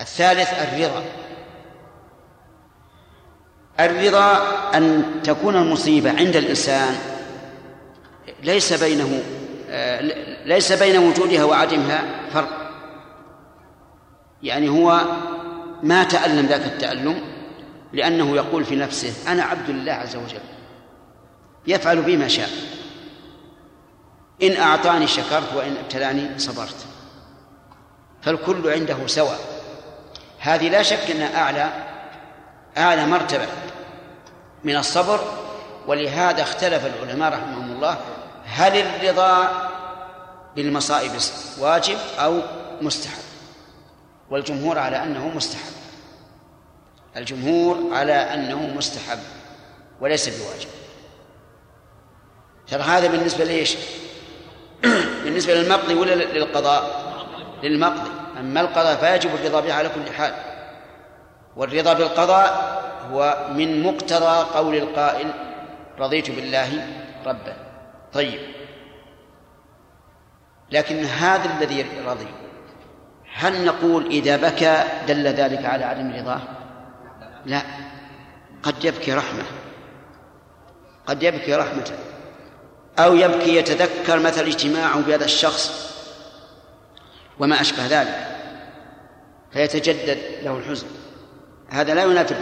الثالث 0.00 0.48
الرضا. 0.52 1.02
الرضا 3.80 4.36
أن 4.74 5.04
تكون 5.24 5.56
المصيبة 5.56 6.10
عند 6.10 6.36
الإنسان 6.36 6.94
ليس 8.42 8.82
بينه 8.82 9.22
آه، 9.70 10.00
ليس 10.44 10.72
بين 10.72 10.98
وجودها 10.98 11.44
وعدمها 11.44 12.04
فرق. 12.32 12.48
يعني 14.42 14.68
هو 14.68 15.00
ما 15.82 16.04
تألم 16.04 16.46
ذاك 16.46 16.64
التألم 16.64 17.22
لأنه 17.92 18.36
يقول 18.36 18.64
في 18.64 18.76
نفسه 18.76 19.32
أنا 19.32 19.42
عبد 19.42 19.68
الله 19.68 19.92
عز 19.92 20.16
وجل. 20.16 20.40
يفعل 21.66 22.02
بي 22.02 22.16
ما 22.16 22.28
شاء. 22.28 22.50
إن 24.42 24.56
أعطاني 24.56 25.06
شكرت 25.06 25.54
وإن 25.54 25.76
ابتلاني 25.76 26.38
صبرت. 26.38 26.86
فالكل 28.22 28.70
عنده 28.70 29.06
سواء. 29.06 29.38
هذه 30.38 30.68
لا 30.68 30.82
شك 30.82 31.10
أنها 31.10 31.42
أعلى 31.42 31.72
أعلى 32.78 33.06
مرتبة 33.06 33.46
من 34.64 34.76
الصبر. 34.76 35.20
ولهذا 35.86 36.42
اختلف 36.42 36.86
العلماء 36.86 37.32
رحمهم 37.32 37.72
الله 37.72 37.98
هل 38.44 38.76
الرضا 38.76 39.68
بالمصائب 40.56 41.12
واجب 41.58 41.98
أو 42.18 42.40
مستحب؟ 42.82 43.31
والجمهور 44.32 44.78
على 44.78 45.02
أنه 45.02 45.28
مستحب. 45.28 45.72
الجمهور 47.16 47.94
على 47.94 48.12
أنه 48.12 48.74
مستحب 48.76 49.18
وليس 50.00 50.28
بواجب. 50.28 50.68
ترى 52.66 52.82
هذا 52.82 53.06
بالنسبة 53.08 53.44
لإيش؟ 53.44 53.76
بالنسبة 55.24 55.54
للمقضي 55.54 55.94
ولا 55.94 56.14
للقضاء؟ 56.14 57.12
للمقضي. 57.62 58.10
أما 58.38 58.60
القضاء 58.60 58.96
فيجب 58.96 59.34
الرضا 59.34 59.60
به 59.60 59.74
على 59.74 59.88
كل 59.88 60.12
حال. 60.12 60.34
والرضا 61.56 61.92
بالقضاء 61.92 62.82
هو 63.10 63.46
من 63.54 63.82
مقتضى 63.82 64.58
قول 64.58 64.74
القائل 64.74 65.30
رضيت 65.98 66.30
بالله 66.30 66.86
ربا. 67.26 67.56
طيب. 68.12 68.40
لكن 70.70 71.04
هذا 71.04 71.56
الذي 71.56 71.86
رضي 72.06 72.26
هل 73.34 73.64
نقول 73.64 74.06
إذا 74.06 74.36
بكى 74.36 74.84
دل 75.08 75.26
ذلك 75.26 75.64
على 75.64 75.84
عدم 75.84 76.12
رضاه؟ 76.12 76.40
لا. 77.46 77.62
قد 78.62 78.84
يبكي 78.84 79.14
رحمة. 79.14 79.44
قد 81.06 81.22
يبكي 81.22 81.54
رحمة. 81.54 81.92
أو 82.98 83.14
يبكي 83.14 83.56
يتذكر 83.56 84.18
مثل 84.18 84.44
اجتماعه 84.44 85.00
بهذا 85.00 85.24
الشخص 85.24 85.92
وما 87.38 87.60
أشبه 87.60 87.86
ذلك. 87.86 88.36
فيتجدد 89.52 90.18
له 90.42 90.56
الحزن. 90.56 90.86
هذا 91.68 91.94
لا 91.94 92.02
ينافي 92.02 92.34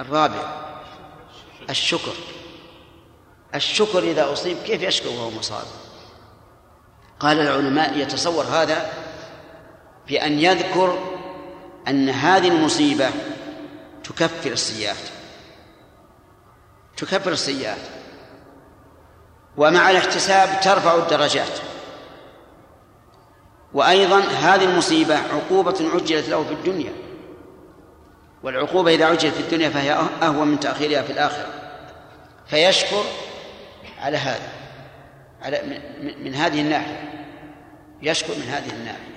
الرابع 0.00 0.62
الشكر. 1.70 2.12
الشكر 3.54 3.98
إذا 3.98 4.32
أصيب 4.32 4.56
كيف 4.66 4.82
يشكر 4.82 5.08
وهو 5.08 5.30
مصاب؟ 5.30 5.66
قال 7.22 7.40
العلماء 7.40 7.98
يتصور 7.98 8.44
هذا 8.44 8.92
بأن 10.08 10.38
يذكر 10.38 10.98
أن 11.88 12.08
هذه 12.08 12.48
المصيبة 12.48 13.10
تكفر 14.04 14.52
السيئات 14.52 14.96
تكفر 16.96 17.32
السيئات 17.32 17.78
ومع 19.56 19.90
الاحتساب 19.90 20.60
ترفع 20.60 20.94
الدرجات. 20.94 21.58
وأيضا 23.72 24.18
هذه 24.20 24.64
المصيبة 24.64 25.16
عقوبة 25.16 25.90
عجلت 25.94 26.28
له 26.28 26.44
في 26.44 26.52
الدنيا. 26.52 26.92
والعقوبة 28.42 28.94
إذا 28.94 29.04
عجلت 29.04 29.34
في 29.34 29.40
الدنيا 29.40 29.68
فهي 29.68 29.92
أهون 30.22 30.48
من 30.48 30.60
تأخيرها 30.60 31.02
في 31.02 31.12
الآخرة. 31.12 31.46
فيشكر 32.46 33.04
على 33.98 34.16
هذا. 34.16 34.61
على 35.42 35.80
من 36.18 36.34
هذه 36.34 36.60
الناحية 36.60 37.12
يشكر 38.02 38.34
من 38.34 38.48
هذه 38.48 38.70
الناحية. 38.70 39.12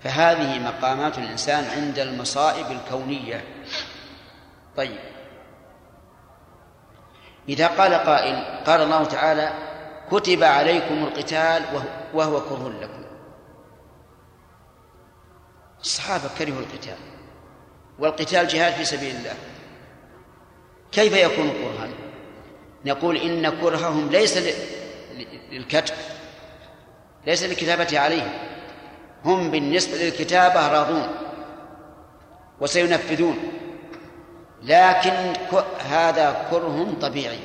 فهذه 0.00 0.58
مقامات 0.58 1.18
الإنسان 1.18 1.64
عند 1.64 1.98
المصائب 1.98 2.66
الكونية. 2.70 3.44
طيب. 4.76 4.98
إذا 7.48 7.66
قال 7.66 7.94
قائل 7.94 8.64
قال 8.66 8.80
الله 8.80 9.04
تعالى 9.04 9.52
كتب 10.10 10.42
عليكم 10.42 10.94
القتال 10.94 11.62
وهو 12.14 12.40
كره 12.40 12.72
لكم. 12.80 13.04
الصحابة 15.80 16.30
كرهوا 16.38 16.60
القتال. 16.60 16.98
والقتال 17.98 18.48
جهاد 18.48 18.72
في 18.72 18.84
سبيل 18.84 19.16
الله. 19.16 19.34
كيف 20.92 21.12
يكون 21.12 21.50
كرها؟ 21.50 21.88
نقول 22.84 23.16
إن 23.16 23.60
كرههم 23.60 24.08
ليس 24.08 24.38
للكتب 25.52 25.94
ليس 27.26 27.42
للكتابة 27.42 27.98
عليهم. 27.98 28.32
هم 29.24 29.50
بالنسبة 29.50 29.96
للكتابة 29.96 30.68
راضون 30.68 31.08
وسينفذون. 32.60 33.38
لكن 34.62 35.32
هذا 35.90 36.46
كره 36.50 36.94
طبيعي. 37.00 37.40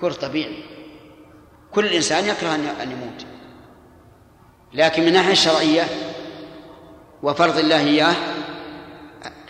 كره 0.00 0.12
طبيعي. 0.12 0.64
كل 1.72 1.86
إنسان 1.86 2.24
يكره 2.24 2.54
أن 2.54 2.90
يموت. 2.92 3.26
لكن 4.72 5.02
من 5.02 5.08
الناحية 5.08 5.32
الشرعية 5.32 5.84
وفرض 7.22 7.58
الله 7.58 7.80
إياه 7.80 8.14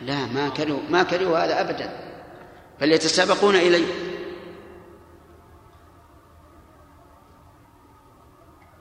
لا 0.00 0.26
ما 0.26 0.48
كرهوا 0.48 0.80
ما 0.90 1.02
كرهوا 1.02 1.38
هذا 1.38 1.60
أبدا. 1.60 1.90
بل 2.80 2.92
يتسابقون 2.92 3.56
إليه. 3.56 4.09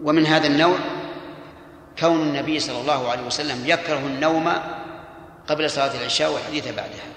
ومن 0.03 0.25
هذا 0.25 0.47
النوع 0.47 0.77
كون 1.99 2.21
النبي 2.21 2.59
صلى 2.59 2.81
الله 2.81 3.11
عليه 3.11 3.23
وسلم 3.23 3.63
يكره 3.65 3.99
النوم 3.99 4.53
قبل 5.47 5.69
صلاة 5.69 5.95
العشاء 5.95 6.31
والحديث 6.31 6.67
بعدها. 6.67 7.09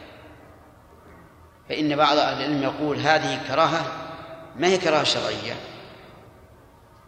فإن 1.68 1.97
بعض 1.97 2.16
أهل 2.16 2.37
العلم 2.37 2.62
يقول 2.62 2.99
هذه 2.99 3.41
كراهة 3.49 3.85
ما 4.57 4.66
هي 4.66 4.78
كراهة 4.78 5.05
شرعية؟ 5.05 5.55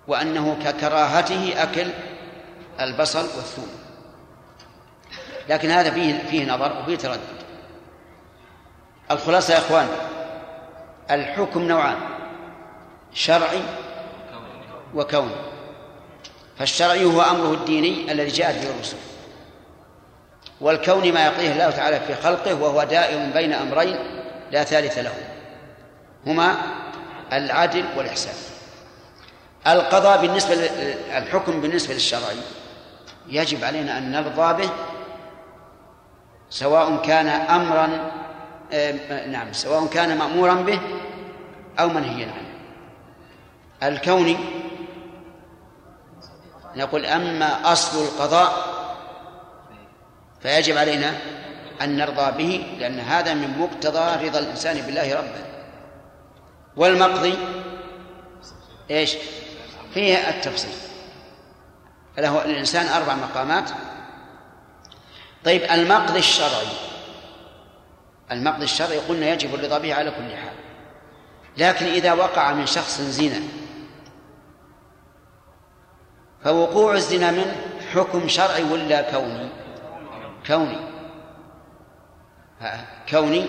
وأنه 0.09 0.57
ككراهته 0.65 1.63
أكل 1.63 1.87
البصل 2.81 3.23
والثوم. 3.23 3.69
لكن 5.49 5.71
هذا 5.71 5.91
فيه 5.91 6.19
فيه 6.31 6.53
نظر 6.53 6.83
وفيه 6.83 6.97
تردد. 6.97 7.45
الخلاصة 9.11 9.55
يا 9.55 9.59
إخوان 9.59 9.89
الحكم 11.11 11.63
نوعان 11.63 11.99
شرعي 13.13 13.63
وكوني. 14.95 15.54
فالشرعي 16.59 17.05
هو 17.05 17.23
أمره 17.23 17.55
الديني 17.55 18.13
الذي 18.13 18.29
جاءت 18.29 18.55
به 18.55 18.71
الرسل. 18.71 18.97
والكون 20.61 21.13
ما 21.13 21.25
يقضيه 21.25 21.53
الله 21.53 21.71
تعالى 21.71 22.01
في 22.01 22.15
خلقه 22.15 22.55
وهو 22.55 22.85
دائم 22.85 23.31
بين 23.31 23.53
أمرين 23.53 23.97
لا 24.51 24.65
ثالث 24.65 24.99
له. 24.99 25.15
هما 26.27 26.57
العدل 27.33 27.85
والإحسان. 27.97 28.35
القضاء 29.67 30.21
بالنسبة 30.23 30.55
الحكم 31.19 31.61
بالنسبة 31.61 31.95
للشرعي 31.95 32.37
يجب 33.29 33.65
علينا 33.65 33.99
أن 33.99 34.13
نرضى 34.13 34.63
به 34.63 34.71
سواء 36.51 36.97
كان 36.97 37.27
أمرا 37.29 38.11
نعم 39.27 39.53
سواء 39.53 39.87
كان 39.87 40.19
مأمورا 40.19 40.55
به 40.55 40.81
أو 41.79 41.89
منهيا 41.89 42.27
عنه. 42.27 42.55
الكوني 43.83 44.37
نقول 46.77 47.07
أما 47.07 47.73
أصل 47.73 48.05
القضاء 48.05 48.75
فيجب 50.43 50.77
علينا 50.77 51.15
أن 51.83 51.97
نرضى 51.97 52.31
به 52.45 52.77
لأن 52.79 53.01
هذا 53.01 53.35
من 53.35 53.59
مقتضى 53.59 54.27
رضا 54.27 54.39
الإنسان 54.39 54.81
بالله 54.81 55.15
ربا. 55.15 55.45
والمقضي 56.77 57.39
إيش؟ 58.91 59.15
فيه 59.95 60.29
التفصيل. 60.29 60.75
فله 62.17 62.45
الإنسان 62.45 62.87
أربع 62.87 63.15
مقامات. 63.15 63.71
طيب 65.45 65.63
المقضي 65.63 66.19
الشرعي. 66.19 66.67
المقضي 68.33 68.65
الشرعي 68.65 68.99
قلنا 68.99 69.29
يجب 69.29 69.55
الرضا 69.55 69.79
به 69.79 69.95
على 69.95 70.11
كل 70.11 70.37
حال. 70.37 70.55
لكن 71.57 71.87
إذا 71.87 72.13
وقع 72.13 72.53
من 72.53 72.67
شخص 72.67 73.01
زنا 73.01 73.41
فوقوع 76.45 76.95
الزنا 76.95 77.31
منه 77.31 77.57
حكم 77.95 78.29
شرعي 78.29 78.63
ولا 78.63 79.11
كوني؟ 79.11 79.49
كوني. 80.47 80.79
كوني. 83.11 83.47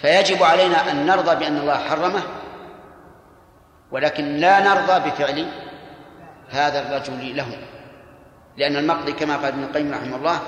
فيجب 0.00 0.42
علينا 0.42 0.90
أن 0.90 1.06
نرضى 1.06 1.34
بأن 1.36 1.56
الله 1.56 1.74
حرمه 1.74 2.22
ولكن 3.90 4.36
لا 4.36 4.60
نرضى 4.60 5.10
بفعل 5.10 5.46
هذا 6.50 6.88
الرجل 6.88 7.36
له. 7.36 7.58
لأن 8.56 8.76
المقضي 8.76 9.12
كما 9.12 9.36
قال 9.36 9.44
ابن 9.44 9.62
القيم 9.62 9.92
رحمه 9.92 10.16
الله 10.16 10.40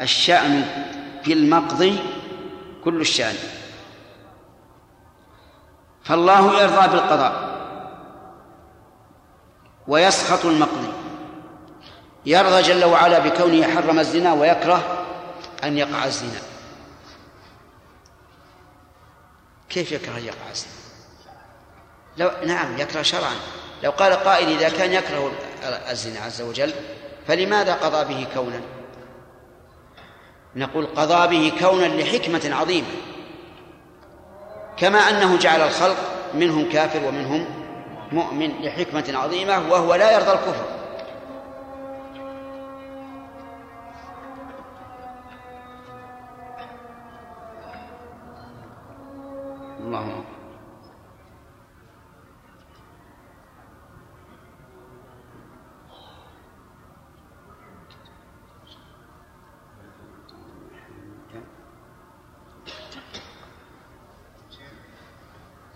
الشأن 0.00 0.64
في 1.24 1.32
المقضي 1.32 1.98
كل 2.84 3.00
الشأن. 3.00 3.34
فالله 6.04 6.62
يرضى 6.62 6.88
بالقضاء. 6.88 7.51
ويسخط 9.88 10.44
المقضي. 10.46 10.92
يرضى 12.26 12.62
جل 12.62 12.84
وعلا 12.84 13.18
بكونه 13.18 13.74
حرم 13.74 13.98
الزنا 13.98 14.32
ويكره 14.32 15.04
أن 15.64 15.78
يقع 15.78 16.04
الزنا. 16.04 16.40
كيف 19.68 19.92
يكره 19.92 20.18
أن 20.18 20.24
يقع 20.24 20.50
الزنا؟ 20.50 20.72
لو 22.16 22.30
نعم 22.46 22.78
يكره 22.78 23.02
شرعا. 23.02 23.34
لو 23.82 23.90
قال 23.90 24.12
قائل 24.12 24.48
إذا 24.48 24.68
كان 24.68 24.92
يكره 24.92 25.32
الزنا 25.90 26.20
عز 26.20 26.42
وجل 26.42 26.72
فلماذا 27.28 27.74
قضى 27.74 28.14
به 28.14 28.26
كونا؟ 28.34 28.60
نقول 30.56 30.86
قضى 30.86 31.28
به 31.28 31.52
كونا 31.60 31.86
لحكمة 31.86 32.56
عظيمة. 32.60 32.88
كما 34.76 34.98
أنه 34.98 35.38
جعل 35.38 35.60
الخلق 35.60 35.96
منهم 36.34 36.68
كافر 36.72 37.04
ومنهم 37.04 37.61
مؤمن 38.12 38.50
لحكمة 38.62 39.12
عظيمة 39.18 39.72
وهو 39.72 39.94
لا 39.94 40.12
يرضى 40.12 40.32
الكفر. 40.32 40.64
اللهم 49.80 50.24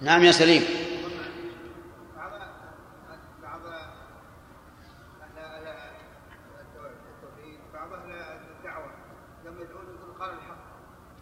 نعم 0.01 0.23
يا 0.25 0.33
سليم 0.33 0.63
بعض 2.17 2.33
بعض 3.43 3.67
أهل 3.67 3.93
التوحيد 7.15 7.61
بعض 7.75 7.93
أهل 7.93 8.11
الدعوه 8.59 8.91
لما 9.45 9.61
يدعون 9.63 9.85
يقول 9.95 10.15
قال 10.21 10.31
الحق 10.39 10.67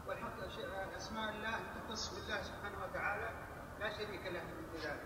والحق 0.09 0.41
أش- 0.41 0.95
اسماء 0.97 1.31
الله 1.37 1.51
تختص 1.75 2.15
بالله 2.15 2.43
سبحانه 2.43 2.79
وتعالى 2.85 3.31
لا 3.81 3.93
شريك 3.99 4.27
له 4.27 4.43
من 4.45 4.81
ذلك 4.83 5.03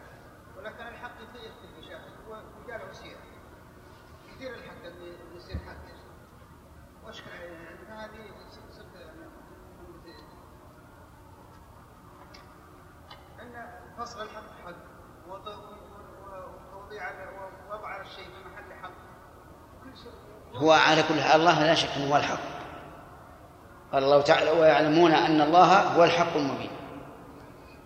ولكن 0.56 0.86
الحق 0.86 1.14
يختلف 1.22 1.52
بشيء 1.78 1.98
وجاء 2.64 2.86
له 2.86 2.92
سيره 2.92 3.20
كثير 4.28 4.54
الحق 4.54 4.84
اللي 4.84 5.10
اللي 5.10 5.36
يصير 5.36 5.56
حق 5.58 5.72
يا 5.88 5.94
شيخ 5.96 6.08
واشكل 7.04 7.30
يعني 7.30 7.88
هذه 7.88 8.30
صرت 8.70 8.96
ان 13.40 13.78
فصل 13.98 14.22
الحق 14.22 14.42
حق 14.64 14.74
وط- 15.28 15.48
وتوضيع 15.48 17.04
ووضع 17.70 18.00
الشيء 18.00 18.24
في 18.24 18.48
محل 18.48 18.72
حق 18.82 18.90
كل 20.52 20.57
شيء 20.68 20.74
هو 20.76 20.80
على 20.90 21.02
كل 21.02 21.20
حال 21.20 21.40
الله 21.40 21.64
لا 21.66 21.74
شك 21.74 21.88
أنه 21.96 22.12
هو 22.12 22.16
الحق. 22.16 22.38
قال 23.92 24.04
الله 24.04 24.20
تعالى 24.22 24.50
ويعلمون 24.50 25.12
أن 25.12 25.40
الله 25.40 25.80
هو 25.82 26.04
الحق 26.04 26.36
المبين. 26.36 26.70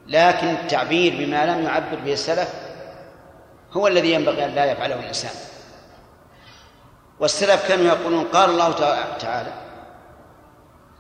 لكن 0.06 0.48
التعبير 0.48 1.12
بما 1.26 1.46
لم 1.46 1.64
يعبر 1.64 1.96
به 2.04 2.12
السلف 2.12 2.54
هو 3.72 3.86
الذي 3.88 4.12
ينبغي 4.12 4.44
أن 4.44 4.50
لا 4.50 4.64
يفعله 4.64 4.94
الإنسان. 4.94 5.30
والسلف 7.20 7.68
كانوا 7.68 7.84
يقولون 7.86 8.24
قال 8.24 8.50
الله 8.50 8.72
تع- 8.72 9.16
تعالى 9.18 9.52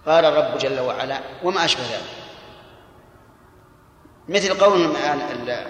قال 0.06 0.24
الرب 0.24 0.58
جل 0.58 0.80
وعلا 0.80 1.18
وما 1.44 1.64
أشبه 1.64 1.82
ذلك. 1.82 2.22
مثل 4.28 4.58
قول 4.64 4.80
الم- 4.84 4.96
ال- 4.96 5.66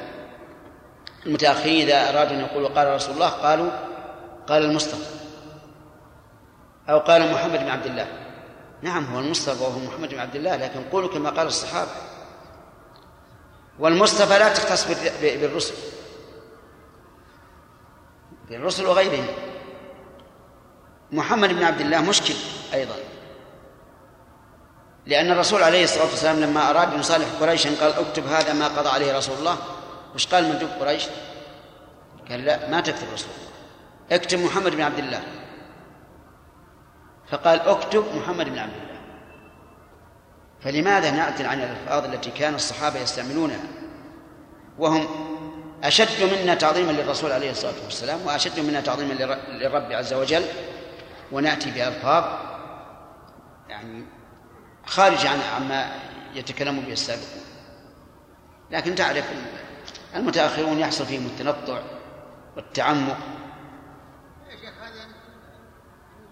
المتأخرين 1.27 1.89
إذا 1.89 2.09
أرادوا 2.09 2.37
أن 2.37 2.41
يقولوا 2.41 2.69
قال 2.69 2.95
رسول 2.95 3.15
الله 3.15 3.29
قالوا 3.29 3.71
قال 4.49 4.65
المصطفى. 4.65 5.22
أو 6.89 6.99
قال 6.99 7.33
محمد 7.33 7.59
بن 7.59 7.69
عبد 7.69 7.87
الله. 7.87 8.07
نعم 8.83 9.05
هو 9.05 9.19
المصطفى 9.21 9.63
وهو 9.63 9.79
محمد 9.79 10.09
بن 10.09 10.19
عبد 10.19 10.37
الله 10.37 10.57
لكن 10.57 10.85
قولوا 10.93 11.09
كما 11.09 11.31
قال 11.31 11.47
الصحابة. 11.47 11.91
والمصطفى 13.79 14.39
لا 14.39 14.55
تختص 14.55 14.87
بالرسل. 15.21 15.75
بالرسل 18.49 18.87
وغيرهم. 18.87 19.27
محمد 21.13 21.49
بن 21.49 21.63
عبد 21.63 21.81
الله 21.81 22.01
مشكل 22.01 22.35
أيضا. 22.75 22.95
لأن 25.07 25.31
الرسول 25.31 25.63
عليه 25.63 25.85
الصلاة 25.85 26.05
والسلام 26.05 26.41
لما 26.41 26.71
أراد 26.71 26.93
أن 26.93 27.01
يصالح 27.01 27.27
قريشا 27.41 27.71
قال 27.81 27.93
اكتب 27.93 28.27
هذا 28.27 28.53
ما 28.53 28.69
قضى 28.69 28.89
عليه 28.89 29.17
رسول 29.17 29.39
الله. 29.39 29.59
وش 30.15 30.27
قال 30.27 30.45
مندوب 30.45 30.71
قريش؟ 30.81 31.07
قال 32.31 32.45
لا 32.45 32.69
ما 32.69 32.81
تكتب 32.81 33.07
رسول 33.13 33.29
الله. 33.31 33.53
اكتب 34.17 34.39
محمد 34.39 34.73
بن 34.73 34.83
عبد 34.83 34.99
الله. 34.99 35.23
فقال 37.33 37.61
اكتب 37.61 38.05
محمد 38.17 38.49
بن 38.49 38.59
عبد 38.59 38.73
الله. 38.73 39.01
فلماذا 40.61 41.11
نعدل 41.11 41.47
عن 41.47 41.61
الألفاظ 41.61 42.05
التي 42.05 42.31
كان 42.31 42.55
الصحابة 42.55 42.99
يستعملونها؟ 43.01 43.61
وهم 44.79 45.07
أشد 45.85 46.33
منا 46.43 46.55
تعظيما 46.55 46.93
للرسول 46.93 47.33
عليه 47.33 47.51
الصلاة 47.51 47.85
والسلام 47.85 48.27
وأشد 48.27 48.61
منا 48.61 48.81
تعظيما 48.81 49.13
للر- 49.13 49.49
للرب 49.51 49.93
عز 49.93 50.13
وجل 50.13 50.45
ونأتي 51.33 51.71
بألفاظ 51.71 52.25
يعني 53.69 54.05
خارج 54.87 55.27
عن 55.27 55.39
عما 55.41 55.93
يتكلم 56.35 56.81
به 56.81 56.93
السابقون. 56.93 57.43
لكن 58.71 58.95
تعرف 58.95 59.25
المتأخرون 60.15 60.79
يحصل 60.79 61.07
فيهم 61.07 61.27
التنطع 61.27 61.83
والتعمق 62.57 63.19
يا 64.51 64.57
شيخ 64.57 64.75
هذا 64.83 65.07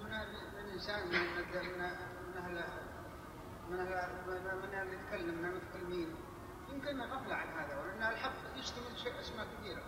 من 0.00 0.12
الانسان 0.68 1.06
من 1.06 1.12
من 1.12 1.20
من 1.20 1.78
أهل 2.38 2.64
من 3.70 3.78
أهل 3.78 4.08
من 4.62 4.74
أهل 4.74 4.88
يتكلم 4.92 5.34
من 5.34 5.44
المتكلمين 5.44 6.08
يمكن 6.72 7.00
غفله 7.00 7.34
عن 7.34 7.48
هذا 7.48 7.78
ولان 7.80 8.12
الحق 8.12 8.32
يشتمل 8.58 8.98
شيء 9.02 9.12
اسماء 9.20 9.46
كثيره. 9.60 9.82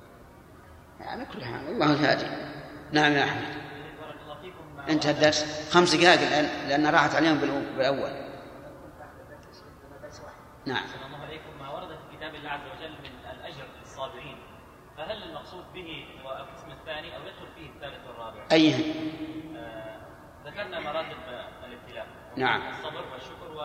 على 1.13 1.25
كل 1.25 1.45
حال 1.45 1.69
الله 1.69 1.93
الهادي. 1.93 2.27
نعم 2.93 3.13
يا 3.13 3.25
مع 4.77 4.89
انتهى 4.89 5.11
الدرس 5.11 5.69
خمس 5.73 5.95
دقائق 5.95 6.21
لأن 6.21 6.69
لأن 6.69 6.87
راحت 6.87 7.15
عليهم 7.15 7.41
بالأو- 7.41 7.77
بالأول. 7.77 8.11
نعم. 10.67 10.85
الله 11.07 11.19
عليكم. 11.27 11.59
ما 11.61 11.71
ورد 11.71 11.89
في 11.89 12.17
كتاب 12.17 12.35
الله 12.35 12.51
عز 12.51 12.61
وجل 12.79 12.91
من 12.93 13.11
الأجر 13.31 13.65
للصابرين 13.81 14.37
فهل 14.97 15.23
المقصود 15.23 15.65
به 15.75 16.07
هو 16.25 16.31
القسم 16.31 16.71
الثاني 16.81 17.17
أو 17.17 17.21
يدخل 17.23 17.47
فيه 17.57 17.71
الثالث 17.71 18.07
والرابع؟ 18.09 18.45
ايهم 18.53 18.95
آه، 19.57 19.97
ذكرنا 20.47 20.81
مراتب 20.81 21.17
الابتلاء. 21.65 22.07
نعم. 22.37 22.63
الصبر 22.71 23.05
والشكر 23.13 23.53
و 23.57 23.63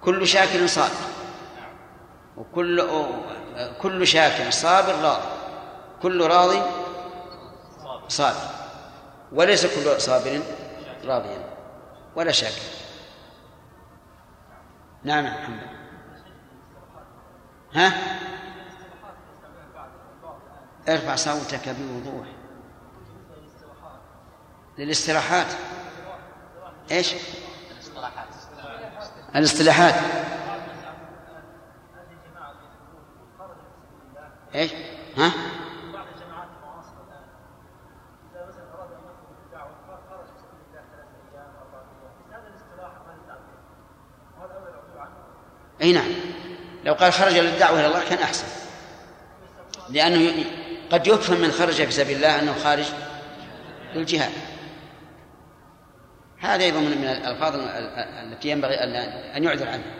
كل 0.00 0.26
شاكر 0.26 0.66
صابر. 0.66 0.94
نعم. 1.60 1.76
وكل 2.36 2.82
كل 3.82 4.06
شاكر 4.06 4.50
صابر 4.50 4.94
راضي. 5.02 5.45
كل 6.02 6.26
راضي 6.26 6.62
صابر. 8.08 8.50
وليس 9.32 9.66
كل 9.66 10.00
صابر 10.00 10.42
راضيا 11.04 11.56
ولا 12.16 12.32
شاكر. 12.32 12.62
نعم 15.04 15.24
محمد. 15.24 15.76
ها؟ 17.74 17.92
ارفع 20.88 21.16
صوتك 21.16 21.68
بوضوح. 21.68 22.26
للاستراحات. 24.78 25.46
إيش؟ 26.90 27.14
الاصطلاحات 29.36 29.94
إيش؟ 34.54 34.72
ها 35.16 35.32
بعض 35.92 36.06
الجماعات 36.14 36.48
المعاصرة 36.56 37.02
الآن 37.08 37.24
إذا 38.32 38.46
مثلا 38.48 38.74
أراد 38.74 38.92
أن 38.92 38.98
يخرج 38.98 39.36
بالدعوة 39.42 39.70
خرج 40.10 40.26
في 40.26 40.38
سبيل 40.38 40.60
الله 40.68 40.82
ثلاثة 40.92 41.12
أيام 41.32 41.50
أربعة 41.62 41.84
أيام 42.02 42.32
هذا 42.32 42.48
الاستراحة 42.48 42.98
ما 43.06 43.12
للتعبير 43.12 43.58
وهذا 44.38 44.54
أول 44.54 44.68
العدول 44.68 44.98
عنه 44.98 45.14
أي 45.86 45.92
نعم. 45.92 46.08
لو 46.84 46.94
قال 46.94 47.12
خرج 47.12 47.36
للدعوة 47.38 47.80
إلى 47.80 47.86
الله 47.86 48.08
كان 48.08 48.18
أحسن. 48.18 48.46
لأنه 49.90 50.20
ي- 50.20 50.44
قد 50.92 51.06
يفهم 51.06 51.40
من 51.40 51.50
خرج 51.52 51.74
في 51.74 51.90
سبيل 51.90 52.16
الله 52.16 52.40
أنه 52.40 52.54
خارج 52.64 52.84
للجهاد. 53.94 54.32
هذا 56.38 56.64
أيضا 56.64 56.80
من 56.80 56.98
من 56.98 57.04
الألفاظ 57.08 57.54
ال- 57.54 57.60
ال- 57.60 58.32
التي 58.32 58.48
ينبغي 58.48 58.74
ان 58.74 58.94
أن 59.36 59.44
يعذر 59.44 59.68
عنها. 59.68 59.94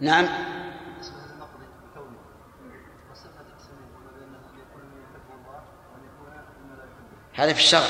نعم. 0.00 0.24
أن 0.24 0.30
هذا 7.34 7.52
في 7.52 7.58
الشرع. 7.60 7.86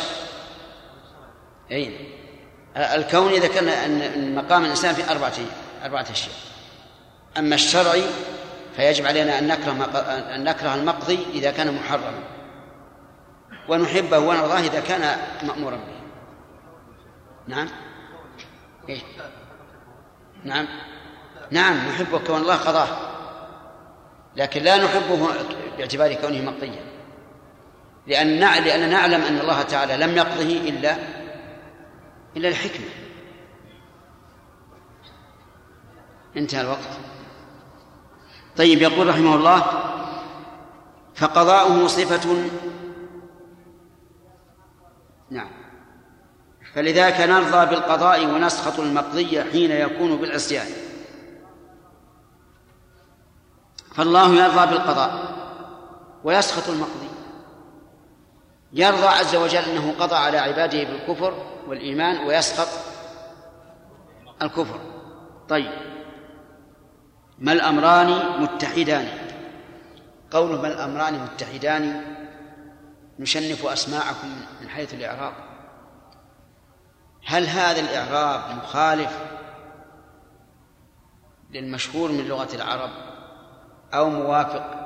أي 1.71 2.09
الكوني 2.79 3.39
ذكرنا 3.39 3.87
إن 3.87 4.35
مقام 4.35 4.65
الإنسان 4.65 4.95
في 4.95 5.11
أربعة 5.11 5.33
أربعة 5.85 6.07
أشياء. 6.11 6.35
أما 7.39 7.55
الشرعي 7.55 8.03
فيجب 8.77 9.07
علينا 9.07 9.39
أن 9.39 9.47
نكره 9.47 9.73
أن 10.35 10.45
نكره 10.45 10.75
المقضي 10.75 11.19
إذا 11.35 11.51
كان 11.51 11.75
محرما. 11.75 12.23
ونحبه 13.69 14.19
ونرضاه 14.19 14.59
إذا 14.59 14.81
كان 14.81 15.17
مأمورا 15.43 15.77
به. 15.77 15.99
نعم؟ 17.47 17.69
إيه؟ 18.89 19.01
نعم؟ 20.45 20.69
نعم 21.51 21.89
نحبه 21.89 22.19
كون 22.19 22.41
الله 22.41 22.57
قضاه. 22.57 22.89
لكن 24.37 24.63
لا 24.63 24.85
نحبه 24.85 25.29
باعتبار 25.79 26.15
كونه 26.15 26.51
مقضيا. 26.51 26.85
لأن 28.07 28.41
لأننا 28.41 28.87
نعلم 28.87 29.23
أن 29.23 29.41
الله 29.41 29.63
تعالى 29.63 29.97
لم 29.97 30.17
يقضه 30.17 30.43
إلا 30.43 30.97
إلا 32.37 32.49
الحكمة. 32.49 32.87
انتهى 36.37 36.61
الوقت. 36.61 36.99
طيب 38.57 38.83
يقول 38.83 39.07
رحمه 39.07 39.35
الله 39.35 39.63
فقضاؤه 41.15 41.87
صفة. 41.87 42.51
نعم. 45.31 45.51
فلذاك 46.75 47.21
نرضى 47.21 47.67
بالقضاء 47.67 48.27
ونسخط 48.27 48.81
المقضي 48.81 49.43
حين 49.43 49.71
يكون 49.71 50.17
بالعصيان. 50.17 50.67
فالله 53.95 54.35
يرضى 54.35 54.67
بالقضاء 54.67 55.39
ويسخط 56.25 56.69
المقضي. 56.69 57.09
يرضى 58.73 59.07
عز 59.07 59.37
وجل 59.37 59.59
أنه 59.59 59.95
قضى 60.01 60.17
على 60.17 60.39
عباده 60.39 60.85
بالكفر 60.85 61.58
والإيمان 61.67 62.27
ويسخط 62.27 62.69
الكفر. 64.43 64.81
طيب. 65.49 65.73
ما 67.39 67.53
الأمران 67.53 68.41
متحدان؟ 68.43 69.09
قوله 70.31 70.63
ما 70.63 70.69
الأمران 70.69 71.15
متحدان 71.23 72.15
نشنف 73.19 73.67
أسماعكم 73.67 74.29
من 74.61 74.69
حيث 74.69 74.95
الإعراب. 74.95 75.33
هل 77.27 77.47
هذا 77.47 77.81
الإعراب 77.81 78.57
مخالف 78.57 79.19
للمشهور 81.51 82.13
من 82.13 82.29
لغة 82.29 82.55
العرب 82.55 82.91
أو 83.95 84.11
موافق؟ 84.11 84.79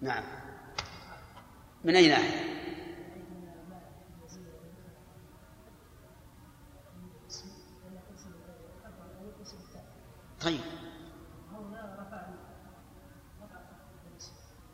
نعم. 0.00 0.35
من 1.86 1.96
أي 1.96 2.08
ناحية؟ 2.08 2.46
طيب. 10.40 10.60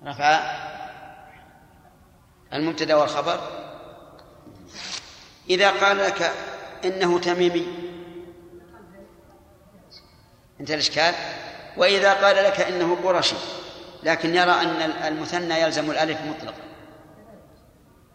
رفع 0.05 0.41
المبتدا 2.53 2.95
والخبر. 2.95 3.41
إذا 5.51 5.71
قال 5.71 5.99
لك 5.99 6.33
إنه 6.85 7.19
تميمي 7.19 7.67
انتهى 10.61 10.75
الإشكال؟ 10.75 11.15
وإذا 11.77 12.15
قال 12.15 12.37
لك 12.37 12.61
إنه 12.61 12.97
قرشي 13.05 13.37
لكن 14.03 14.35
يرى 14.35 14.51
أن 14.51 14.93
المثنى 15.05 15.61
يلزم 15.61 15.91
الألف 15.91 16.21
مطلقا. 16.21 16.72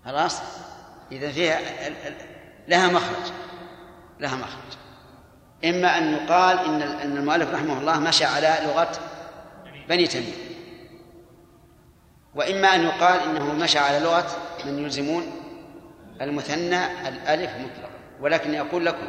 خلاص؟ 0.07 0.41
إذا 1.11 1.31
فيها 1.31 1.59
لها 2.67 2.87
مخرج 2.87 3.31
لها 4.19 4.35
مخرج. 4.35 4.77
إما 5.65 5.97
أن 5.97 6.13
يقال 6.13 6.59
إن 6.59 6.81
أن 6.81 7.17
المؤلف 7.17 7.53
رحمه 7.53 7.79
الله 7.79 7.99
مشى 7.99 8.25
على 8.25 8.57
لغة 8.65 8.91
بني 9.89 10.07
تميم. 10.07 10.33
وإما 12.35 12.75
أن 12.75 12.83
يقال 12.83 13.19
إنه 13.19 13.53
مشى 13.53 13.79
على 13.79 13.99
لغة 13.99 14.27
من 14.65 14.79
يلزمون 14.79 15.31
المثنى 16.21 17.07
الألف 17.07 17.51
مطلقا. 17.51 17.89
ولكن 18.21 18.55
أقول 18.55 18.85
لكم 18.85 19.07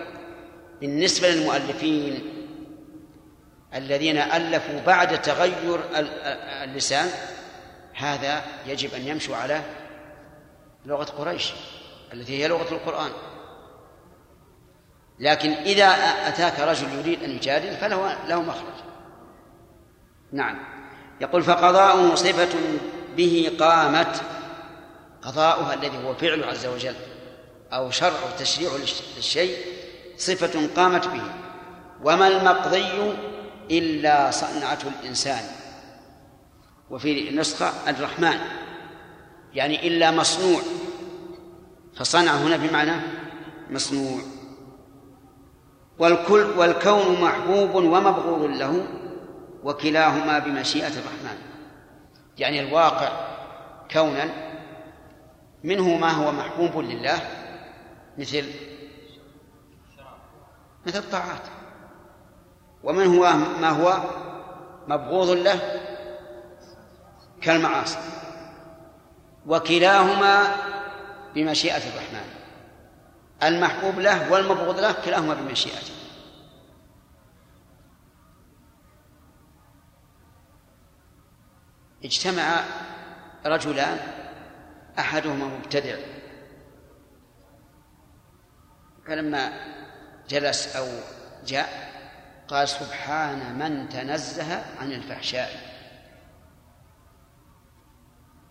بالنسبة 0.80 1.28
للمؤلفين 1.30 2.32
الذين 3.74 4.18
ألفوا 4.18 4.80
بعد 4.86 5.22
تغير 5.22 5.80
ال- 5.96 6.18
اللسان 6.70 7.10
هذا 7.94 8.42
يجب 8.66 8.94
أن 8.94 9.00
يمشوا 9.06 9.36
على 9.36 9.60
لغة 10.86 11.04
قريش 11.04 11.52
التي 12.12 12.42
هي 12.42 12.48
لغة 12.48 12.74
القرآن. 12.74 13.10
لكن 15.18 15.52
إذا 15.52 15.86
أتاك 16.28 16.60
رجل 16.60 16.98
يريد 16.98 17.22
أن 17.22 17.30
يجادل 17.30 17.76
فله 17.76 18.26
له 18.28 18.42
مخرج. 18.42 18.74
نعم. 20.32 20.58
يقول 21.20 21.42
فقضاؤه 21.42 22.14
صفة 22.14 22.58
به 23.16 23.56
قامت 23.60 24.22
قضاؤها 25.22 25.74
الذي 25.74 26.04
هو 26.04 26.14
فعل 26.14 26.44
عز 26.44 26.66
وجل 26.66 26.94
أو 27.72 27.90
شرع 27.90 28.30
تشريع 28.38 28.70
للشيء 29.16 29.56
صفة 30.16 30.68
قامت 30.76 31.06
به. 31.08 31.22
وما 32.04 32.28
المقضي 32.28 33.14
إلا 33.70 34.30
صنعة 34.30 34.78
الإنسان. 35.00 35.44
وفي 36.90 37.30
نسخة 37.30 37.72
الرحمن. 37.88 38.38
يعني 39.58 39.88
إلا 39.88 40.10
مصنوع. 40.10 40.60
فصنع 41.96 42.32
هنا 42.32 42.56
بمعنى 42.56 42.92
مصنوع. 43.70 44.20
والكل 45.98 46.44
والكون 46.56 47.20
محبوب 47.22 47.74
ومبغوض 47.74 48.42
له 48.42 48.86
وكلاهما 49.64 50.38
بمشيئة 50.38 50.86
الرحمن. 50.86 51.38
يعني 52.38 52.60
الواقع 52.60 53.10
كونا 53.90 54.30
منه 55.64 55.96
ما 55.96 56.10
هو 56.10 56.32
محبوب 56.32 56.84
لله 56.84 57.20
مثل 58.18 58.44
مثل 60.86 60.98
الطاعات. 60.98 61.42
ومنه 62.84 63.20
ما 63.60 63.70
هو 63.70 64.02
مبغوض 64.88 65.30
له 65.30 65.60
كالمعاصي. 67.40 68.17
وكلاهما 69.46 70.56
بمشيئة 71.34 71.76
الرحمن. 71.76 72.34
المحبوب 73.42 73.98
له 73.98 74.32
والمبغوض 74.32 74.78
له 74.78 74.92
كلاهما 74.92 75.34
بمشيئته. 75.34 75.94
اجتمع 82.04 82.64
رجلان 83.46 83.98
أحدهما 84.98 85.44
مبتدع. 85.44 85.96
فلما 89.06 89.52
جلس 90.28 90.76
أو 90.76 90.86
جاء 91.46 91.92
قال 92.48 92.68
سبحان 92.68 93.58
من 93.58 93.88
تنزه 93.88 94.64
عن 94.80 94.92
الفحشاء. 94.92 95.67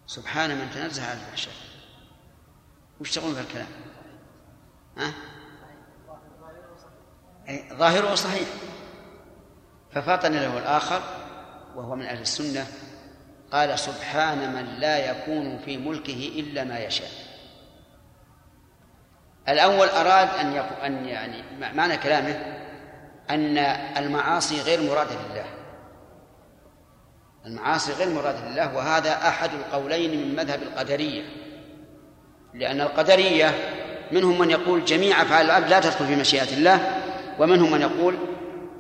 سبحان 0.08 0.58
من 0.58 0.72
تنزه 0.72 1.10
عن 1.10 1.18
الفحشاء 1.18 1.54
وش 3.02 3.16
تقولون 3.16 3.36
في 3.36 3.42
الكلام؟ 3.42 3.68
ها؟ 4.98 5.14
ظاهره 7.74 8.16
صحيح 8.16 8.48
ففطن 9.92 10.34
له 10.34 10.58
الآخر 10.58 11.02
وهو 11.76 11.96
من 11.96 12.06
أهل 12.06 12.22
السنة 12.22 12.66
قال 13.52 13.80
سبحان 13.80 14.54
من 14.54 14.66
لا 14.66 15.12
يكون 15.12 15.60
في 15.66 15.78
ملكه 15.78 16.32
إلا 16.40 16.64
ما 16.64 16.80
يشاء 16.80 17.10
الأول 19.50 19.88
أراد 19.88 20.30
أن 20.30 20.58
أن 20.58 21.06
يعني 21.06 21.44
معنى 21.76 21.98
كلامه 21.98 22.58
أن 23.30 23.58
المعاصي 23.98 24.62
غير 24.62 24.82
مرادة 24.82 25.16
لله 25.16 25.57
المعاصي 27.48 27.94
غير 27.94 28.10
مرادة 28.10 28.50
لله 28.50 28.76
وهذا 28.76 29.28
أحد 29.28 29.50
القولين 29.54 30.22
من 30.22 30.36
مذهب 30.36 30.64
القدرية. 30.64 31.24
لأن 32.54 32.82
القدرية 32.82 33.54
منهم 34.12 34.40
من 34.40 34.50
يقول 34.50 34.86
جميع 34.86 35.22
أفعال 35.22 35.46
العبد 35.46 35.70
لا 35.70 35.80
تدخل 35.80 36.08
في 36.08 36.16
مشيئة 36.16 36.54
الله 36.54 37.02
ومنهم 37.40 37.72
من 37.72 37.82
يقول 37.82 38.18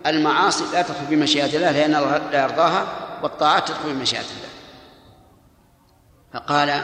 المعاصي 0.05 0.63
لا 0.73 0.81
تدخل 0.81 1.07
في 1.09 1.15
مشيئة 1.15 1.55
الله 1.55 1.71
لأن 1.71 1.95
الله 1.95 2.17
لا 2.31 2.43
يرضاها 2.43 2.87
والطاعات 3.23 3.67
تدخل 3.67 3.83
في 3.83 3.93
مشيئة 3.93 4.19
الله. 4.19 4.49
فقال 6.33 6.83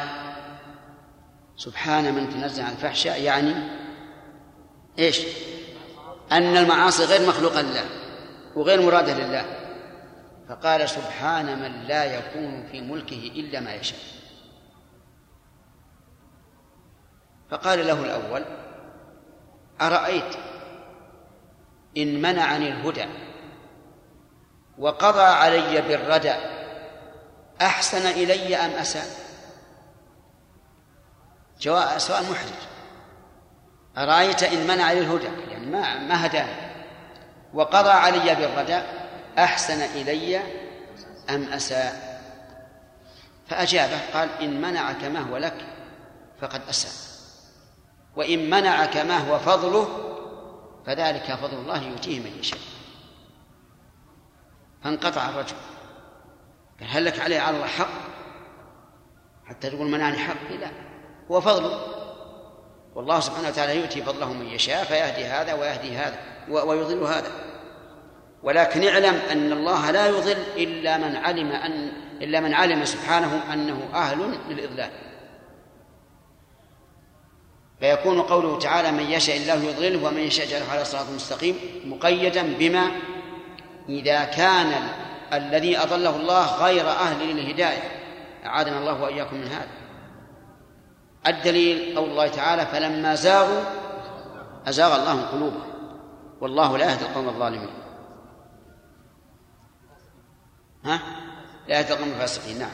سبحان 1.58 2.14
من 2.14 2.30
تنزع 2.30 2.64
عن 2.64 2.72
الفحشاء 2.72 3.22
يعني 3.22 3.54
إيش؟ 5.00 5.22
أن 6.32 6.58
المعاصي 6.58 7.06
غير 7.06 7.28
مخلوقة 7.28 7.62
لله 7.62 7.86
وغير 8.56 8.82
مرادة 8.82 9.14
لله. 9.14 9.63
فقال 10.54 10.90
سبحان 10.90 11.60
من 11.60 11.84
لا 11.84 12.04
يكون 12.04 12.68
في 12.72 12.82
ملكه 12.82 13.32
إلا 13.36 13.60
ما 13.60 13.74
يشاء. 13.74 14.00
فقال 17.50 17.88
له 17.88 18.04
الأول 18.04 18.46
أرأيت 19.82 20.36
إن 21.98 22.22
منعني 22.22 22.68
الهدى 22.68 23.06
وقضى 24.78 25.22
علي 25.22 25.82
بالردى 25.82 26.34
أحسن 27.62 28.08
إلي 28.08 28.56
أم 28.56 28.72
أساء 28.72 29.06
جواب 31.60 31.98
سؤال 31.98 32.24
محرج. 32.24 32.64
أرأيت 33.98 34.44
إن 34.44 34.68
منع 34.68 34.92
لي 34.92 35.00
الهدى؟ 35.00 35.52
يعني 35.52 35.66
ما 35.66 35.98
ما 35.98 36.26
هداني. 36.26 36.74
وقضى 37.54 37.90
علي 37.90 38.36
بالردى 38.36 39.03
أحسن 39.38 39.82
إلي 39.82 40.42
أم 41.30 41.44
أساء؟ 41.44 42.14
فأجابه 43.48 44.00
قال 44.14 44.30
إن 44.42 44.62
منعك 44.62 45.04
ما 45.04 45.20
هو 45.20 45.38
لك 45.38 45.66
فقد 46.42 46.62
أساء 46.70 47.14
وإن 48.16 48.50
منعك 48.50 48.98
ما 48.98 49.18
هو 49.18 49.40
فضله 49.40 49.88
فذلك 50.86 51.36
فضل 51.36 51.58
الله 51.58 51.84
يؤتيه 51.84 52.20
من 52.20 52.40
يشاء. 52.40 52.60
فانقطع 54.84 55.30
الرجل. 55.30 55.56
قال 56.80 56.90
هل 56.90 57.06
لك 57.06 57.20
عليه 57.20 57.40
على 57.40 57.56
الله 57.56 57.68
حق؟ 57.68 57.90
حتى 59.46 59.70
تقول 59.70 59.88
منعني 59.88 60.18
حقي 60.18 60.58
لا 60.58 60.72
هو 61.32 61.42
فضله. 61.42 61.88
والله 62.96 63.20
سبحانه 63.20 63.48
وتعالى 63.48 63.76
يؤتي 63.76 64.04
فضله 64.04 64.34
من 64.34 64.46
يشاء 64.46 64.84
فيهدي 64.84 65.26
هذا 65.26 65.54
ويهدي 65.54 65.98
هذا 65.98 66.20
ويضل 66.50 67.04
هذا. 67.04 67.53
ولكن 68.44 68.88
اعلم 68.88 69.20
أن 69.32 69.52
الله 69.52 69.92
لا 69.92 70.08
يضل 70.08 70.38
إلا 70.58 70.98
من 70.98 71.16
علم 71.16 71.52
ان 71.52 71.92
إلا 72.22 72.40
من 72.40 72.54
علم 72.54 72.86
سبحانه 72.86 73.54
أنه 73.54 73.90
أهل 73.94 74.38
للإضلال. 74.50 74.90
فيكون 77.80 78.22
قوله 78.22 78.60
تعالى 78.60 78.92
من 78.92 79.12
يشاء 79.12 79.38
الله 79.38 79.54
يضلله 79.54 80.08
ومن 80.08 80.20
يشاء 80.20 80.46
يجعله 80.46 80.72
على 80.72 80.86
صراط 80.86 81.10
مستقيم 81.16 81.56
مقيدا 81.86 82.44
بما 82.60 82.92
إذا 83.90 84.24
كان 84.24 84.74
الذي 85.34 85.78
أضله 85.78 86.16
الله 86.16 86.56
غير 86.56 86.90
أهل 86.90 87.28
للهداية. 87.28 87.82
أعاذنا 88.46 88.80
الله 88.80 89.02
وإياكم 89.04 89.36
من 89.36 89.48
هذا. 89.48 89.68
الدليل 91.28 91.98
قول 91.98 92.10
الله 92.10 92.28
تعالى 92.28 92.66
فلما 92.66 93.16
زاغوا 93.16 93.64
أزاغ 94.68 94.96
الله 94.96 95.22
قلوبهم 95.22 95.74
والله 96.42 96.78
لا 96.78 96.92
يهدي 96.92 97.06
القوم 97.06 97.30
الظالمين. 97.30 97.83
ها؟ 100.86 101.00
لا 101.68 101.80
القوم 101.80 102.10
الفاسقين 102.10 102.60
نعم. 102.60 102.72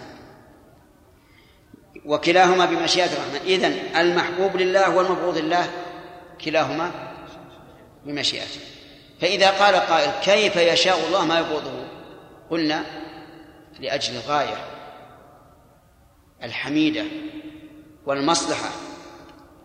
وكلاهما 2.06 2.66
بمشيئة 2.66 3.06
الرحمن. 3.06 3.40
إذن 3.46 3.96
المحبوب 3.96 4.58
لله 4.58 4.96
والمبغوض 4.96 5.38
لله 5.38 5.70
كلاهما 6.46 6.92
بمشيئته. 8.06 8.62
فإذا 9.22 9.52
قال 9.52 9.76
قائل 9.76 10.12
كيف 10.24 10.56
يشاء 10.56 11.08
الله 11.08 11.26
ما 11.26 11.40
يبغضه 11.40 11.88
قلنا 12.50 12.86
لأجل 13.80 14.16
الغاية 14.16 14.66
الحميدة 16.44 17.06
والمصلحة 18.06 18.70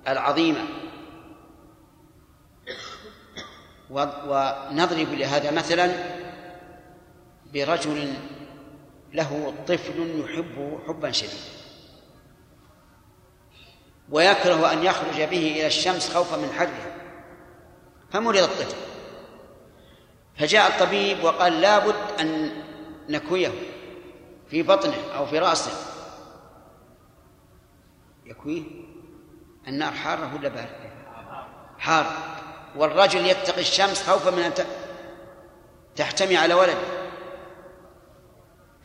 العظيمة. 0.09 0.65
ونضرب 3.91 5.09
لهذا 5.13 5.51
مثلا 5.51 5.93
برجل 7.55 8.13
له 9.15 9.55
طفل 9.67 10.25
يحبه 10.25 10.79
حبا 10.87 11.11
شديدا. 11.11 11.35
ويكره 14.11 14.73
أن 14.73 14.85
يخرج 14.85 15.17
به 15.17 15.53
إلى 15.53 15.67
الشمس 15.67 16.15
خوفا 16.15 16.37
من 16.37 16.53
حرها. 16.53 16.97
فمرض 18.11 18.43
الطفل. 18.43 18.77
فجاء 20.39 20.69
الطبيب 20.69 21.25
وقال 21.25 21.61
لابد 21.61 21.95
أن 22.21 22.51
نكويه 23.09 23.53
في 24.51 24.63
بطنه 24.63 24.97
أو 25.17 25.27
في 25.27 25.39
رأسه. 25.39 25.73
يكويه؟ 28.27 28.63
النار 29.69 29.93
حارة 29.93 30.35
ولا 30.35 30.49
باردة؟ 30.49 30.91
حار 31.79 32.07
والرجل 32.77 33.27
يتقي 33.27 33.61
الشمس 33.61 34.03
خوفا 34.03 34.31
من 34.31 34.43
أن 34.43 34.53
تحتمي 35.97 36.37
على 36.37 36.55
ولده. 36.55 37.04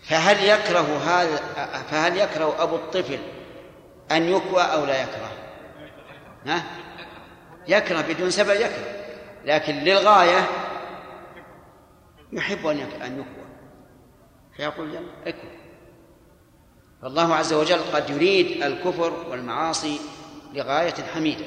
فهل 0.01 0.43
يكره 0.43 0.97
هذا 0.97 1.37
فهل 1.91 2.17
يكره 2.17 2.63
أبو 2.63 2.75
الطفل 2.75 3.19
أن 4.11 4.23
يكوى 4.23 4.61
أو 4.61 4.85
لا 4.85 5.01
يكره؟ 5.01 5.31
ها؟ 6.45 6.63
يكره 7.67 8.01
بدون 8.01 8.31
سبب 8.31 8.55
يكره 8.55 8.99
لكن 9.45 9.75
للغاية 9.75 10.47
يحب 12.31 12.67
أن 12.67 12.77
يكوى. 12.79 13.45
فيقول 14.57 14.91
جل 14.91 15.07
اكوى. 15.27 15.51
فالله 17.01 17.35
عز 17.35 17.53
وجل 17.53 17.79
قد 17.93 18.09
يريد 18.09 18.63
الكفر 18.63 19.13
والمعاصي 19.29 19.99
لغاية 20.53 20.93
حميدة. 21.13 21.45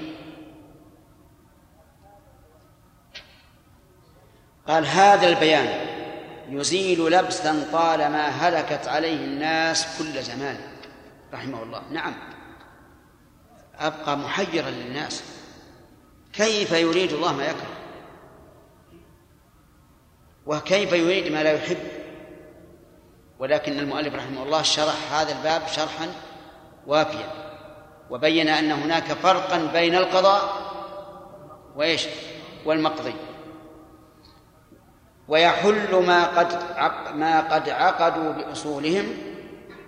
قال 4.68 4.86
هذا 4.86 5.28
البيان 5.28 5.92
يزيل 6.52 7.10
لبسا 7.10 7.68
طالما 7.72 8.28
هلكت 8.28 8.88
عليه 8.88 9.24
الناس 9.24 9.98
كل 9.98 10.22
زمان. 10.22 10.58
رحمه 11.34 11.62
الله. 11.62 11.82
نعم. 11.90 12.14
أبقى 13.78 14.16
محيرا 14.16 14.70
للناس. 14.70 15.22
كيف 16.32 16.72
يريد 16.72 17.12
الله 17.12 17.32
ما 17.32 17.44
يكره؟ 17.44 17.76
وكيف 20.46 20.92
يريد 20.92 21.32
ما 21.32 21.42
لا 21.42 21.52
يحب؟ 21.52 21.78
ولكن 23.38 23.78
المؤلف 23.78 24.14
رحمه 24.14 24.42
الله 24.42 24.62
شرح 24.62 25.12
هذا 25.12 25.32
الباب 25.32 25.68
شرحا 25.68 26.12
وافيا 26.86 27.28
وبين 28.10 28.48
أن 28.48 28.72
هناك 28.72 29.04
فرقا 29.04 29.70
بين 29.72 29.94
القضاء 29.94 30.72
وإيش؟ 31.76 32.06
والمقضي. 32.64 33.14
ويحل 35.28 36.04
ما 36.06 36.24
قد 36.24 36.58
ما 37.14 37.40
قد 37.40 37.68
عقدوا 37.68 38.32
بأصولهم 38.32 39.06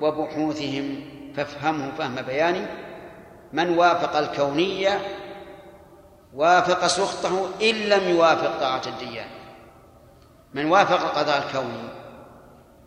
وبحوثهم. 0.00 1.14
فافهمه 1.36 1.92
فهم 1.98 2.14
بيان 2.14 2.66
من 3.52 3.78
وافق 3.78 4.16
الكونية 4.16 5.00
وافق 6.34 6.86
سخطه 6.86 7.48
إن 7.62 7.74
لم 7.74 8.08
يوافق 8.08 8.60
طاعة 8.60 8.82
الديان 8.86 9.26
من 10.54 10.66
وافق 10.70 11.00
القضاء 11.00 11.46
الكوني 11.46 11.88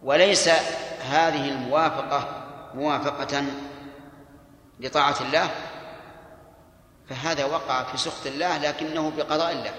وليس 0.03 0.49
هذه 1.09 1.49
الموافقة 1.49 2.27
موافقة 2.73 3.43
لطاعة 4.79 5.15
الله 5.21 5.49
فهذا 7.09 7.45
وقع 7.45 7.83
في 7.83 7.97
سخط 7.97 8.27
الله 8.27 8.57
لكنه 8.57 9.11
بقضاء 9.17 9.51
الله. 9.51 9.73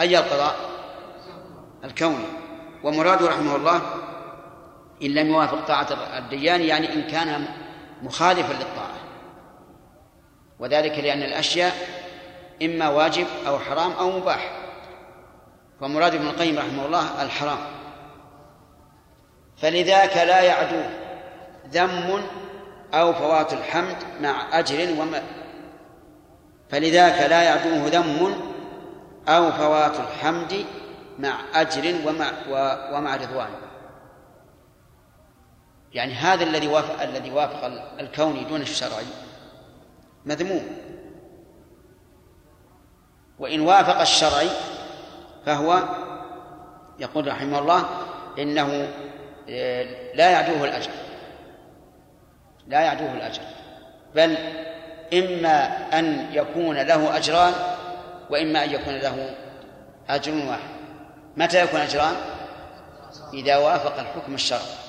أي 0.00 0.18
القضاء؟ 0.18 0.79
الكوني 1.84 2.26
ومراده 2.84 3.28
رحمه 3.28 3.56
الله 3.56 3.80
إن 5.02 5.14
لم 5.14 5.28
يوافق 5.28 5.66
طاعة 5.66 5.88
الديان 6.18 6.60
يعني 6.60 6.94
إن 6.94 7.02
كان 7.02 7.44
مخالفا 8.02 8.52
للطاعة. 8.52 9.00
وذلك 10.58 10.98
لأن 10.98 11.22
الأشياء 11.22 11.72
إما 12.62 12.88
واجب 12.88 13.26
أو 13.46 13.58
حرام 13.58 13.92
أو 13.92 14.18
مباح. 14.18 14.52
فمراد 15.80 16.14
ابن 16.14 16.26
القيم 16.26 16.58
رحمه 16.58 16.86
الله 16.86 17.22
الحرام. 17.22 17.58
فلذاك 19.56 20.16
لا 20.16 20.40
يعدوه 20.40 20.90
ذم 21.68 22.22
أو 22.94 23.12
فوات 23.12 23.52
الحمد 23.52 23.96
مع 24.20 24.58
أجر 24.58 25.00
وما 25.00 25.22
فلذاك 26.70 27.30
لا 27.30 27.42
يعدوه 27.42 27.88
ذم 27.88 28.34
أو 29.28 29.52
فوات 29.52 30.00
الحمد 30.00 30.64
مع 31.20 31.40
أجر 31.54 31.94
ومع 32.06 32.32
ومع 32.92 33.16
رضوان. 33.16 33.48
يعني 35.92 36.12
هذا 36.12 36.44
الذي 36.44 36.66
وافق 36.66 37.02
الذي 37.02 37.30
وافق 37.30 37.64
الكوني 38.00 38.44
دون 38.44 38.60
الشرعي 38.60 39.06
مذموم. 40.26 40.66
وإن 43.38 43.60
وافق 43.60 44.00
الشرعي 44.00 44.48
فهو 45.46 45.82
يقول 46.98 47.28
رحمه 47.28 47.58
الله 47.58 47.84
إنه 48.38 48.88
آه، 49.48 50.14
لا 50.14 50.30
يعدوه 50.30 50.64
الأجر. 50.64 50.90
لا 52.66 52.80
يعدوه 52.80 53.12
الأجر. 53.12 53.42
بل 54.14 54.36
إما 55.12 55.88
أن 55.98 56.28
يكون 56.32 56.76
له 56.76 57.16
أجران 57.16 57.52
وإما 58.30 58.64
أن 58.64 58.70
يكون 58.70 58.94
له 58.94 59.34
أجر 60.08 60.32
واحد. 60.34 60.79
متى 61.36 61.64
يكون 61.64 61.80
أجران 61.80 62.16
إذا 63.34 63.56
وافق 63.56 63.98
الحكم 64.00 64.34
الشرعي 64.34 64.80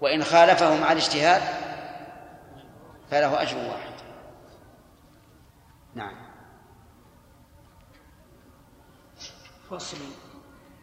وإن 0.00 0.24
خالفه 0.24 0.76
مع 0.76 0.92
الاجتهاد 0.92 1.42
فله 3.10 3.42
أجر 3.42 3.56
واحد. 3.56 3.92
نعم. 5.94 6.14
فصل. 9.70 9.96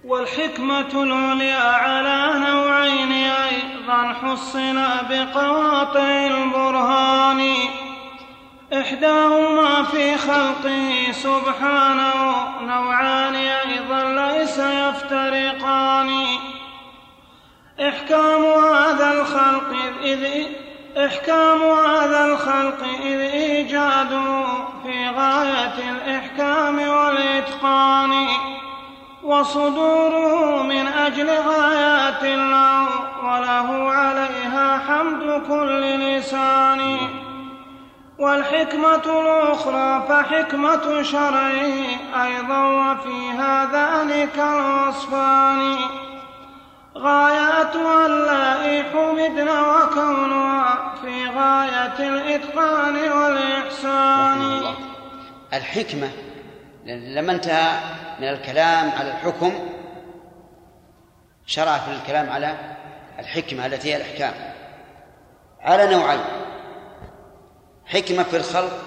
والحكمة 0.03 1.03
العليا 1.03 1.59
على 1.59 2.39
نوعين 2.39 3.11
أيضا 3.31 4.13
حصن 4.13 4.75
بقواطع 5.09 6.27
البرهان. 6.27 7.84
إحداهما 8.73 9.83
في 9.83 10.17
خلقه 10.17 11.11
سبحانه 11.11 12.45
نوعان 12.61 13.35
أيضا 13.35 14.03
ليس 14.03 14.57
يفترقان. 14.57 16.25
إحكام 17.79 18.43
هذا 18.43 19.21
الخلق 19.21 19.75
إذ 20.03 20.47
إحكام 20.97 21.61
هذا 21.61 22.25
الخلق 22.25 22.83
إذ 23.03 23.19
إيجاده 23.19 24.45
في 24.83 25.09
غاية 25.09 25.91
الإحكام 25.91 26.79
والإتقان. 26.89 28.27
وصدوره 29.23 30.63
من 30.63 30.87
أجل 30.87 31.29
غايات 31.29 32.23
له 32.23 32.87
وله 33.23 33.91
عليها 33.91 34.81
حمد 34.87 35.43
كل 35.47 35.81
لسان. 35.81 37.24
والحكمة 38.19 39.21
الأخرى 39.21 40.07
فحكمة 40.09 41.03
شرعه 41.03 41.51
أيضا 42.23 42.63
وفي 42.67 43.29
هذان 43.29 44.27
كالوصفان 44.27 45.77
غاياتها 46.97 48.05
اللائي 48.05 48.83
حمدن 48.83 49.49
وكونها 49.49 50.95
في 51.01 51.25
غاية 51.25 52.07
الإتقان 52.09 52.95
والإحسان. 53.11 54.61
الحكمة 55.53 56.09
لما 56.85 57.31
انتهى 57.31 57.79
من 58.19 58.27
الكلام 58.27 58.91
على 58.99 59.11
الحكم 59.11 59.53
شرع 61.45 61.77
في 61.77 61.91
الكلام 61.91 62.29
على 62.29 62.55
الحكمة 63.19 63.65
التي 63.65 63.93
هي 63.93 63.97
الأحكام. 63.97 64.33
على 65.61 65.95
نوعين. 65.95 66.19
حكمة 67.85 68.23
في 68.23 68.37
الخلق 68.37 68.83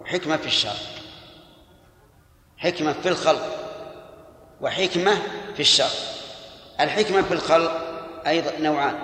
وحكمة 0.00 0.36
في 0.36 0.46
الشرع. 0.46 0.72
حكمة 2.58 2.92
في 2.92 3.08
الخلق 3.08 3.58
وحكمة 4.60 5.14
في 5.54 5.60
الشرع. 5.60 5.90
الحكمة 6.80 7.22
في 7.22 7.34
الخلق 7.34 7.72
أيضا 8.26 8.58
نوعان. 8.58 8.98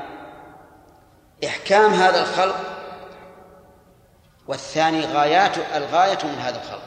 إحكام 1.44 1.92
هذا 1.92 2.22
الخلق 2.22 2.56
والثاني 4.46 5.00
غايات 5.00 5.58
الغاية 5.58 6.18
من 6.24 6.38
هذا 6.38 6.62
الخلق. 6.62 6.82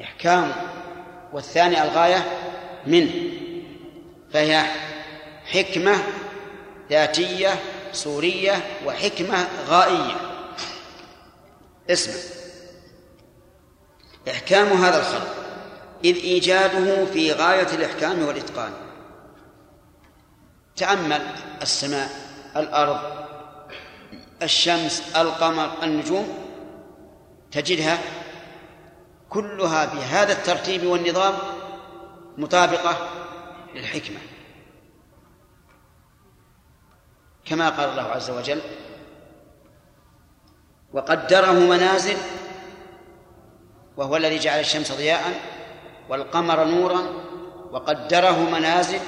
إحكام 0.00 0.52
والثاني 1.32 1.82
الغاية 1.82 2.24
منه. 2.86 3.12
فهي 4.32 4.64
حكمة 5.44 5.96
ذاتية 6.90 7.54
صورية 7.92 8.66
وحكمة 8.86 9.48
غائية. 9.68 10.16
اسمع. 11.90 12.14
إحكام 14.30 14.66
هذا 14.66 14.98
الخلق. 14.98 15.34
إذ 16.04 16.16
إيجاده 16.16 17.04
في 17.04 17.32
غاية 17.32 17.74
الإحكام 17.74 18.26
والإتقان. 18.26 18.72
تأمل 20.76 21.26
السماء 21.62 22.10
الأرض 22.56 23.26
الشمس 24.42 25.02
القمر 25.16 25.70
النجوم. 25.82 26.38
تجدها 27.52 27.98
كلها 29.28 29.84
بهذا 29.84 30.32
الترتيب 30.32 30.86
والنظام 30.86 31.34
مطابقة 32.38 33.08
للحكمة. 33.74 34.18
كما 37.46 37.68
قال 37.68 37.88
الله 37.88 38.02
عز 38.02 38.30
وجل 38.30 38.60
وقدره 40.92 41.52
منازل 41.52 42.16
وهو 43.96 44.16
الذي 44.16 44.38
جعل 44.38 44.60
الشمس 44.60 44.92
ضياء 44.92 45.22
والقمر 46.08 46.64
نورا 46.64 47.02
وقدره 47.70 48.50
منازل 48.50 49.00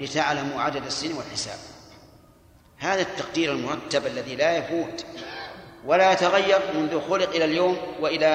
لتعلموا 0.00 0.60
عدد 0.60 0.84
السنين 0.84 1.16
والحساب. 1.16 1.58
هذا 2.78 3.00
التقدير 3.02 3.52
المرتب 3.52 4.06
الذي 4.06 4.36
لا 4.36 4.56
يفوت 4.56 5.04
ولا 5.84 6.12
يتغير 6.12 6.60
منذ 6.74 7.00
خلق 7.10 7.30
إلى 7.30 7.44
اليوم 7.44 7.76
وإلى 8.00 8.26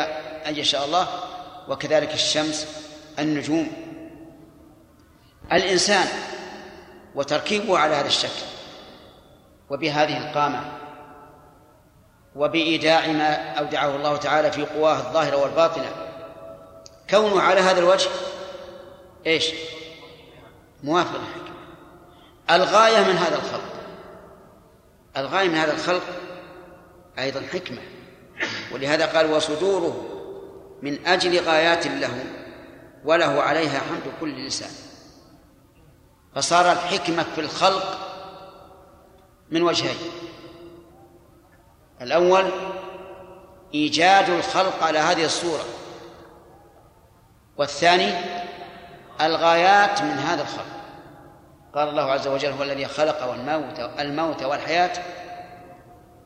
أن 0.48 0.56
يشاء 0.56 0.86
الله 0.86 1.08
وكذلك 1.68 2.14
الشمس 2.14 2.68
النجوم. 3.20 3.72
الإنسان 5.52 6.08
وتركيبه 7.16 7.78
على 7.78 7.96
هذا 7.96 8.08
الشكل 8.08 8.57
وبهذه 9.70 10.18
القامة 10.18 10.62
وبإيداع 12.36 13.08
ما 13.08 13.54
أودعه 13.54 13.96
الله 13.96 14.18
تعالى 14.18 14.52
في 14.52 14.66
قواه 14.66 14.98
الظاهرة 14.98 15.38
والباطنة. 15.38 15.92
كونه 17.10 17.42
على 17.42 17.62
هذا 17.62 17.80
الوجه 17.80 18.10
إيش؟ 19.26 19.52
موافق 20.84 21.16
الحكمة 21.16 21.58
الغاية 22.52 23.08
من 23.08 23.18
هذا 23.18 23.36
الخلق. 23.36 23.74
الغاية 25.18 25.50
من 25.50 25.56
هذا 25.56 25.74
الخلق 25.74 26.04
أيضا 27.20 27.42
حكمة. 27.54 27.82
ولهذا 28.72 29.06
قال 29.06 29.32
وصدوره 29.32 30.06
من 30.82 31.08
أجل 31.08 31.40
غايات 31.40 31.88
له 31.88 32.24
وله 33.06 33.42
عليها 33.42 33.80
حمد 33.80 34.14
كل 34.22 34.46
لسان 34.48 34.70
فصار 36.36 36.72
الحكمة 36.72 37.26
في 37.36 37.42
الخلق 37.42 38.07
من 39.52 39.62
وجهين. 39.62 39.98
الأول 42.02 42.52
إيجاد 43.74 44.30
الخلق 44.30 44.84
على 44.84 45.00
هذه 45.00 45.26
الصورة. 45.26 45.66
والثاني 47.58 48.14
الغايات 49.22 50.02
من 50.02 50.18
هذا 50.18 50.42
الخلق. 50.42 50.78
قال 51.76 51.90
الله 51.90 52.12
عز 52.12 52.28
وجل 52.28 52.52
هو 52.52 52.64
الذي 52.64 52.86
خلق 52.86 53.30
والموت 53.30 53.80
الموت 53.80 54.44
والحياة. 54.44 55.04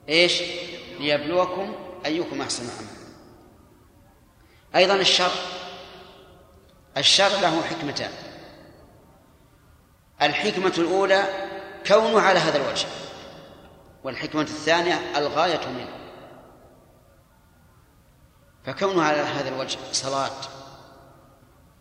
إيش؟ 0.09 0.41
ليبلوكم 0.99 1.75
أيكم 2.05 2.41
أحسن 2.41 2.63
عملا. 2.63 2.91
أيضا 4.75 4.95
الشر. 4.95 5.31
الشر 6.97 7.29
له 7.41 7.61
حكمتان. 7.61 8.11
الحكمة 10.21 10.73
الأولى 10.77 11.23
كونه 11.87 12.21
على 12.21 12.39
هذا 12.39 12.57
الوجه. 12.57 12.87
والحكمة 14.03 14.41
الثانية 14.41 15.17
الغاية 15.17 15.67
منه. 15.67 15.97
فكونه 18.65 19.03
على 19.03 19.17
هذا 19.17 19.49
الوجه 19.49 19.77
صلاة 19.91 20.31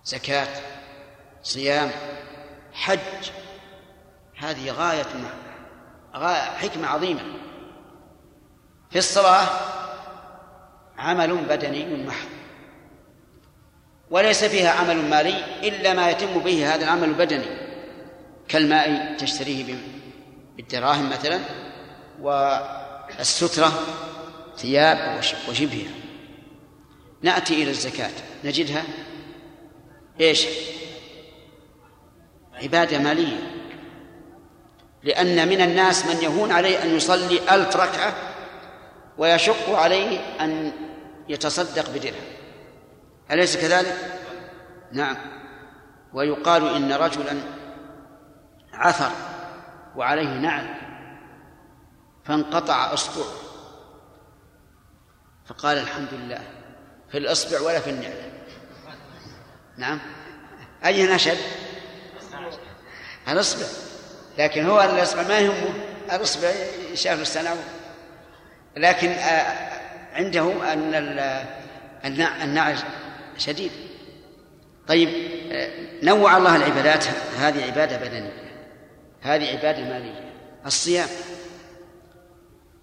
زكاة 0.04 0.48
صيام 1.42 1.90
حج 2.72 3.30
هذه 4.36 4.70
غاية 4.70 5.06
غاية 6.16 6.42
حكمة 6.42 6.86
عظيمة. 6.86 7.22
في 8.90 8.98
الصلاة 8.98 9.48
عمل 10.98 11.36
بدني 11.36 12.04
محض. 12.06 12.28
وليس 14.10 14.44
فيها 14.44 14.70
عمل 14.70 15.10
مالي 15.10 15.68
إلا 15.68 15.94
ما 15.94 16.10
يتم 16.10 16.38
به 16.38 16.74
هذا 16.74 16.84
العمل 16.84 17.08
البدني. 17.08 17.70
كالماء 18.48 19.16
تشتريه 19.16 19.74
بالدراهم 20.56 21.10
مثلا. 21.10 21.40
والسترة 22.20 23.72
ثياب 24.56 25.20
وشبهها 25.48 25.90
نأتي 27.22 27.62
إلى 27.62 27.70
الزكاة. 27.70 28.10
نجدها 28.44 28.84
إيش؟ 30.20 30.46
عبادة 32.62 32.98
مالية. 32.98 33.36
لأن 35.02 35.48
من 35.48 35.60
الناس 35.60 36.06
من 36.06 36.22
يهون 36.22 36.52
عليه 36.52 36.82
أن 36.82 36.96
يصلي 36.96 37.54
ألف 37.54 37.76
ركعة 37.76 38.14
ويشق 39.18 39.70
عليه 39.78 40.18
أن 40.40 40.72
يتصدق 41.28 41.90
بدرهم. 41.90 42.24
أليس 43.30 43.56
كذلك؟ 43.56 43.96
نعم. 44.92 45.16
ويقال 46.12 46.74
إن 46.74 46.92
رجلا 46.92 47.36
عثر 48.72 49.10
وعليه 49.96 50.38
نعل. 50.38 50.89
فانقطع 52.30 52.94
اصبعه 52.94 53.32
فقال 55.46 55.78
الحمد 55.78 56.08
لله 56.12 56.40
في 57.10 57.18
الأصبع 57.18 57.60
ولا 57.60 57.80
في 57.80 57.90
النعل 57.90 58.32
نعم. 59.76 60.00
اي 60.84 61.14
نشد 61.14 61.38
الأصبع. 63.28 63.66
لكن 64.38 64.66
هو 64.66 64.80
الأصبع 64.80 65.22
ما 65.22 65.38
يهمه. 65.38 65.74
الأصبع 66.12 66.52
شاف 66.94 67.20
السنة 67.20 67.56
لكن 68.76 69.08
آه، 69.08 69.80
عنده 70.12 70.72
أن 72.04 72.22
النعل 72.42 72.78
شديد. 73.38 73.72
طيب 74.88 75.08
آه، 75.52 75.70
نوع 76.02 76.36
الله 76.36 76.56
العبادات 76.56 77.04
هذه 77.38 77.64
عبادة 77.64 77.96
بدنية 77.96 78.52
هذه 79.20 79.56
عبادة 79.56 79.84
مالية. 79.84 80.32
الصيام. 80.66 81.08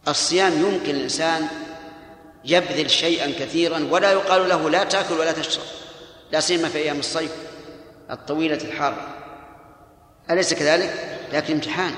الصيام 0.08 0.54
يمكن 0.54 0.96
الإنسان 0.96 1.48
يبذل 2.46 2.90
شيئا 2.90 3.46
كثيرا 3.46 3.88
ولا 3.92 4.12
يقال 4.12 4.50
له 4.50 4.70
لا 4.70 4.84
تأكل 4.84 5.14
ولا 5.14 5.32
تشرب 5.32 5.64
لا 6.32 6.40
سيما 6.40 6.70
في 6.70 6.78
أيام 6.78 7.00
الصيف 7.00 7.32
الطويلة 8.12 8.56
الحارة. 8.56 9.08
أليس 10.30 10.54
كذلك؟ 10.54 11.20
لكن 11.34 11.54
امتحان 11.54 11.96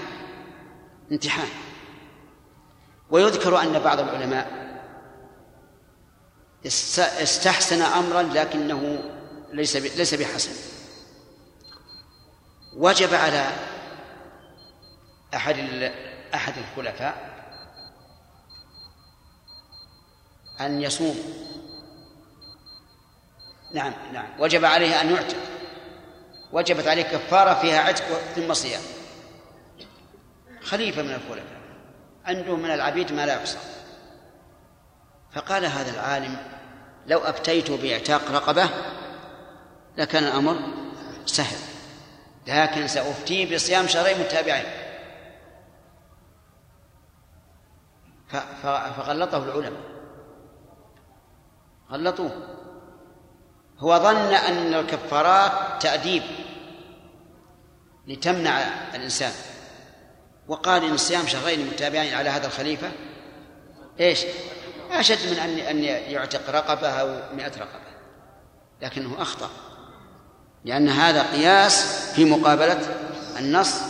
امتحان. 1.11 1.47
ويذكر 3.09 3.61
أن 3.61 3.79
بعض 3.79 3.99
العلماء 3.99 4.59
استحسن 6.65 7.81
أمرا 7.81 8.21
لكنه 8.21 8.99
ليس 9.53 9.75
ليس 9.75 10.13
بحسن. 10.13 10.51
وجب 12.77 13.13
على 13.13 13.51
أحد 15.35 15.55
أحد 16.33 16.53
الخلفاء 16.57 17.28
أن 20.61 20.81
يصوم. 20.81 21.15
نعم 23.73 23.93
نعم. 24.13 24.29
وجب 24.39 24.65
عليه 24.65 25.01
أن 25.01 25.15
يعتق. 25.15 25.37
وجبت 26.51 26.87
عليه 26.87 27.03
كفارة 27.03 27.53
فيها 27.53 27.79
عتق 27.79 28.05
ثم 28.35 28.53
صيام. 28.53 28.81
خليفة 30.61 31.01
من 31.01 31.13
الخلفاء. 31.13 31.59
عنده 32.25 32.55
من 32.55 32.71
العبيد 32.71 33.11
ما 33.11 33.25
لا 33.25 33.33
يحصى. 33.35 33.57
فقال 35.33 35.65
هذا 35.65 35.91
العالم 35.91 36.37
لو 37.07 37.19
أفتيت 37.19 37.71
بإعتاق 37.71 38.31
رقبة 38.31 38.69
لكان 39.97 40.23
الأمر 40.23 40.59
سهل. 41.25 41.57
لكن 42.47 42.87
سأفتي 42.87 43.55
بصيام 43.55 43.87
شهرين 43.87 44.19
متابعين 44.19 44.65
فغلطه 48.63 49.43
العلماء. 49.43 49.88
غلطوه. 51.91 52.31
هو 53.79 53.99
ظن 53.99 54.33
أن 54.33 54.73
الكفارات 54.73 55.51
تأديب 55.81 56.23
لتمنع 58.07 58.59
الإنسان. 58.95 59.31
وقال 60.47 60.83
إن 60.83 60.97
صيام 60.97 61.27
شهرين 61.27 61.67
متابعين 61.67 62.13
على 62.13 62.29
هذا 62.29 62.47
الخليفة 62.47 62.91
إيش؟ 63.99 64.25
أشد 64.91 65.31
من 65.31 65.39
أن 65.39 65.59
أن 65.59 65.83
يعتق 65.83 66.49
رقبة 66.49 66.89
أو 66.89 67.35
مئة 67.35 67.51
رقبة. 67.57 67.89
لكنه 68.81 69.21
أخطأ. 69.21 69.49
لأن 70.65 70.89
هذا 70.89 71.23
قياس 71.31 72.11
في 72.15 72.25
مقابلة 72.25 72.79
النص 73.39 73.81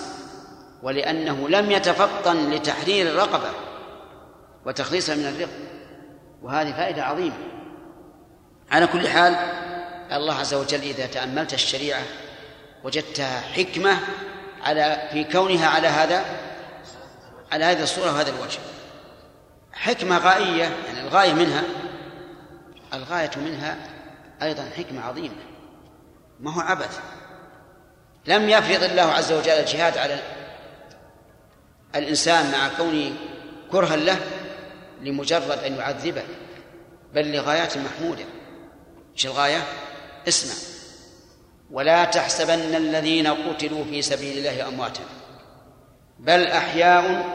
ولأنه 0.84 1.49
لم 1.49 1.71
يتفطن 1.71 2.49
لتحرير 2.49 3.07
الرقبة 3.07 3.49
وتخليصها 4.65 5.15
من 5.15 5.26
الرق. 5.26 5.49
وهذه 6.41 6.71
فائدة 6.71 7.03
عظيمة. 7.03 7.59
على 8.71 8.87
كل 8.87 9.07
حال 9.07 9.35
الله 10.11 10.33
عز 10.33 10.53
وجل 10.53 10.81
إذا 10.81 11.05
تأملت 11.05 11.53
الشريعة 11.53 12.01
وجدتها 12.83 13.41
حكمة 13.41 13.99
على 14.63 15.09
في 15.11 15.23
كونها 15.23 15.67
على 15.67 15.87
هذا 15.87 16.25
على 17.51 17.65
هذه 17.65 17.83
الصورة 17.83 18.13
وهذا 18.13 18.29
الوجه. 18.29 18.59
حكمة 19.73 20.17
غائية 20.17 20.63
يعني 20.63 21.01
الغاية 21.01 21.33
منها 21.33 21.63
الغاية 22.93 23.31
منها 23.37 23.77
أيضا 24.41 24.69
حكمة 24.77 25.01
عظيمة 25.01 25.35
ما 26.39 26.53
هو 26.53 26.59
عبث. 26.59 26.99
لم 28.25 28.49
يفرض 28.49 28.83
الله 28.83 29.01
عز 29.01 29.31
وجل 29.31 29.51
الجهاد 29.51 29.97
على 29.97 30.19
الإنسان 31.95 32.51
مع 32.51 32.69
كونه 32.77 33.11
كرها 33.71 33.95
له 33.95 34.19
لمجرد 35.01 35.63
أن 35.65 35.75
يعذبه 35.75 36.23
بل 37.13 37.31
لغايات 37.31 37.77
محمودة. 37.77 38.25
إيش 39.19 39.25
الغاية؟ 39.25 39.63
اسمع. 40.27 40.53
ولا 41.71 42.05
تحسبن 42.05 42.75
الذين 42.75 43.27
قتلوا 43.27 43.83
في 43.83 44.01
سبيل 44.01 44.37
الله 44.37 44.67
أمواتا 44.67 45.01
بل 46.19 46.47
أحياء 46.47 47.25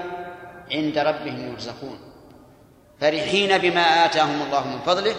عند 0.73 0.99
ربهم 0.99 1.53
يرزقون 1.53 1.99
فرحين 3.01 3.59
بما 3.59 4.05
آتاهم 4.05 4.43
الله 4.43 4.69
من 4.69 4.79
فضله 4.87 5.17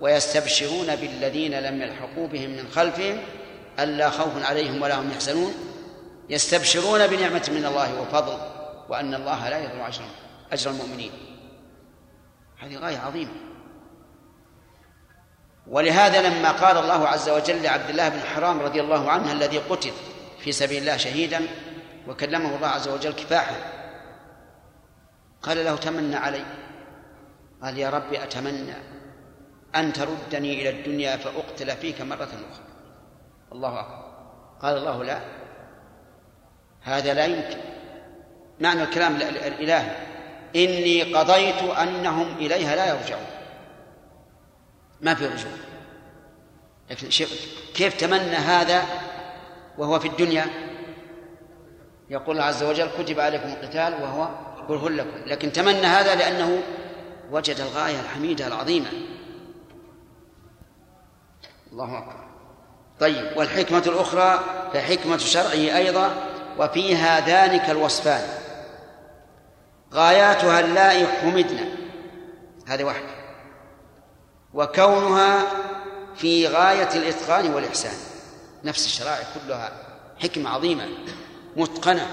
ويستبشرون 0.00 0.96
بالذين 0.96 1.60
لم 1.60 1.82
يلحقوا 1.82 2.28
بهم 2.28 2.50
من 2.50 2.68
خلفهم 2.68 3.18
ألا 3.78 4.10
خوف 4.10 4.44
عليهم 4.44 4.82
ولا 4.82 5.00
هم 5.00 5.10
يحزنون 5.10 5.54
يستبشرون 6.30 7.06
بنعمة 7.06 7.50
من 7.52 7.66
الله 7.66 8.00
وفضل 8.00 8.38
وأن 8.88 9.14
الله 9.14 9.48
لا 9.48 9.58
يضيع 9.58 9.88
أجر 10.52 10.70
المؤمنين. 10.70 11.10
هذه 12.58 12.76
غاية 12.76 12.98
عظيمة. 12.98 13.49
ولهذا 15.70 16.22
لما 16.22 16.50
قال 16.50 16.78
الله 16.78 17.08
عز 17.08 17.28
وجل 17.28 17.62
لعبد 17.62 17.90
الله 17.90 18.08
بن 18.08 18.20
حرام 18.20 18.60
رضي 18.60 18.80
الله 18.80 19.10
عنه 19.10 19.32
الذي 19.32 19.58
قتل 19.58 19.92
في 20.38 20.52
سبيل 20.52 20.82
الله 20.82 20.96
شهيدا 20.96 21.40
وكلمه 22.08 22.56
الله 22.56 22.68
عز 22.68 22.88
وجل 22.88 23.12
كفاحا 23.12 23.54
قال 25.42 25.64
له 25.64 25.76
تمنى 25.76 26.16
علي. 26.16 26.44
قال 27.62 27.78
يا 27.78 27.90
ربي 27.90 28.22
أتمنى 28.22 28.74
أن 29.76 29.92
تردني 29.92 30.60
إلى 30.62 30.70
الدنيا 30.70 31.16
فأقتل 31.16 31.76
فيك 31.76 32.00
مرة 32.00 32.24
أخرى. 32.24 32.64
الله 33.52 33.80
أكبر. 33.80 34.04
قال 34.62 34.76
الله 34.76 35.04
لا. 35.04 35.20
هذا 36.82 37.14
لا 37.14 37.24
يمكن. 37.24 37.58
معنى 38.60 38.82
الكلام 38.82 39.16
الإلهي 39.16 39.96
إني 40.56 41.14
قضيت 41.14 41.62
أنهم 41.62 42.36
إليها 42.36 42.76
لا 42.76 42.86
يرجعون. 42.86 43.39
ما 45.02 45.14
في 45.14 45.26
رجوع. 45.26 45.52
لكن 46.90 47.08
كيف 47.74 48.00
تمنى 48.00 48.36
هذا 48.36 48.84
وهو 49.78 49.98
في 49.98 50.08
الدنيا؟ 50.08 50.46
يقول 52.10 52.36
الله 52.36 52.44
عز 52.48 52.62
وجل 52.62 52.88
كتب 52.98 53.20
عليكم 53.20 53.48
القتال 53.48 54.02
وهو 54.02 54.28
كره 54.68 54.88
لكم. 54.88 55.18
لكن 55.26 55.52
تمنى 55.52 55.86
هذا 55.86 56.14
لأنه 56.14 56.62
وجد 57.30 57.60
الغاية 57.60 58.00
الحميدة 58.00 58.46
العظيمة. 58.46 58.88
الله 61.72 61.98
أكبر. 61.98 62.20
طيب 63.00 63.36
والحكمة 63.36 63.82
الأخرى 63.86 64.40
فحكمة 64.72 65.16
شرعه 65.18 65.76
أيضا 65.76 66.10
وفيها 66.58 67.20
ذلك 67.20 67.70
الوصفان 67.70 68.22
غاياتها 69.94 70.60
اللائي 70.60 71.06
حمدنا 71.06 71.64
هذه 72.66 72.84
واحدة. 72.84 73.19
وكونها 74.54 75.46
في 76.16 76.46
غاية 76.46 76.88
الإتقان 76.94 77.54
والإحسان. 77.54 77.96
نفس 78.64 78.86
الشرائع 78.86 79.26
كلها 79.34 79.72
حكمة 80.22 80.50
عظيمة 80.50 80.88
متقنة 81.56 82.06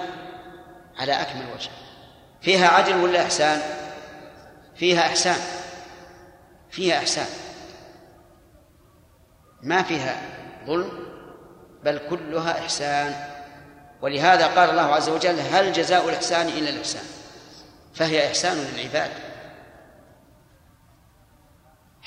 على 0.97 1.11
أكمل 1.21 1.45
وجه. 1.55 1.69
فيها 2.41 2.67
عدل 2.67 2.95
ولا 2.95 3.23
إحسان؟ 3.23 3.61
فيها 4.75 5.01
إحسان. 5.01 5.39
فيها 6.71 6.97
إحسان. 6.97 7.27
ما 9.63 9.83
فيها 9.83 10.21
ظلم 10.67 10.91
بل 11.83 11.99
كلها 12.09 12.59
إحسان. 12.59 13.15
ولهذا 14.01 14.47
قال 14.47 14.69
الله 14.69 14.95
عز 14.95 15.09
وجل 15.09 15.39
هل 15.39 15.73
جزاء 15.73 16.09
الإحسان 16.09 16.47
إلا 16.47 16.69
الإحسان؟ 16.69 17.03
فهي 17.95 18.27
إحسان 18.27 18.57
للعباد. 18.57 19.11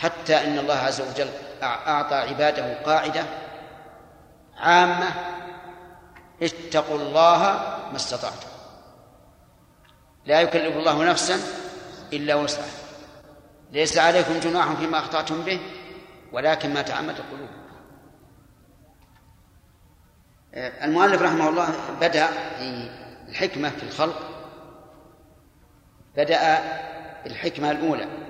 حتى 0.00 0.36
أن 0.36 0.58
الله 0.58 0.74
عز 0.74 1.00
وجل 1.00 1.28
أعطى 1.62 2.14
عباده 2.14 2.82
قاعدة 2.82 3.24
عامة. 4.56 5.10
اتقوا 6.42 6.98
الله 6.98 7.38
ما 7.90 7.96
استطعتم. 7.96 8.48
لا 10.26 10.40
يكلف 10.40 10.76
الله 10.76 11.04
نفسا 11.04 11.40
إلا 12.12 12.34
وسعها. 12.34 12.66
ليس 13.72 13.98
عليكم 13.98 14.40
جناح 14.40 14.72
فيما 14.72 14.98
أخطأتم 14.98 15.42
به 15.42 15.60
ولكن 16.32 16.74
ما 16.74 16.82
تعمدت 16.82 17.20
قلوبكم. 17.20 17.60
المؤلف 20.54 21.22
رحمه 21.22 21.48
الله 21.48 21.68
بدأ 22.00 22.26
في 22.26 22.90
الحكمة 23.28 23.70
في 23.70 23.82
الخلق 23.82 24.16
بدأ 26.16 26.58
بالحكمة 27.24 27.70
الأولى. 27.70 28.29